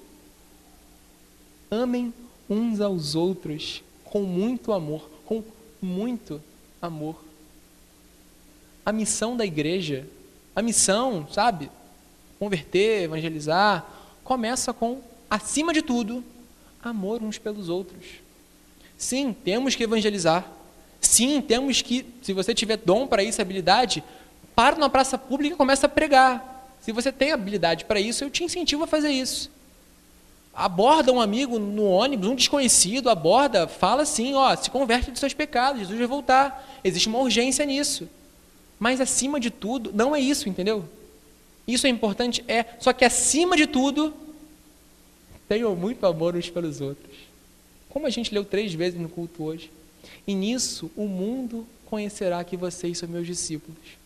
Amem 1.69 2.11
uns 2.49 2.81
aos 2.81 3.13
outros 3.13 3.83
com 4.03 4.23
muito 4.23 4.73
amor, 4.73 5.07
com 5.27 5.43
muito 5.79 6.41
amor. 6.81 7.23
A 8.83 8.91
missão 8.91 9.37
da 9.37 9.45
igreja, 9.45 10.07
a 10.55 10.61
missão, 10.63 11.27
sabe? 11.31 11.69
Converter, 12.39 13.03
evangelizar, 13.03 13.87
começa 14.23 14.73
com, 14.73 15.03
acima 15.29 15.71
de 15.71 15.83
tudo, 15.83 16.23
amor 16.83 17.21
uns 17.21 17.37
pelos 17.37 17.69
outros. 17.69 18.05
Sim, 18.97 19.33
temos 19.33 19.75
que 19.75 19.83
evangelizar. 19.83 20.45
Sim, 20.99 21.41
temos 21.41 21.81
que, 21.81 22.05
se 22.21 22.33
você 22.33 22.53
tiver 22.53 22.77
dom 22.77 23.07
para 23.07 23.23
isso, 23.23 23.41
habilidade, 23.41 24.03
para 24.55 24.75
na 24.75 24.89
praça 24.89 25.17
pública 25.17 25.55
e 25.55 25.57
começa 25.57 25.85
a 25.85 25.89
pregar. 25.89 26.77
Se 26.81 26.91
você 26.91 27.11
tem 27.11 27.31
habilidade 27.31 27.85
para 27.85 27.99
isso, 27.99 28.23
eu 28.23 28.29
te 28.29 28.43
incentivo 28.43 28.83
a 28.83 28.87
fazer 28.87 29.09
isso. 29.09 29.49
Aborda 30.53 31.13
um 31.13 31.21
amigo 31.21 31.57
no 31.57 31.85
ônibus, 31.85 32.27
um 32.27 32.35
desconhecido, 32.35 33.09
aborda, 33.09 33.67
fala 33.67 34.03
assim, 34.03 34.33
ó, 34.33 34.53
se 34.55 34.69
converte 34.69 35.11
dos 35.11 35.19
seus 35.19 35.33
pecados, 35.33 35.79
Jesus 35.79 35.97
vai 35.97 36.07
voltar. 36.07 36.79
Existe 36.83 37.07
uma 37.07 37.19
urgência 37.19 37.65
nisso. 37.65 38.09
Mas 38.77 38.99
acima 38.99 39.39
de 39.39 39.49
tudo, 39.49 39.91
não 39.93 40.15
é 40.15 40.19
isso, 40.19 40.49
entendeu? 40.49 40.83
Isso 41.67 41.85
é 41.85 41.89
importante, 41.89 42.43
é, 42.47 42.65
só 42.79 42.91
que 42.91 43.05
acima 43.05 43.55
de 43.55 43.67
tudo, 43.67 44.13
tenham 45.49 45.75
muito 45.75 46.05
amor 46.05 46.35
uns 46.35 46.49
pelos 46.49 46.79
outros. 46.79 47.17
Como 47.89 48.05
a 48.05 48.09
gente 48.09 48.33
leu 48.33 48.45
três 48.45 48.73
vezes 48.73 49.01
no 49.01 49.09
culto 49.09 49.43
hoje. 49.43 49.71
E 50.25 50.35
nisso 50.35 50.91
o 50.95 51.05
mundo 51.07 51.67
conhecerá 51.87 52.41
que 52.43 52.55
vocês 52.55 52.99
são 52.99 53.09
meus 53.09 53.25
discípulos, 53.25 53.97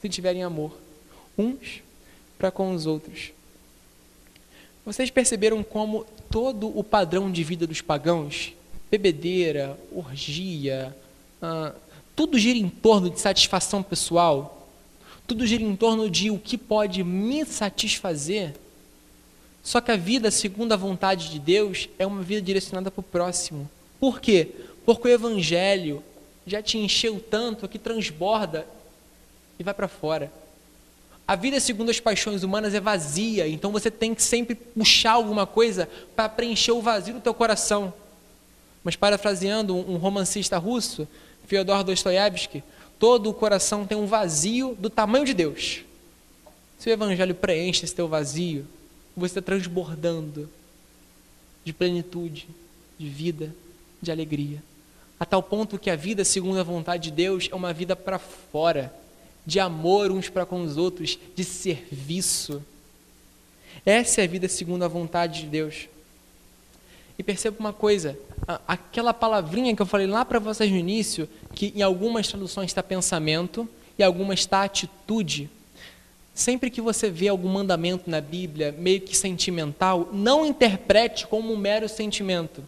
se 0.00 0.08
tiverem 0.08 0.44
amor 0.44 0.78
uns 1.36 1.82
para 2.38 2.50
com 2.50 2.74
os 2.74 2.86
outros. 2.86 3.32
Vocês 4.84 5.10
perceberam 5.10 5.62
como 5.62 6.04
todo 6.30 6.76
o 6.78 6.84
padrão 6.84 7.30
de 7.30 7.42
vida 7.42 7.66
dos 7.66 7.80
pagãos, 7.80 8.52
bebedeira, 8.90 9.78
orgia, 9.90 10.94
ah, 11.40 11.74
tudo 12.14 12.38
gira 12.38 12.58
em 12.58 12.68
torno 12.68 13.08
de 13.08 13.18
satisfação 13.18 13.82
pessoal, 13.82 14.68
tudo 15.26 15.46
gira 15.46 15.62
em 15.62 15.74
torno 15.74 16.10
de 16.10 16.30
o 16.30 16.38
que 16.38 16.58
pode 16.58 17.02
me 17.02 17.44
satisfazer. 17.46 18.54
Só 19.62 19.80
que 19.80 19.92
a 19.92 19.96
vida 19.96 20.30
segundo 20.30 20.72
a 20.72 20.76
vontade 20.76 21.30
de 21.30 21.38
Deus 21.38 21.88
é 21.98 22.06
uma 22.06 22.22
vida 22.22 22.42
direcionada 22.42 22.90
para 22.90 23.00
o 23.00 23.04
próximo. 23.04 23.70
Por 24.00 24.20
quê? 24.20 24.48
Porque 24.84 25.06
o 25.06 25.10
Evangelho 25.10 26.02
já 26.46 26.60
te 26.60 26.78
encheu 26.78 27.20
tanto 27.20 27.68
que 27.68 27.78
transborda 27.78 28.66
e 29.58 29.62
vai 29.62 29.72
para 29.72 29.86
fora. 29.86 30.32
A 31.26 31.36
vida 31.36 31.60
segundo 31.60 31.90
as 31.90 32.00
paixões 32.00 32.42
humanas 32.42 32.74
é 32.74 32.80
vazia, 32.80 33.46
então 33.46 33.70
você 33.70 33.90
tem 33.90 34.12
que 34.14 34.22
sempre 34.22 34.56
puxar 34.56 35.12
alguma 35.12 35.46
coisa 35.46 35.88
para 36.16 36.28
preencher 36.28 36.72
o 36.72 36.82
vazio 36.82 37.14
do 37.14 37.20
teu 37.20 37.32
coração. 37.32 37.94
Mas 38.82 38.96
parafraseando 38.96 39.76
um 39.76 39.96
romancista 39.96 40.58
russo, 40.58 41.06
Fyodor 41.46 41.84
Dostoiévski, 41.84 42.64
todo 42.98 43.30
o 43.30 43.34
coração 43.34 43.86
tem 43.86 43.96
um 43.96 44.06
vazio 44.06 44.76
do 44.78 44.90
tamanho 44.90 45.24
de 45.24 45.32
Deus. 45.32 45.82
Se 46.78 46.90
o 46.90 46.92
evangelho 46.92 47.34
preenche 47.34 47.84
esse 47.84 47.94
teu 47.94 48.08
vazio, 48.08 48.66
você 49.16 49.38
está 49.38 49.42
transbordando 49.42 50.48
de 51.64 51.72
plenitude, 51.72 52.48
de 52.98 53.08
vida, 53.08 53.54
de 54.00 54.10
alegria 54.10 54.62
a 55.22 55.24
tal 55.24 55.40
ponto 55.40 55.78
que 55.78 55.88
a 55.88 55.94
vida 55.94 56.24
segundo 56.24 56.58
a 56.58 56.64
vontade 56.64 57.04
de 57.04 57.12
Deus 57.12 57.48
é 57.48 57.54
uma 57.54 57.72
vida 57.72 57.94
para 57.94 58.18
fora, 58.18 58.92
de 59.46 59.60
amor 59.60 60.10
uns 60.10 60.28
para 60.28 60.44
com 60.44 60.60
os 60.64 60.76
outros, 60.76 61.16
de 61.36 61.44
serviço. 61.44 62.60
Essa 63.86 64.20
é 64.20 64.24
a 64.24 64.26
vida 64.26 64.48
segundo 64.48 64.84
a 64.84 64.88
vontade 64.88 65.42
de 65.42 65.46
Deus. 65.46 65.86
E 67.16 67.22
perceba 67.22 67.56
uma 67.60 67.72
coisa: 67.72 68.18
aquela 68.66 69.14
palavrinha 69.14 69.76
que 69.76 69.80
eu 69.80 69.86
falei 69.86 70.08
lá 70.08 70.24
para 70.24 70.40
vocês 70.40 70.68
no 70.68 70.76
início, 70.76 71.28
que 71.54 71.72
em 71.76 71.82
algumas 71.82 72.26
traduções 72.26 72.70
está 72.72 72.82
pensamento 72.82 73.68
e 73.96 74.02
algumas 74.02 74.40
está 74.40 74.64
atitude. 74.64 75.48
Sempre 76.34 76.70
que 76.70 76.80
você 76.80 77.10
vê 77.10 77.28
algum 77.28 77.48
mandamento 77.48 78.08
na 78.08 78.20
Bíblia 78.20 78.74
meio 78.78 79.00
que 79.00 79.16
sentimental, 79.16 80.08
não 80.12 80.46
interprete 80.46 81.26
como 81.26 81.52
um 81.52 81.56
mero 81.56 81.88
sentimento, 81.88 82.64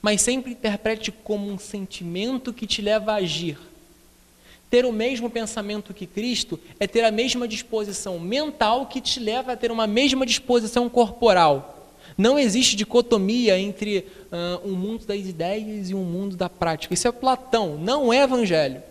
mas 0.00 0.22
sempre 0.22 0.52
interprete 0.52 1.10
como 1.10 1.50
um 1.50 1.58
sentimento 1.58 2.52
que 2.52 2.66
te 2.66 2.80
leva 2.80 3.12
a 3.12 3.16
agir. 3.16 3.58
Ter 4.70 4.86
o 4.86 4.92
mesmo 4.92 5.28
pensamento 5.28 5.92
que 5.92 6.06
Cristo 6.06 6.58
é 6.78 6.86
ter 6.86 7.02
a 7.02 7.10
mesma 7.10 7.48
disposição 7.48 8.20
mental 8.20 8.86
que 8.86 9.00
te 9.00 9.18
leva 9.18 9.52
a 9.52 9.56
ter 9.56 9.72
uma 9.72 9.88
mesma 9.88 10.24
disposição 10.24 10.88
corporal. 10.88 11.76
Não 12.16 12.38
existe 12.38 12.76
dicotomia 12.76 13.58
entre 13.58 14.06
uh, 14.30 14.68
um 14.68 14.74
mundo 14.74 15.04
das 15.04 15.26
ideias 15.26 15.90
e 15.90 15.94
um 15.94 16.04
mundo 16.04 16.36
da 16.36 16.48
prática. 16.48 16.94
Isso 16.94 17.08
é 17.08 17.12
Platão, 17.12 17.76
não 17.76 18.12
é 18.12 18.22
Evangelho. 18.22 18.82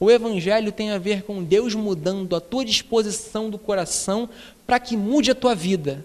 O 0.00 0.10
Evangelho 0.10 0.72
tem 0.72 0.90
a 0.90 0.98
ver 0.98 1.24
com 1.24 1.44
Deus 1.44 1.74
mudando 1.74 2.34
a 2.34 2.40
tua 2.40 2.64
disposição 2.64 3.50
do 3.50 3.58
coração 3.58 4.30
para 4.66 4.80
que 4.80 4.96
mude 4.96 5.30
a 5.30 5.34
tua 5.34 5.54
vida. 5.54 6.02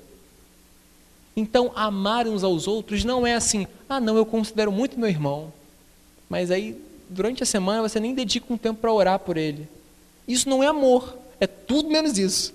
Então, 1.34 1.72
amar 1.74 2.28
uns 2.28 2.44
aos 2.44 2.68
outros 2.68 3.06
não 3.06 3.26
é 3.26 3.36
assim, 3.36 3.66
ah, 3.88 4.02
não, 4.02 4.18
eu 4.18 4.26
considero 4.26 4.70
muito 4.70 5.00
meu 5.00 5.08
irmão, 5.08 5.52
mas 6.30 6.52
aí 6.52 6.78
durante 7.10 7.42
a 7.42 7.46
semana 7.46 7.82
você 7.82 8.00
nem 8.00 8.14
dedica 8.14 8.54
um 8.54 8.58
tempo 8.58 8.82
para 8.82 8.92
orar 8.92 9.20
por 9.20 9.38
ele. 9.38 9.68
Isso 10.28 10.50
não 10.50 10.62
é 10.62 10.68
amor, 10.68 11.18
é 11.40 11.48
tudo 11.48 11.90
menos 11.90 12.18
isso. 12.18 12.54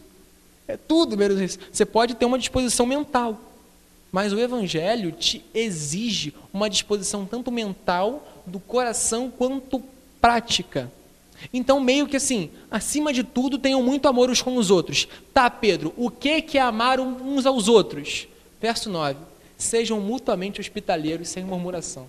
É 0.69 0.77
tudo 0.77 1.17
menos 1.17 1.41
isso. 1.41 1.59
Você 1.73 1.87
pode 1.87 2.15
ter 2.15 2.27
uma 2.27 2.39
disposição 2.39 2.85
mental, 2.85 3.39
mas 4.13 4.33
o 4.33 4.39
Evangelho 4.39 5.11
te 5.11 5.43
exige 5.55 6.35
uma 6.53 6.69
disposição 6.69 7.25
tanto 7.25 7.51
mental, 7.51 8.27
do 8.47 8.61
coração, 8.61 9.31
quanto 9.31 9.83
prática. 10.21 10.91
Então, 11.53 11.81
meio 11.81 12.07
que 12.07 12.17
assim, 12.17 12.51
acima 12.71 13.13
de 13.13 13.25
tudo, 13.25 13.59
tenham 13.59 13.83
muito 13.83 14.07
amor 14.07 14.31
uns 14.31 14.43
com 14.43 14.57
os 14.57 14.71
outros. 14.71 15.09
Tá, 15.33 15.49
Pedro, 15.49 15.95
o 15.97 16.11
que 16.11 16.59
é 16.59 16.61
amar 16.61 17.01
uns 17.01 17.47
aos 17.47 17.69
outros? 17.69 18.29
Verso 18.61 18.91
9: 18.91 19.19
Sejam 19.57 20.01
mutuamente 20.01 20.61
hospitaleiros 20.61 21.29
sem 21.29 21.45
murmuração. 21.45 22.07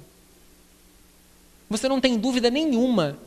Você 1.70 1.88
não 1.88 2.02
tem 2.02 2.18
dúvida 2.18 2.50
nenhuma 2.50 3.18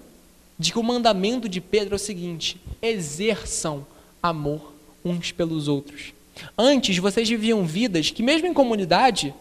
de 0.58 0.70
que 0.72 0.78
o 0.78 0.82
mandamento 0.82 1.48
de 1.48 1.60
Pedro 1.60 1.94
é 1.94 1.96
o 1.96 1.98
seguinte: 1.98 2.60
exerçam 2.82 3.86
amor 4.22 4.74
uns 5.04 5.32
pelos 5.32 5.68
outros. 5.68 6.12
Antes 6.56 6.98
vocês 6.98 7.28
viviam 7.28 7.64
vidas 7.64 8.10
que, 8.10 8.22
mesmo 8.22 8.46
em 8.46 8.54
comunidade, 8.54 9.34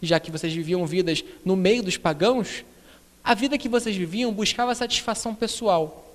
já 0.00 0.20
que 0.20 0.30
vocês 0.30 0.52
viviam 0.52 0.86
vidas 0.86 1.24
no 1.44 1.56
meio 1.56 1.82
dos 1.82 1.96
pagãos, 1.96 2.64
a 3.28 3.34
vida 3.34 3.58
que 3.58 3.68
vocês 3.68 3.94
viviam 3.94 4.32
buscava 4.32 4.74
satisfação 4.74 5.34
pessoal. 5.34 6.10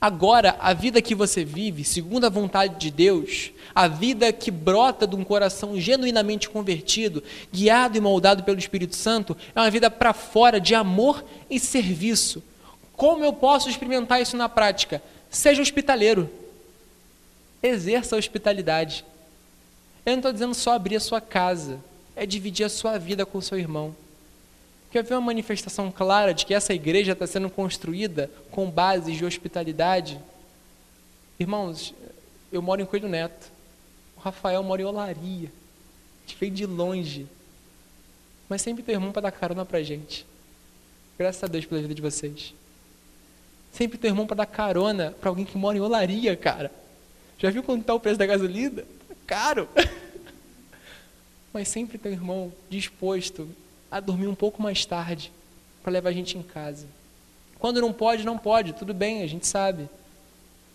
Agora, 0.00 0.56
a 0.58 0.72
vida 0.72 1.02
que 1.02 1.14
você 1.14 1.44
vive, 1.44 1.84
segundo 1.84 2.24
a 2.24 2.30
vontade 2.30 2.80
de 2.80 2.90
Deus, 2.90 3.50
a 3.74 3.86
vida 3.88 4.32
que 4.32 4.50
brota 4.50 5.06
de 5.06 5.14
um 5.14 5.22
coração 5.22 5.78
genuinamente 5.78 6.48
convertido, 6.48 7.22
guiado 7.52 7.98
e 7.98 8.00
moldado 8.00 8.42
pelo 8.42 8.58
Espírito 8.58 8.96
Santo, 8.96 9.36
é 9.54 9.60
uma 9.60 9.70
vida 9.70 9.90
para 9.90 10.14
fora 10.14 10.58
de 10.58 10.74
amor 10.74 11.22
e 11.50 11.60
serviço. 11.60 12.42
Como 12.96 13.22
eu 13.22 13.34
posso 13.34 13.68
experimentar 13.68 14.22
isso 14.22 14.34
na 14.34 14.48
prática? 14.48 15.02
Seja 15.28 15.60
hospitaleiro. 15.60 16.30
Exerça 17.62 18.16
a 18.16 18.18
hospitalidade. 18.18 19.04
Eu 20.06 20.12
não 20.12 20.20
estou 20.20 20.32
dizendo 20.32 20.54
só 20.54 20.72
abrir 20.72 20.96
a 20.96 21.00
sua 21.00 21.20
casa, 21.20 21.78
é 22.16 22.24
dividir 22.24 22.64
a 22.64 22.70
sua 22.70 22.96
vida 22.96 23.26
com 23.26 23.36
o 23.36 23.42
seu 23.42 23.58
irmão. 23.58 23.94
Quer 24.94 25.02
ver 25.02 25.14
uma 25.14 25.22
manifestação 25.22 25.90
clara 25.90 26.32
de 26.32 26.46
que 26.46 26.54
essa 26.54 26.72
igreja 26.72 27.14
está 27.14 27.26
sendo 27.26 27.50
construída 27.50 28.30
com 28.52 28.70
bases 28.70 29.16
de 29.16 29.24
hospitalidade? 29.24 30.20
Irmãos, 31.36 31.92
eu 32.52 32.62
moro 32.62 32.80
em 32.80 32.86
Coelho 32.86 33.08
Neto. 33.08 33.50
O 34.16 34.20
Rafael 34.20 34.62
mora 34.62 34.82
em 34.82 34.84
Olaria. 34.84 35.48
A 35.48 36.20
gente 36.20 36.38
veio 36.38 36.52
de 36.52 36.64
longe. 36.64 37.26
Mas 38.48 38.62
sempre 38.62 38.84
tem 38.84 38.94
irmão 38.94 39.10
para 39.10 39.22
dar 39.22 39.32
carona 39.32 39.64
para 39.64 39.82
gente. 39.82 40.24
Graças 41.18 41.42
a 41.42 41.48
Deus 41.48 41.66
pela 41.66 41.80
vida 41.80 41.92
de 41.92 42.00
vocês. 42.00 42.54
Sempre 43.72 43.98
tem 43.98 44.10
irmão 44.10 44.28
para 44.28 44.36
dar 44.36 44.46
carona 44.46 45.12
para 45.20 45.28
alguém 45.28 45.44
que 45.44 45.58
mora 45.58 45.76
em 45.76 45.80
Olaria, 45.80 46.36
cara. 46.36 46.70
Já 47.36 47.50
viu 47.50 47.64
quanto 47.64 47.80
está 47.80 47.94
o 47.94 47.98
preço 47.98 48.20
da 48.20 48.26
gasolina? 48.26 48.84
Caro. 49.26 49.68
Mas 51.52 51.66
sempre 51.66 51.98
tem 51.98 52.12
irmão 52.12 52.52
disposto 52.70 53.50
a 53.94 54.00
dormir 54.00 54.26
um 54.26 54.34
pouco 54.34 54.60
mais 54.60 54.84
tarde 54.84 55.30
para 55.80 55.92
levar 55.92 56.08
a 56.08 56.12
gente 56.12 56.36
em 56.36 56.42
casa. 56.42 56.84
Quando 57.60 57.80
não 57.80 57.92
pode, 57.92 58.24
não 58.24 58.36
pode, 58.36 58.72
tudo 58.72 58.92
bem, 58.92 59.22
a 59.22 59.26
gente 59.28 59.46
sabe. 59.46 59.88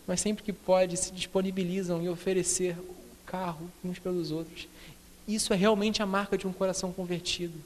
Mas 0.08 0.22
sempre 0.22 0.42
que 0.42 0.54
pode, 0.54 0.96
se 0.96 1.12
disponibilizam 1.12 2.02
em 2.02 2.08
oferecer 2.08 2.78
o 2.80 2.96
carro 3.26 3.70
uns 3.84 4.00
pelos 4.00 4.32
outros. 4.32 4.70
Isso 5.28 5.52
é 5.52 5.58
realmente 5.58 6.02
a 6.02 6.06
marca 6.06 6.38
de 6.38 6.48
um 6.48 6.54
coração 6.54 6.94
convertido. 6.94 7.60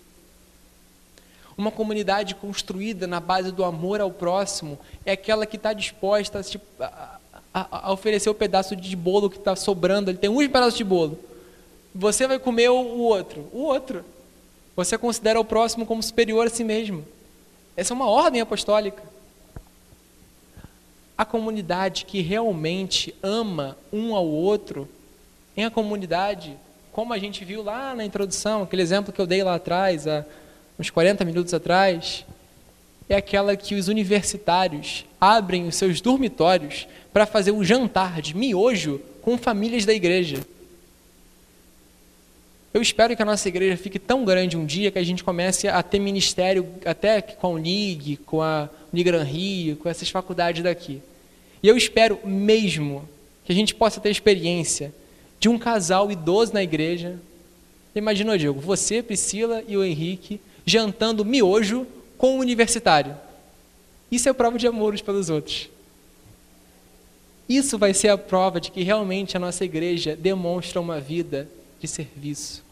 Uma 1.55 1.69
comunidade 1.69 2.33
construída 2.33 3.05
na 3.05 3.19
base 3.19 3.51
do 3.51 3.63
amor 3.63 4.01
ao 4.01 4.09
próximo 4.09 4.79
é 5.05 5.11
aquela 5.11 5.45
que 5.45 5.57
está 5.57 5.71
disposta 5.71 6.41
a, 6.79 7.19
a, 7.53 7.89
a, 7.89 7.93
oferecer 7.93 8.27
o 8.27 8.33
pedaço 8.33 8.75
de 8.75 8.95
bolo 8.95 9.29
que 9.29 9.37
está 9.37 9.55
sobrando. 9.55 10.09
Ele 10.09 10.17
tem 10.17 10.31
uns 10.31 10.47
pedaços 10.47 10.79
de 10.79 10.83
bolo. 10.83 11.19
Você 11.93 12.25
vai 12.25 12.39
comer 12.39 12.71
o 12.71 12.97
outro. 13.01 13.47
O 13.53 13.59
outro. 13.59 14.03
Você 14.75 14.97
considera 14.97 15.39
o 15.39 15.45
próximo 15.45 15.85
como 15.85 16.01
superior 16.01 16.47
a 16.47 16.49
si 16.49 16.63
mesmo. 16.63 17.05
Essa 17.77 17.93
é 17.93 17.95
uma 17.95 18.09
ordem 18.09 18.41
apostólica. 18.41 19.03
A 21.15 21.23
comunidade 21.23 22.05
que 22.05 22.21
realmente 22.21 23.13
ama 23.21 23.77
um 23.91 24.15
ao 24.15 24.25
outro 24.25 24.89
é 25.55 25.63
a 25.63 25.71
comunidade, 25.71 26.57
como 26.91 27.13
a 27.13 27.19
gente 27.19 27.45
viu 27.45 27.61
lá 27.61 27.95
na 27.95 28.03
introdução, 28.03 28.63
aquele 28.63 28.81
exemplo 28.81 29.13
que 29.13 29.21
eu 29.21 29.27
dei 29.27 29.43
lá 29.43 29.55
atrás, 29.55 30.07
há 30.07 30.25
uns 30.79 30.89
40 30.89 31.23
minutos 31.23 31.53
atrás, 31.53 32.25
é 33.07 33.15
aquela 33.15 33.55
que 33.55 33.75
os 33.75 33.87
universitários 33.87 35.05
abrem 35.21 35.67
os 35.67 35.75
seus 35.75 36.01
dormitórios 36.01 36.87
para 37.11 37.27
fazer 37.27 37.51
um 37.51 37.63
jantar 37.63 38.21
de 38.21 38.35
miojo 38.35 38.99
com 39.21 39.37
famílias 39.37 39.85
da 39.85 39.93
igreja. 39.93 40.43
Eu 42.73 42.81
espero 42.81 43.15
que 43.15 43.21
a 43.21 43.25
nossa 43.25 43.47
igreja 43.47 43.77
fique 43.77 43.99
tão 43.99 44.25
grande 44.25 44.57
um 44.57 44.65
dia 44.65 44.89
que 44.89 44.97
a 44.97 45.03
gente 45.03 45.23
comece 45.23 45.67
a 45.67 45.83
ter 45.83 45.99
ministério 45.99 46.67
até 46.83 47.21
com 47.21 47.45
a 47.45 47.49
Unig, 47.51 48.17
com 48.25 48.41
a 48.41 48.67
Unigran 48.91 49.23
Rio, 49.23 49.75
com 49.77 49.87
essas 49.87 50.09
faculdades 50.09 50.63
daqui. 50.63 50.99
E 51.61 51.67
eu 51.67 51.77
espero 51.77 52.19
mesmo 52.25 53.07
que 53.45 53.51
a 53.51 53.55
gente 53.55 53.75
possa 53.75 54.01
ter 54.01 54.09
experiência 54.09 54.91
de 55.39 55.49
um 55.49 55.59
casal 55.59 56.11
idoso 56.11 56.51
na 56.51 56.63
igreja. 56.63 57.19
Imagina, 57.93 58.37
Diego, 58.39 58.59
você, 58.59 59.03
Priscila 59.03 59.63
e 59.67 59.77
o 59.77 59.83
Henrique 59.83 60.41
jantando 60.65 61.23
miojo 61.23 61.85
com 62.17 62.37
o 62.37 62.39
universitário. 62.39 63.15
Isso 64.11 64.27
é 64.27 64.33
prova 64.33 64.57
de 64.57 64.65
amor 64.65 64.95
uns 64.95 65.01
pelos 65.01 65.29
outros. 65.29 65.69
Isso 67.47 67.77
vai 67.77 67.93
ser 67.93 68.07
a 68.07 68.17
prova 68.17 68.59
de 68.59 68.71
que 68.71 68.81
realmente 68.81 69.37
a 69.37 69.39
nossa 69.39 69.63
igreja 69.63 70.15
demonstra 70.15 70.81
uma 70.81 70.99
vida 70.99 71.47
de 71.83 71.87
serviço. 71.87 72.63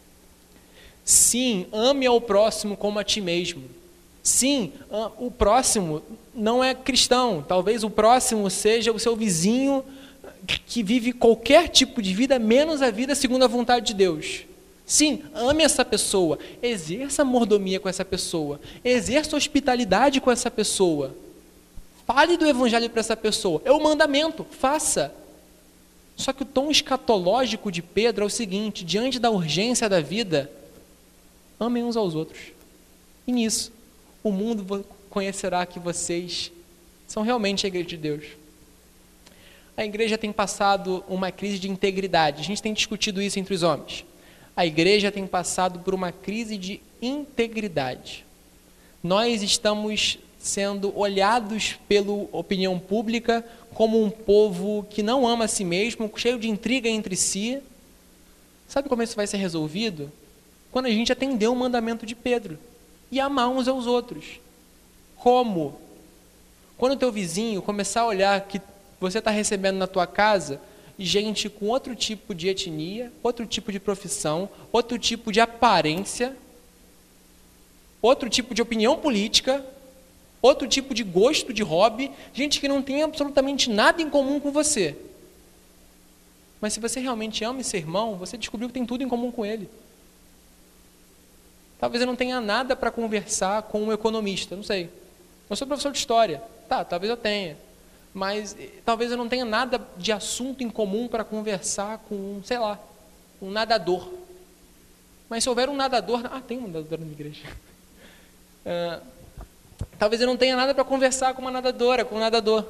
Sim, 1.04 1.68
ame 1.74 2.06
ao 2.06 2.22
próximo 2.22 2.78
como 2.78 2.98
a 2.98 3.04
ti 3.04 3.20
mesmo. 3.20 3.64
Sim, 4.24 4.72
o 5.20 5.30
próximo 5.30 6.02
não 6.34 6.64
é 6.64 6.74
cristão. 6.74 7.44
Talvez 7.46 7.84
o 7.84 7.90
próximo 7.90 8.50
seja 8.50 8.92
o 8.94 9.00
seu 9.00 9.16
vizinho 9.16 9.84
que 10.66 10.82
vive 10.82 11.12
qualquer 11.12 11.68
tipo 11.68 12.02
de 12.02 12.14
vida, 12.14 12.40
menos 12.40 12.82
a 12.82 12.90
vida 12.90 13.14
segundo 13.16 13.44
a 13.44 13.48
vontade 13.48 13.88
de 13.88 13.94
Deus. 13.96 14.46
Sim, 14.86 15.24
ame 15.34 15.64
essa 15.64 15.84
pessoa, 15.84 16.40
exerça 16.62 17.26
mordomia 17.26 17.80
com 17.80 17.90
essa 17.90 18.06
pessoa, 18.06 18.60
exerça 18.84 19.36
hospitalidade 19.36 20.22
com 20.22 20.32
essa 20.32 20.50
pessoa. 20.50 21.16
Fale 22.06 22.38
do 22.38 22.48
evangelho 22.48 22.90
para 22.90 23.00
essa 23.00 23.18
pessoa. 23.18 23.62
É 23.66 23.72
o 23.72 23.82
mandamento, 23.82 24.46
faça. 24.50 25.14
Só 26.22 26.32
que 26.32 26.44
o 26.44 26.46
tom 26.46 26.70
escatológico 26.70 27.72
de 27.72 27.82
Pedro 27.82 28.24
é 28.24 28.28
o 28.28 28.30
seguinte: 28.30 28.86
diante 28.86 29.20
da 29.20 29.32
urgência 29.32 29.90
da 29.90 30.00
vida, 30.00 30.52
amem 31.60 31.84
uns 31.84 31.98
aos 31.98 32.14
outros. 32.14 32.52
E 33.26 33.32
nisso, 33.32 33.74
o 34.24 34.32
mundo 34.32 34.86
conhecerá 35.10 35.66
que 35.66 35.80
vocês 35.80 36.52
são 37.08 37.24
realmente 37.24 37.66
a 37.66 37.68
igreja 37.68 37.90
de 37.90 37.98
Deus. 37.98 38.26
A 39.76 39.84
igreja 39.84 40.18
tem 40.18 40.32
passado 40.32 41.04
uma 41.08 41.32
crise 41.32 41.58
de 41.58 41.68
integridade. 41.68 42.42
A 42.42 42.44
gente 42.44 42.62
tem 42.62 42.74
discutido 42.74 43.22
isso 43.22 43.40
entre 43.40 43.56
os 43.56 43.64
homens. 43.64 44.06
A 44.56 44.66
igreja 44.66 45.12
tem 45.12 45.26
passado 45.26 45.80
por 45.80 45.94
uma 45.96 46.12
crise 46.12 46.56
de 46.56 46.82
integridade. 47.02 48.24
Nós 49.02 49.42
estamos 49.42 50.20
sendo 50.38 50.96
olhados 50.98 51.80
pela 51.88 52.12
opinião 52.32 52.78
pública 52.78 53.46
como 53.74 54.04
um 54.04 54.10
povo 54.10 54.86
que 54.90 55.02
não 55.02 55.28
ama 55.28 55.46
a 55.46 55.48
si 55.48 55.64
mesmo, 55.64 56.12
cheio 56.16 56.40
de 56.40 56.50
intriga 56.50 56.90
entre 56.90 57.16
si. 57.16 57.62
Sabe 58.68 58.90
como 58.90 59.04
isso 59.04 59.16
vai 59.16 59.28
ser 59.28 59.38
resolvido? 59.38 60.12
Quando 60.72 60.86
a 60.86 60.90
gente 60.90 61.12
atender 61.12 61.48
o 61.48 61.56
mandamento 61.56 62.06
de 62.06 62.16
Pedro 62.16 62.58
e 63.12 63.20
amar 63.20 63.50
uns 63.50 63.68
aos 63.68 63.86
outros. 63.86 64.40
Como? 65.18 65.80
Quando 66.78 66.94
o 66.94 66.98
teu 66.98 67.12
vizinho 67.12 67.62
começar 67.62 68.02
a 68.02 68.08
olhar 68.08 68.42
que 68.42 68.62
você 69.00 69.20
está 69.20 69.32
recebendo 69.32 69.78
na 69.78 69.88
tua 69.88 70.08
casa 70.08 70.60
gente 70.98 71.50
com 71.50 71.68
outro 71.68 71.96
tipo 71.96 72.34
de 72.34 72.48
etnia, 72.48 73.12
outro 73.24 73.46
tipo 73.46 73.72
de 73.72 73.80
profissão, 73.80 74.50
outro 74.72 74.98
tipo 74.98 75.32
de 75.32 75.40
aparência, 75.40 76.36
outro 78.02 78.30
tipo 78.30 78.54
de 78.54 78.62
opinião 78.62 78.98
política, 78.98 79.66
outro 80.42 80.68
tipo 80.68 80.94
de 80.94 81.04
gosto, 81.04 81.54
de 81.54 81.64
hobby, 81.64 82.12
gente 82.34 82.60
que 82.60 82.68
não 82.68 82.82
tem 82.82 83.04
absolutamente 83.04 83.70
nada 83.70 84.02
em 84.02 84.10
comum 84.10 84.40
com 84.40 84.52
você. 84.52 84.96
Mas 86.60 86.74
se 86.74 86.80
você 86.80 87.00
realmente 87.00 87.44
ama 87.44 87.62
esse 87.62 87.76
irmão, 87.78 88.16
você 88.16 88.38
descobriu 88.38 88.70
que 88.70 88.74
tem 88.74 88.86
tudo 88.86 89.04
em 89.04 89.10
comum 89.10 89.32
com 89.32 89.46
ele. 89.46 89.70
Talvez 91.80 92.00
eu 92.02 92.08
não 92.08 92.16
tenha 92.16 92.40
nada 92.40 92.76
para 92.76 92.92
conversar 92.92 93.64
com 93.64 93.82
um 93.82 93.92
economista, 93.92 94.56
não 94.56 94.64
sei. 94.64 94.90
Eu 95.50 95.56
sou 95.56 95.68
professor 95.68 95.92
de 95.92 95.98
história. 95.98 96.42
Tá, 96.70 96.86
talvez 96.86 97.10
eu 97.10 97.18
tenha. 97.18 97.58
Mas 98.14 98.56
eh, 98.60 98.70
talvez 98.86 99.12
eu 99.12 99.18
não 99.18 99.28
tenha 99.28 99.44
nada 99.44 99.82
de 99.98 100.12
assunto 100.12 100.64
em 100.64 100.70
comum 100.70 101.08
para 101.08 101.24
conversar 101.24 101.98
com, 102.08 102.40
sei 102.44 102.60
lá, 102.60 102.80
um 103.42 103.50
nadador. 103.50 104.08
Mas 105.28 105.44
se 105.44 105.50
houver 105.50 105.70
um 105.70 105.76
nadador. 105.76 106.22
Ah, 106.26 106.40
tem 106.40 106.60
um 106.60 106.68
nadador 106.68 107.00
na 107.00 107.12
igreja. 107.12 107.42
Uh, 108.64 109.04
talvez 109.98 110.22
eu 110.22 110.28
não 110.28 110.38
tenha 110.38 110.56
nada 110.56 110.74
para 110.74 110.84
conversar 110.84 111.34
com 111.34 111.42
uma 111.42 111.52
nadadora, 111.52 112.04
com 112.06 112.16
um 112.16 112.20
nadador. 112.20 112.66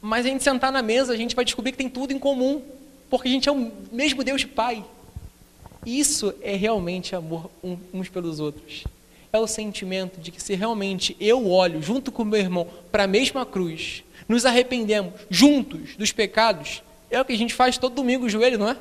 Mas 0.00 0.24
a 0.24 0.28
gente 0.28 0.42
sentar 0.42 0.72
na 0.72 0.82
mesa, 0.82 1.12
a 1.12 1.16
gente 1.16 1.36
vai 1.36 1.44
descobrir 1.44 1.72
que 1.72 1.78
tem 1.78 1.88
tudo 1.88 2.12
em 2.12 2.18
comum. 2.18 2.62
Porque 3.10 3.28
a 3.28 3.30
gente 3.30 3.48
é 3.48 3.52
o 3.52 3.72
mesmo 3.90 4.22
Deus 4.22 4.42
de 4.42 4.46
Pai. 4.46 4.84
Isso 5.84 6.34
é 6.42 6.54
realmente 6.54 7.16
amor 7.16 7.50
uns 7.92 8.08
pelos 8.08 8.38
outros. 8.38 8.84
É 9.32 9.38
o 9.38 9.46
sentimento 9.46 10.20
de 10.20 10.30
que 10.30 10.42
se 10.42 10.54
realmente 10.54 11.16
eu 11.20 11.48
olho 11.48 11.82
junto 11.82 12.12
com 12.12 12.24
meu 12.24 12.38
irmão 12.38 12.66
para 12.90 13.04
a 13.04 13.06
mesma 13.06 13.44
cruz, 13.46 14.04
nos 14.28 14.44
arrependemos 14.44 15.14
juntos 15.28 15.96
dos 15.96 16.12
pecados, 16.12 16.82
é 17.10 17.20
o 17.20 17.24
que 17.24 17.32
a 17.32 17.38
gente 17.38 17.54
faz 17.54 17.78
todo 17.78 17.94
domingo 17.94 18.26
o 18.26 18.28
joelho, 18.28 18.58
não 18.58 18.68
é? 18.68 18.76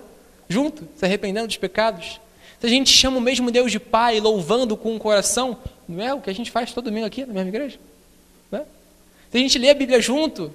Junto, 0.47 0.87
se 0.95 1.05
arrependendo 1.05 1.47
dos 1.47 1.57
pecados. 1.57 2.19
Se 2.59 2.67
a 2.67 2.69
gente 2.69 2.91
chama 2.91 3.17
o 3.17 3.21
mesmo 3.21 3.49
Deus 3.49 3.71
de 3.71 3.79
Pai, 3.79 4.19
louvando 4.19 4.75
com 4.75 4.95
o 4.95 4.99
coração, 4.99 5.57
não 5.89 6.03
é 6.03 6.13
o 6.13 6.21
que 6.21 6.29
a 6.29 6.33
gente 6.33 6.51
faz 6.51 6.71
todo 6.71 6.85
domingo 6.85 7.07
aqui 7.07 7.25
na 7.25 7.33
mesma 7.33 7.49
igreja? 7.49 7.79
Não 8.51 8.59
é? 8.59 8.65
Se 9.31 9.37
a 9.37 9.39
gente 9.39 9.57
lê 9.57 9.71
a 9.71 9.73
Bíblia 9.73 9.99
junto, 9.99 10.53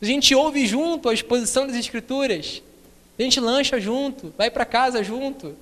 a 0.00 0.04
gente 0.04 0.34
ouve 0.34 0.66
junto 0.66 1.10
a 1.10 1.14
exposição 1.14 1.66
das 1.66 1.76
Escrituras, 1.76 2.62
a 3.18 3.22
gente 3.22 3.38
lancha 3.38 3.78
junto, 3.78 4.32
vai 4.36 4.50
para 4.50 4.64
casa 4.64 5.04
junto. 5.04 5.54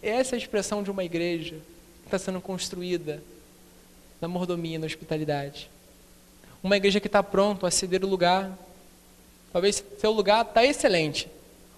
Essa 0.00 0.34
é 0.34 0.36
a 0.36 0.38
expressão 0.38 0.80
de 0.82 0.92
uma 0.92 1.02
igreja 1.02 1.56
que 2.02 2.06
está 2.06 2.18
sendo 2.20 2.40
construída 2.40 3.20
na 4.20 4.28
mordomia 4.28 4.78
na 4.78 4.86
hospitalidade. 4.86 5.68
Uma 6.62 6.76
igreja 6.76 7.00
que 7.00 7.08
está 7.08 7.20
pronta 7.20 7.66
a 7.66 7.70
ceder 7.70 8.04
o 8.04 8.08
lugar. 8.08 8.56
Talvez 9.52 9.84
seu 9.98 10.12
lugar 10.12 10.44
está 10.44 10.64
excelente. 10.64 11.28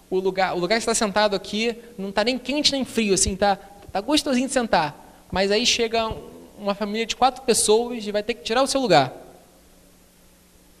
O 0.07 0.19
lugar, 0.19 0.55
o 0.55 0.59
lugar 0.59 0.75
que 0.75 0.83
está 0.83 0.93
sentado 0.93 1.35
aqui 1.35 1.75
não 1.97 2.09
está 2.09 2.23
nem 2.23 2.37
quente 2.37 2.71
nem 2.71 2.85
frio, 2.85 3.15
assim, 3.15 3.33
está 3.33 3.55
tá 3.55 3.99
gostosinho 3.99 4.47
de 4.47 4.53
sentar. 4.53 5.04
Mas 5.31 5.51
aí 5.51 5.65
chega 5.65 6.11
uma 6.57 6.75
família 6.75 7.05
de 7.05 7.15
quatro 7.15 7.43
pessoas 7.43 8.05
e 8.05 8.11
vai 8.11 8.23
ter 8.23 8.33
que 8.33 8.43
tirar 8.43 8.63
o 8.63 8.67
seu 8.67 8.79
lugar. 8.81 9.13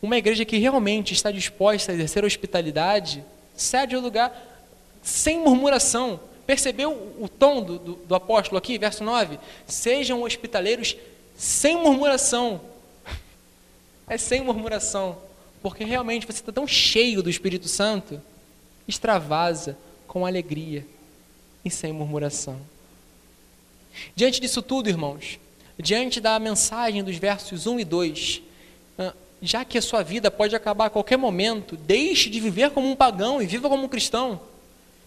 Uma 0.01 0.17
igreja 0.17 0.45
que 0.45 0.57
realmente 0.57 1.13
está 1.13 1.31
disposta 1.31 1.91
a 1.91 1.95
exercer 1.95 2.23
hospitalidade, 2.23 3.23
cede 3.55 3.95
o 3.95 4.01
lugar 4.01 4.33
sem 5.01 5.39
murmuração, 5.39 6.19
Percebeu 6.45 7.15
o 7.19 7.27
tom 7.27 7.63
do, 7.63 7.79
do, 7.79 7.93
do 7.95 8.15
apóstolo 8.15 8.57
aqui, 8.57 8.77
verso 8.77 9.03
9? 9.03 9.39
Sejam 9.65 10.21
hospitaleiros 10.21 10.95
sem 11.35 11.75
murmuração. 11.77 12.61
É 14.07 14.19
sem 14.19 14.43
murmuração. 14.43 15.17
Porque 15.63 15.83
realmente 15.83 16.27
você 16.27 16.39
está 16.39 16.51
tão 16.51 16.67
cheio 16.67 17.23
do 17.23 17.29
Espírito 17.29 17.67
Santo, 17.67 18.21
extravasa 18.87 19.75
com 20.07 20.27
alegria 20.27 20.85
e 21.63 21.71
sem 21.71 21.91
murmuração. 21.91 22.61
Diante 24.15 24.39
disso 24.39 24.61
tudo, 24.61 24.89
irmãos, 24.89 25.39
diante 25.77 26.19
da 26.19 26.39
mensagem 26.39 27.03
dos 27.03 27.17
versos 27.17 27.67
1 27.67 27.79
e 27.79 27.85
2, 27.85 28.41
ah, 28.97 29.13
já 29.41 29.65
que 29.65 29.77
a 29.77 29.81
sua 29.81 30.03
vida 30.03 30.31
pode 30.31 30.55
acabar 30.55 30.85
a 30.85 30.89
qualquer 30.89 31.17
momento, 31.17 31.75
deixe 31.75 32.29
de 32.29 32.39
viver 32.39 32.71
como 32.71 32.89
um 32.89 32.95
pagão 32.95 33.41
e 33.41 33.45
viva 33.45 33.69
como 33.69 33.83
um 33.83 33.89
cristão. 33.89 34.39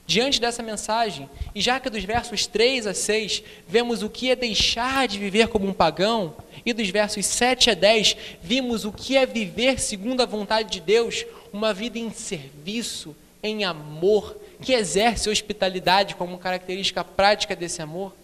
Diante 0.06 0.40
dessa 0.40 0.62
mensagem, 0.62 1.28
e 1.54 1.60
já 1.60 1.78
que 1.78 1.90
dos 1.90 2.02
versos 2.02 2.46
3 2.46 2.86
a 2.86 2.94
6 2.94 3.42
vemos 3.68 4.02
o 4.02 4.08
que 4.08 4.30
é 4.30 4.36
deixar 4.36 5.06
de 5.06 5.18
viver 5.18 5.48
como 5.48 5.66
um 5.66 5.72
pagão, 5.72 6.34
e 6.64 6.72
dos 6.72 6.88
versos 6.88 7.26
7 7.26 7.70
a 7.70 7.74
10 7.74 8.16
vimos 8.42 8.86
o 8.86 8.92
que 8.92 9.18
é 9.18 9.26
viver 9.26 9.78
segundo 9.78 10.22
a 10.22 10.26
vontade 10.26 10.70
de 10.70 10.80
Deus, 10.80 11.26
uma 11.52 11.74
vida 11.74 11.98
em 11.98 12.10
serviço, 12.10 13.14
em 13.42 13.64
amor, 13.64 14.36
que 14.62 14.72
exerce 14.72 15.28
hospitalidade 15.28 16.14
como 16.14 16.38
característica 16.38 17.04
prática 17.04 17.54
desse 17.54 17.82
amor, 17.82 18.14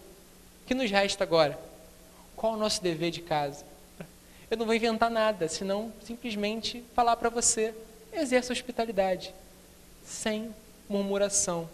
o 0.65 0.67
que 0.67 0.73
nos 0.73 0.89
resta 0.89 1.23
agora? 1.23 1.59
Qual 2.35 2.53
o 2.53 2.57
nosso 2.57 2.81
dever 2.81 3.11
de 3.11 3.21
casa? 3.21 3.63
Eu 4.49 4.57
não 4.57 4.65
vou 4.65 4.73
inventar 4.73 5.11
nada, 5.11 5.47
senão 5.47 5.93
simplesmente 6.03 6.83
falar 6.95 7.15
para 7.17 7.29
você: 7.29 7.71
exerça 8.11 8.51
hospitalidade, 8.51 9.31
sem 10.03 10.49
murmuração. 10.89 11.69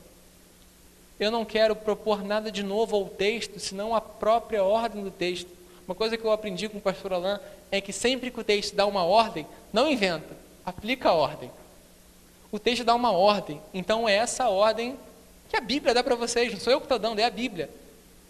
Eu 1.17 1.31
não 1.31 1.45
quero 1.45 1.73
propor 1.73 2.21
nada 2.21 2.51
de 2.51 2.63
novo 2.63 2.97
ao 2.97 3.05
texto, 3.05 3.61
senão 3.61 3.95
a 3.95 4.01
própria 4.01 4.61
ordem 4.61 5.01
do 5.01 5.11
texto. 5.11 5.49
Uma 5.87 5.95
coisa 5.95 6.17
que 6.17 6.25
eu 6.25 6.31
aprendi 6.33 6.67
com 6.67 6.79
o 6.79 6.81
pastor 6.81 7.13
Alain 7.13 7.39
é 7.71 7.79
que 7.79 7.93
sempre 7.93 8.29
que 8.29 8.41
o 8.41 8.43
texto 8.43 8.75
dá 8.75 8.85
uma 8.85 9.05
ordem, 9.05 9.47
não 9.71 9.89
inventa, 9.89 10.35
aplica 10.65 11.09
a 11.09 11.13
ordem. 11.13 11.49
O 12.51 12.59
texto 12.59 12.83
dá 12.83 12.93
uma 12.93 13.11
ordem, 13.13 13.61
então 13.73 14.09
é 14.09 14.15
essa 14.15 14.49
ordem 14.49 14.99
que 15.47 15.55
a 15.55 15.61
Bíblia 15.61 15.93
dá 15.93 16.03
para 16.03 16.15
vocês, 16.15 16.51
não 16.51 16.59
sou 16.59 16.73
eu 16.73 16.81
que 16.81 16.85
estou 16.85 16.99
dando, 16.99 17.19
é 17.19 17.23
a 17.23 17.29
Bíblia. 17.29 17.69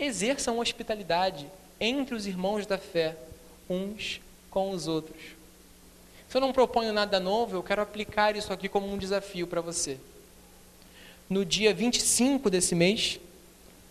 Exerçam 0.01 0.59
hospitalidade 0.59 1.47
entre 1.79 2.13
os 2.13 2.27
irmãos 2.27 2.65
da 2.65 2.77
fé, 2.77 3.15
uns 3.69 4.19
com 4.49 4.71
os 4.71 4.87
outros. 4.87 5.21
Se 6.27 6.35
eu 6.35 6.41
não 6.41 6.51
proponho 6.51 6.91
nada 6.91 7.19
novo, 7.19 7.55
eu 7.55 7.63
quero 7.63 7.81
aplicar 7.81 8.35
isso 8.35 8.51
aqui 8.51 8.67
como 8.67 8.91
um 8.91 8.97
desafio 8.97 9.47
para 9.47 9.61
você 9.61 9.97
no 11.31 11.45
dia 11.45 11.73
25 11.73 12.49
desse 12.49 12.75
mês, 12.75 13.17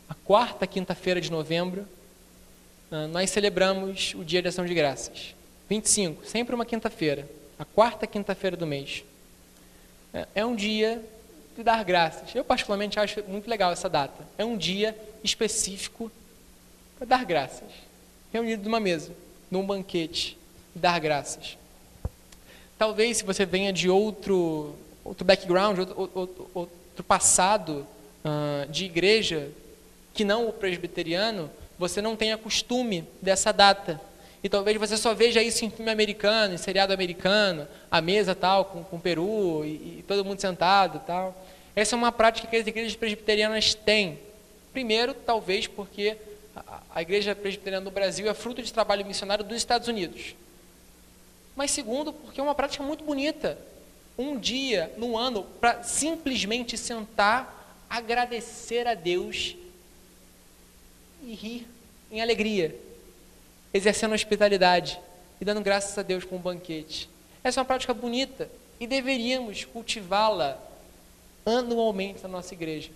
a 0.07 0.13
quarta 0.13 0.67
quinta-feira 0.67 1.23
de 1.23 1.31
novembro, 1.31 1.89
ah, 2.91 3.07
nós 3.07 3.31
celebramos 3.31 4.13
o 4.15 4.23
Dia 4.23 4.43
de 4.43 4.49
Ação 4.49 4.67
de 4.67 4.75
Graças. 4.75 5.35
25, 5.67 6.27
sempre 6.27 6.55
uma 6.55 6.67
quinta-feira, 6.67 7.27
a 7.59 7.65
quarta 7.65 8.07
quinta-feira 8.07 8.59
do 8.59 8.67
mês. 8.67 9.05
É, 10.13 10.29
é 10.35 10.45
um 10.45 10.55
dia 10.55 11.03
dar 11.63 11.85
graças. 11.85 12.35
Eu, 12.35 12.45
particularmente, 12.45 12.99
acho 12.99 13.23
muito 13.29 13.49
legal 13.49 13.73
essa 13.73 13.89
data. 13.89 14.27
É 14.37 14.45
um 14.45 14.57
dia 14.57 14.97
específico 15.23 16.11
para 16.97 17.07
dar 17.07 17.25
graças. 17.25 17.69
Reunido 18.33 18.65
numa 18.65 18.81
mesa, 18.81 19.13
num 19.51 19.65
banquete, 19.65 20.39
dar 20.75 20.99
graças. 21.01 21.57
Talvez, 22.79 23.19
se 23.19 23.25
você 23.25 23.45
venha 23.45 23.73
de 23.73 23.91
outro, 23.91 24.75
outro 25.05 25.25
background, 25.25 25.79
outro, 25.81 26.49
outro, 26.55 26.77
do 26.97 27.05
passado 27.05 27.87
uh, 28.25 28.71
de 28.71 28.85
igreja 28.85 29.51
que 30.15 30.25
não 30.25 30.49
o 30.49 30.53
presbiteriano, 30.53 31.51
você 31.79 32.03
não 32.03 32.17
tenha 32.17 32.37
costume 32.37 33.05
dessa 33.21 33.53
data. 33.53 34.01
E 34.43 34.49
talvez 34.49 34.77
você 34.79 34.97
só 34.97 35.13
veja 35.15 35.43
isso 35.43 35.65
em 35.65 35.71
filme 35.71 35.91
americano, 35.91 36.55
em 36.55 36.59
seriado 36.59 36.93
americano, 36.93 37.69
a 37.91 38.01
mesa 38.01 38.35
tal, 38.35 38.65
com, 38.65 38.83
com 38.83 38.99
peru 38.99 39.65
e, 39.65 39.99
e 39.99 40.05
todo 40.07 40.25
mundo 40.25 40.41
sentado 40.41 41.01
tal. 41.07 41.47
Essa 41.77 41.95
é 41.95 41.99
uma 41.99 42.11
prática 42.11 42.49
que 42.49 42.57
as 42.57 42.67
igrejas 42.67 42.97
presbiterianas 42.97 43.75
têm. 43.75 44.19
Primeiro, 44.73 45.13
talvez 45.13 45.67
porque 45.67 46.17
a, 46.57 46.81
a 46.95 47.03
igreja 47.03 47.35
presbiteriana 47.35 47.85
do 47.85 47.91
Brasil 47.91 48.29
é 48.29 48.35
fruto 48.35 48.63
de 48.63 48.73
trabalho 48.73 49.05
missionário 49.05 49.45
dos 49.45 49.57
Estados 49.57 49.89
Unidos. 49.89 50.35
Mas 51.55 51.71
segundo, 51.71 52.13
porque 52.13 52.41
é 52.41 52.43
uma 52.43 52.55
prática 52.55 52.83
muito 52.83 53.05
bonita 53.05 53.59
um 54.17 54.39
dia 54.39 54.93
no 54.97 55.17
ano 55.17 55.45
para 55.61 55.83
simplesmente 55.83 56.77
sentar, 56.77 57.85
agradecer 57.89 58.87
a 58.87 58.95
Deus 58.95 59.57
e 61.23 61.35
rir 61.35 61.67
em 62.11 62.21
alegria, 62.21 62.75
exercendo 63.73 64.15
hospitalidade 64.15 65.01
e 65.41 65.45
dando 65.45 65.61
graças 65.61 65.97
a 65.97 66.03
Deus 66.03 66.25
com 66.25 66.37
um 66.37 66.41
banquete. 66.41 67.09
Essa 67.43 67.59
é 67.59 67.63
uma 67.63 67.67
prática 67.67 67.95
bonita 67.95 68.51
e 68.79 68.87
deveríamos 68.87 69.65
cultivá-la 69.65 70.61
anualmente 71.45 72.23
na 72.23 72.29
nossa 72.29 72.55
igreja. 72.55 72.91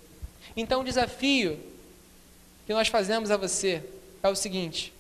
Então, 0.57 0.81
o 0.81 0.85
desafio 0.85 1.59
que 2.67 2.73
nós 2.73 2.89
fazemos 2.89 3.31
a 3.31 3.37
você 3.37 3.83
é 4.23 4.29
o 4.29 4.35
seguinte: 4.35 4.93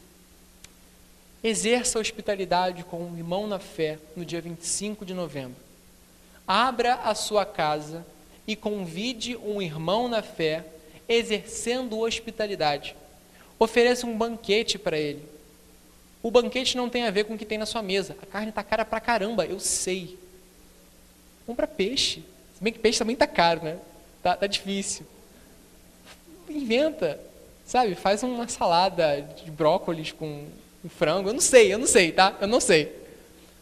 Exerça 1.42 1.98
a 1.98 2.00
hospitalidade 2.00 2.84
com 2.84 3.04
um 3.04 3.16
irmão 3.16 3.46
na 3.46 3.58
fé 3.58 3.98
no 4.16 4.24
dia 4.24 4.40
25 4.40 5.04
de 5.04 5.12
novembro. 5.12 5.56
Abra 6.46 6.94
a 6.94 7.14
sua 7.14 7.44
casa 7.44 8.06
e 8.46 8.56
convide 8.56 9.36
um 9.36 9.60
irmão 9.60 10.08
na 10.08 10.22
fé, 10.22 10.64
exercendo 11.08 11.98
hospitalidade. 11.98 12.96
Ofereça 13.58 14.06
um 14.06 14.16
banquete 14.16 14.78
para 14.78 14.98
ele. 14.98 15.34
O 16.24 16.30
banquete 16.30 16.74
não 16.74 16.88
tem 16.88 17.02
a 17.06 17.10
ver 17.10 17.24
com 17.24 17.34
o 17.34 17.38
que 17.38 17.44
tem 17.44 17.58
na 17.58 17.66
sua 17.66 17.82
mesa. 17.82 18.16
A 18.22 18.24
carne 18.24 18.48
está 18.48 18.62
cara 18.62 18.82
pra 18.82 18.98
caramba, 18.98 19.44
eu 19.44 19.60
sei. 19.60 20.18
Compra 21.46 21.66
peixe. 21.66 22.22
Se 22.56 22.64
bem 22.64 22.72
que 22.72 22.78
peixe 22.78 22.98
também 22.98 23.12
está 23.12 23.26
caro, 23.26 23.62
né? 23.62 23.76
Tá, 24.22 24.34
tá 24.34 24.46
difícil. 24.46 25.04
Inventa, 26.48 27.20
sabe? 27.66 27.94
Faz 27.94 28.22
uma 28.22 28.48
salada 28.48 29.20
de 29.20 29.50
brócolis 29.50 30.12
com 30.12 30.46
frango. 30.88 31.28
Eu 31.28 31.34
não 31.34 31.42
sei, 31.42 31.74
eu 31.74 31.78
não 31.78 31.86
sei, 31.86 32.10
tá? 32.10 32.34
Eu 32.40 32.48
não 32.48 32.58
sei. 32.58 32.90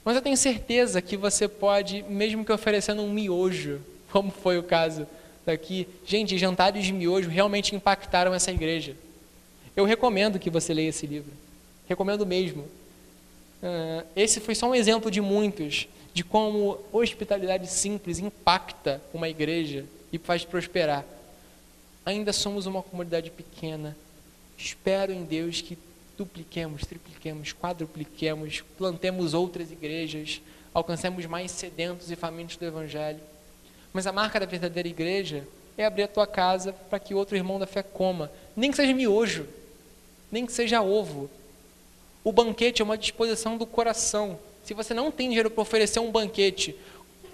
Mas 0.05 0.15
eu 0.15 0.23
tenho 0.23 0.37
certeza 0.37 1.03
que 1.03 1.17
você 1.17 1.49
pode, 1.49 2.05
mesmo 2.05 2.45
que 2.45 2.53
oferecendo 2.53 3.03
um 3.03 3.13
miojo, 3.13 3.81
como 4.13 4.31
foi 4.31 4.57
o 4.57 4.63
caso 4.63 5.05
daqui. 5.45 5.89
Gente, 6.07 6.39
jantares 6.39 6.85
de 6.85 6.93
miojo 6.93 7.29
realmente 7.29 7.75
impactaram 7.75 8.33
essa 8.33 8.53
igreja. 8.53 8.95
Eu 9.75 9.85
recomendo 9.85 10.39
que 10.39 10.49
você 10.49 10.73
leia 10.73 10.91
esse 10.91 11.09
livro. 11.09 11.43
Recomendo 11.89 12.27
mesmo. 12.27 12.63
Uh, 13.63 14.07
esse 14.17 14.41
foi 14.41 14.55
só 14.55 14.69
um 14.69 14.75
exemplo 14.75 15.11
de 15.11 15.21
muitos 15.21 15.89
de 16.15 16.23
como 16.23 16.79
hospitalidade 16.93 17.67
simples 17.67 18.19
impacta 18.19 19.01
uma 19.15 19.29
igreja 19.29 19.87
e 20.13 20.19
faz 20.19 20.45
prosperar. 20.45 21.05
Ainda 22.05 22.33
somos 22.33 22.67
uma 22.67 22.83
comunidade 22.83 23.31
pequena. 23.31 23.97
Espero 24.59 25.13
em 25.13 25.25
Deus 25.25 25.61
que 25.61 25.79
dupliquemos, 26.19 26.85
tripliquemos, 26.85 27.53
quadrupliquemos, 27.53 28.63
plantemos 28.77 29.33
outras 29.33 29.71
igrejas, 29.71 30.43
alcancemos 30.75 31.25
mais 31.27 31.51
sedentos 31.51 32.11
e 32.11 32.17
famintos 32.17 32.57
do 32.57 32.67
Evangelho. 32.67 33.21
Mas 33.93 34.07
a 34.07 34.13
marca 34.13 34.39
da 34.39 34.47
verdadeira 34.47 34.89
igreja 34.89 35.47
é 35.79 35.87
abrir 35.87 36.03
a 36.03 36.09
tua 36.09 36.27
casa 36.27 36.73
para 36.73 36.99
que 36.99 37.15
outro 37.15 37.37
irmão 37.37 37.59
da 37.59 37.67
fé 37.67 37.83
coma, 37.83 38.31
nem 38.55 38.71
que 38.71 38.77
seja 38.77 38.93
miojo, 38.93 39.47
nem 40.31 40.45
que 40.45 40.53
seja 40.53 40.83
ovo. 40.83 41.31
O 42.25 42.33
banquete 42.33 42.83
é 42.83 42.85
uma 42.85 42.99
disposição 42.99 43.57
do 43.57 43.67
coração. 43.67 44.39
Se 44.65 44.75
você 44.75 44.95
não 44.95 45.11
tem 45.11 45.29
dinheiro 45.29 45.51
para 45.51 45.63
oferecer 45.63 45.99
um 45.99 46.11
banquete 46.11 46.77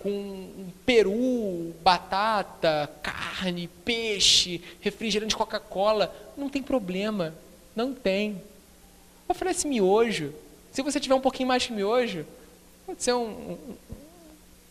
com 0.03 0.71
peru, 0.87 1.75
batata, 1.83 2.91
carne, 3.03 3.69
peixe, 3.85 4.63
refrigerante 4.81 5.37
Coca-Cola, 5.37 6.15
não 6.37 6.49
tem 6.49 6.63
problema. 6.63 7.35
Não 7.75 7.93
tem. 7.93 8.41
Oferece 9.29 9.69
miojo. 9.69 10.33
Se 10.73 10.83
você 10.83 10.99
tiver 10.99 11.15
um 11.15 11.21
pouquinho 11.21 11.49
mais 11.49 11.65
de 11.65 11.73
miojo, 11.73 12.25
pode 12.87 13.03
ser 13.03 13.13
um, 13.13 13.27
um, 13.27 13.77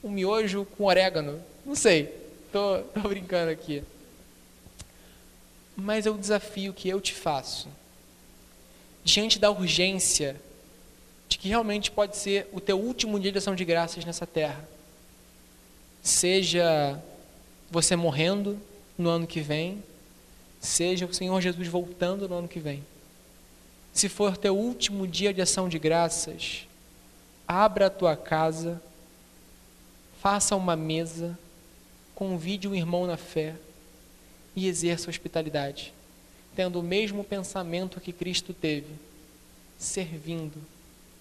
um 0.05 0.09
miojo 0.09 0.65
com 0.78 0.86
orégano. 0.86 1.41
Não 1.65 1.76
sei. 1.76 2.11
Tô 2.51 2.82
brincando 3.07 3.51
aqui. 3.51 3.84
Mas 5.76 6.07
é 6.07 6.09
o 6.09 6.18
desafio 6.18 6.74
que 6.74 6.89
eu 6.89 6.99
te 6.99 7.13
faço. 7.13 7.68
Diante 9.07 9.39
da 9.39 9.49
urgência 9.49 10.35
de 11.29 11.37
que 11.37 11.47
realmente 11.47 11.89
pode 11.89 12.17
ser 12.17 12.47
o 12.51 12.59
teu 12.59 12.77
último 12.79 13.19
dia 13.19 13.31
de 13.31 13.37
ação 13.37 13.55
de 13.55 13.63
graças 13.63 14.03
nessa 14.03 14.25
terra. 14.25 14.67
Seja 16.01 17.01
você 17.69 17.95
morrendo 17.95 18.59
no 18.97 19.09
ano 19.09 19.27
que 19.27 19.39
vem, 19.39 19.81
seja 20.59 21.05
o 21.05 21.13
Senhor 21.13 21.39
Jesus 21.39 21.67
voltando 21.67 22.27
no 22.27 22.35
ano 22.35 22.47
que 22.47 22.59
vem 22.59 22.83
se 23.97 24.07
for 24.07 24.37
teu 24.37 24.55
último 24.55 25.07
dia 25.07 25.33
de 25.33 25.41
ação 25.41 25.67
de 25.67 25.79
graças, 25.79 26.67
abra 27.47 27.87
a 27.87 27.89
tua 27.89 28.15
casa, 28.15 28.79
faça 30.21 30.55
uma 30.55 30.75
mesa, 30.75 31.35
convide 32.13 32.67
um 32.67 32.75
irmão 32.75 33.07
na 33.07 33.17
fé 33.17 33.55
e 34.55 34.67
exerça 34.67 35.09
hospitalidade, 35.09 35.95
tendo 36.57 36.79
o 36.79 36.83
mesmo 36.83 37.23
pensamento 37.23 38.01
que 38.01 38.11
Cristo 38.11 38.51
teve, 38.51 38.95
servindo 39.77 40.59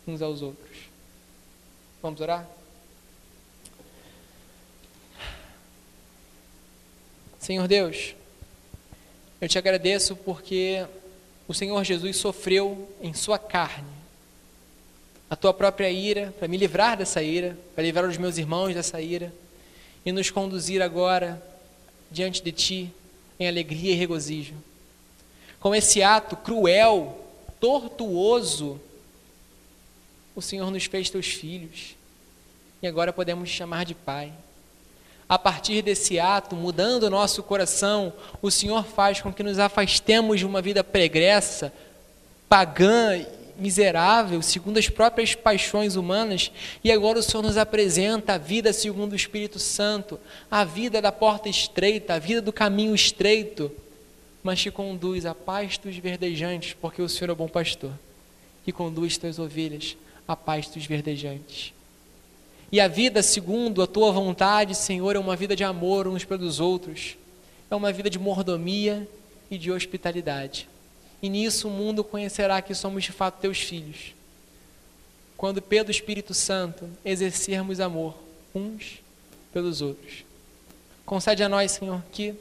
uns 0.08 0.22
aos 0.22 0.40
outros. 0.40 0.78
Vamos 2.00 2.22
orar? 2.22 2.48
Senhor 7.38 7.68
Deus, 7.68 8.14
eu 9.38 9.46
te 9.46 9.58
agradeço 9.58 10.16
porque 10.16 10.86
o 11.46 11.52
Senhor 11.52 11.84
Jesus 11.84 12.16
sofreu 12.16 12.90
em 13.02 13.12
sua 13.12 13.38
carne 13.38 13.94
a 15.28 15.36
tua 15.36 15.52
própria 15.52 15.90
ira, 15.90 16.32
para 16.38 16.48
me 16.48 16.56
livrar 16.56 16.96
dessa 16.96 17.22
ira, 17.22 17.58
para 17.74 17.84
livrar 17.84 18.08
os 18.08 18.16
meus 18.16 18.38
irmãos 18.38 18.74
dessa 18.74 19.02
ira 19.02 19.30
e 20.02 20.12
nos 20.12 20.30
conduzir 20.30 20.80
agora 20.80 21.42
diante 22.10 22.42
de 22.42 22.52
ti 22.52 22.90
em 23.38 23.46
alegria 23.46 23.92
e 23.92 23.96
regozijo. 23.96 24.54
Com 25.66 25.74
esse 25.74 26.00
ato 26.00 26.36
cruel, 26.36 27.18
tortuoso, 27.58 28.80
o 30.32 30.40
Senhor 30.40 30.70
nos 30.70 30.84
fez 30.84 31.10
teus 31.10 31.26
filhos 31.26 31.96
e 32.80 32.86
agora 32.86 33.12
podemos 33.12 33.48
chamar 33.48 33.84
de 33.84 33.92
Pai. 33.92 34.32
A 35.28 35.36
partir 35.36 35.82
desse 35.82 36.20
ato, 36.20 36.54
mudando 36.54 37.02
o 37.02 37.10
nosso 37.10 37.42
coração, 37.42 38.12
o 38.40 38.48
Senhor 38.48 38.84
faz 38.84 39.20
com 39.20 39.32
que 39.32 39.42
nos 39.42 39.58
afastemos 39.58 40.38
de 40.38 40.46
uma 40.46 40.62
vida 40.62 40.84
pregressa, 40.84 41.72
pagã, 42.48 43.26
miserável, 43.58 44.42
segundo 44.42 44.78
as 44.78 44.88
próprias 44.88 45.34
paixões 45.34 45.96
humanas, 45.96 46.52
e 46.84 46.92
agora 46.92 47.18
o 47.18 47.22
Senhor 47.24 47.42
nos 47.42 47.56
apresenta 47.56 48.34
a 48.34 48.38
vida 48.38 48.72
segundo 48.72 49.14
o 49.14 49.16
Espírito 49.16 49.58
Santo, 49.58 50.20
a 50.48 50.62
vida 50.62 51.02
da 51.02 51.10
porta 51.10 51.48
estreita, 51.48 52.14
a 52.14 52.20
vida 52.20 52.40
do 52.40 52.52
caminho 52.52 52.94
estreito, 52.94 53.72
mas 54.46 54.62
que 54.62 54.70
conduz 54.70 55.26
a 55.26 55.34
pastos 55.34 55.96
verdejantes, 55.96 56.72
porque 56.72 57.02
o 57.02 57.08
Senhor 57.08 57.30
é 57.30 57.32
o 57.32 57.36
bom 57.36 57.48
pastor, 57.48 57.90
e 58.64 58.70
conduz 58.70 59.18
tuas 59.18 59.40
ovelhas 59.40 59.96
a 60.26 60.36
pastos 60.36 60.86
verdejantes. 60.86 61.72
E 62.70 62.80
a 62.80 62.86
vida 62.86 63.24
segundo 63.24 63.82
a 63.82 63.88
tua 63.88 64.12
vontade, 64.12 64.76
Senhor, 64.76 65.16
é 65.16 65.18
uma 65.18 65.34
vida 65.34 65.56
de 65.56 65.64
amor 65.64 66.06
uns 66.06 66.24
pelos 66.24 66.60
outros, 66.60 67.16
é 67.68 67.74
uma 67.74 67.92
vida 67.92 68.08
de 68.08 68.20
mordomia 68.20 69.08
e 69.50 69.58
de 69.58 69.72
hospitalidade. 69.72 70.68
E 71.20 71.28
nisso 71.28 71.66
o 71.66 71.72
mundo 71.72 72.04
conhecerá 72.04 72.62
que 72.62 72.72
somos 72.72 73.02
de 73.02 73.10
fato 73.10 73.40
teus 73.40 73.58
filhos. 73.58 74.14
Quando 75.36 75.60
pelo 75.60 75.90
Espírito 75.90 76.32
Santo 76.32 76.88
exercermos 77.04 77.80
amor 77.80 78.14
uns 78.54 79.00
pelos 79.52 79.82
outros. 79.82 80.24
Concede 81.04 81.42
a 81.42 81.48
nós, 81.48 81.72
Senhor, 81.72 82.00
que 82.12 82.32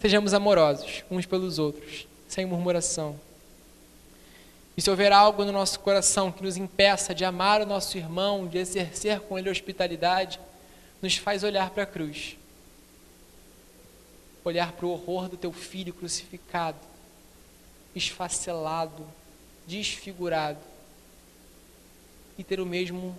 sejamos 0.00 0.34
amorosos 0.34 1.04
uns 1.10 1.26
pelos 1.26 1.58
outros, 1.58 2.06
sem 2.28 2.44
murmuração 2.46 3.18
e 4.76 4.82
se 4.82 4.90
houver 4.90 5.10
algo 5.10 5.44
no 5.44 5.52
nosso 5.52 5.80
coração 5.80 6.30
que 6.30 6.42
nos 6.42 6.58
impeça 6.58 7.14
de 7.14 7.24
amar 7.24 7.62
o 7.62 7.66
nosso 7.66 7.96
irmão, 7.96 8.46
de 8.46 8.58
exercer 8.58 9.20
com 9.20 9.38
ele 9.38 9.48
hospitalidade, 9.48 10.38
nos 11.00 11.16
faz 11.16 11.42
olhar 11.42 11.70
para 11.70 11.84
a 11.84 11.86
cruz. 11.86 12.36
Olhar 14.44 14.72
para 14.72 14.84
o 14.84 14.90
horror 14.90 15.30
do 15.30 15.36
teu 15.36 15.50
filho 15.50 15.94
crucificado, 15.94 16.78
esfacelado, 17.94 19.06
desfigurado, 19.66 20.60
e 22.38 22.44
ter 22.44 22.60
o 22.60 22.66
mesmo 22.66 23.18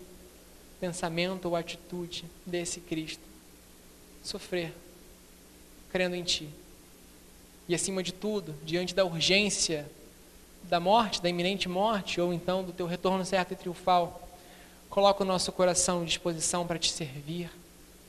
pensamento 0.80 1.46
ou 1.46 1.56
atitude 1.56 2.24
desse 2.46 2.80
Cristo. 2.82 3.24
Sofrer, 4.24 4.72
crendo 5.92 6.16
em 6.16 6.24
Ti. 6.24 6.48
E 7.68 7.76
acima 7.76 8.02
de 8.02 8.14
tudo, 8.14 8.56
diante 8.64 8.96
da 8.96 9.04
urgência 9.04 9.90
da 10.64 10.80
morte, 10.80 11.22
da 11.22 11.30
iminente 11.30 11.70
morte, 11.70 12.20
ou 12.20 12.34
então 12.34 12.64
do 12.64 12.74
teu 12.74 12.86
retorno 12.86 13.26
certo 13.26 13.54
e 13.54 13.56
triunfal, 13.56 14.28
coloca 14.90 15.24
o 15.24 15.28
nosso 15.28 15.52
coração 15.52 16.02
à 16.02 16.06
disposição 16.06 16.66
para 16.66 16.80
te 16.80 16.92
servir, 16.92 17.50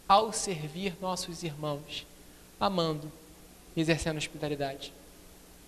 ao 0.08 0.32
servir 0.32 0.94
nossos 1.00 1.42
irmãos, 1.42 2.06
amando 2.58 3.10
e 3.76 3.80
exercendo 3.80 4.16
hospitalidade. 4.16 4.92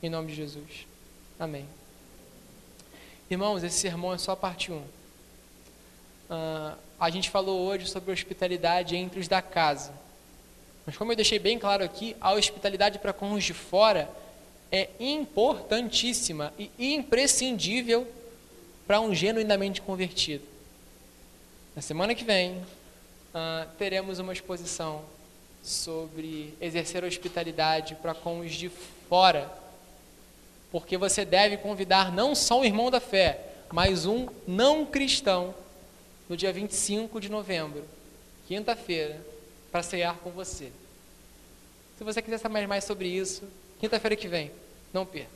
Em 0.03 0.09
nome 0.09 0.29
de 0.29 0.35
Jesus. 0.35 0.87
Amém. 1.39 1.67
Irmãos, 3.31 3.63
esse 3.63 3.79
sermão 3.79 4.13
é 4.13 4.19
só 4.19 4.33
a 4.33 4.37
parte 4.37 4.73
1. 4.73 4.77
Uh, 4.77 4.87
ah, 6.29 6.77
a 6.99 7.11
gente 7.11 7.31
falou 7.31 7.61
hoje 7.61 7.87
sobre 7.87 8.13
hospitalidade 8.13 8.97
entre 8.97 9.21
os 9.21 9.29
da 9.29 9.41
casa. 9.41 9.93
Mas 10.91 10.97
como 10.97 11.13
eu 11.13 11.17
deixei 11.17 11.39
bem 11.39 11.57
claro 11.57 11.85
aqui, 11.85 12.17
a 12.21 12.33
hospitalidade 12.33 12.99
para 12.99 13.13
com 13.13 13.33
os 13.35 13.45
de 13.45 13.55
fora 13.55 14.11
é 14.73 14.89
importantíssima 14.99 16.53
e 16.59 16.69
imprescindível 16.95 18.05
para 18.89 19.01
um 19.01 19.15
genuinamente 19.15 19.81
convertido. 19.81 20.43
Na 21.77 21.81
semana 21.81 22.13
que 22.13 22.25
vem, 22.25 22.57
uh, 22.57 23.69
teremos 23.79 24.19
uma 24.19 24.33
exposição 24.33 25.05
sobre 25.63 26.55
exercer 26.61 27.05
hospitalidade 27.05 27.95
para 27.95 28.13
com 28.13 28.41
os 28.41 28.53
de 28.53 28.69
fora, 29.09 29.49
porque 30.73 30.99
você 30.99 31.25
deve 31.25 31.57
convidar 31.57 32.11
não 32.11 32.35
só 32.35 32.59
o 32.59 32.65
irmão 32.65 32.91
da 32.91 32.99
fé, 32.99 33.39
mais 33.73 34.07
um 34.07 34.27
não 34.45 34.85
cristão 34.85 35.55
no 36.29 36.37
dia 36.37 36.53
25 36.53 37.21
de 37.21 37.29
novembro, 37.29 37.85
quinta-feira, 38.49 39.25
para 39.71 39.85
cear 39.85 40.17
com 40.17 40.33
você. 40.33 40.73
Se 42.01 42.05
você 42.05 42.23
quiser 42.23 42.39
saber 42.39 42.67
mais 42.67 42.85
sobre 42.85 43.09
isso, 43.09 43.43
quinta-feira 43.79 44.17
que 44.17 44.27
vem, 44.27 44.51
não 44.91 45.05
perca. 45.05 45.29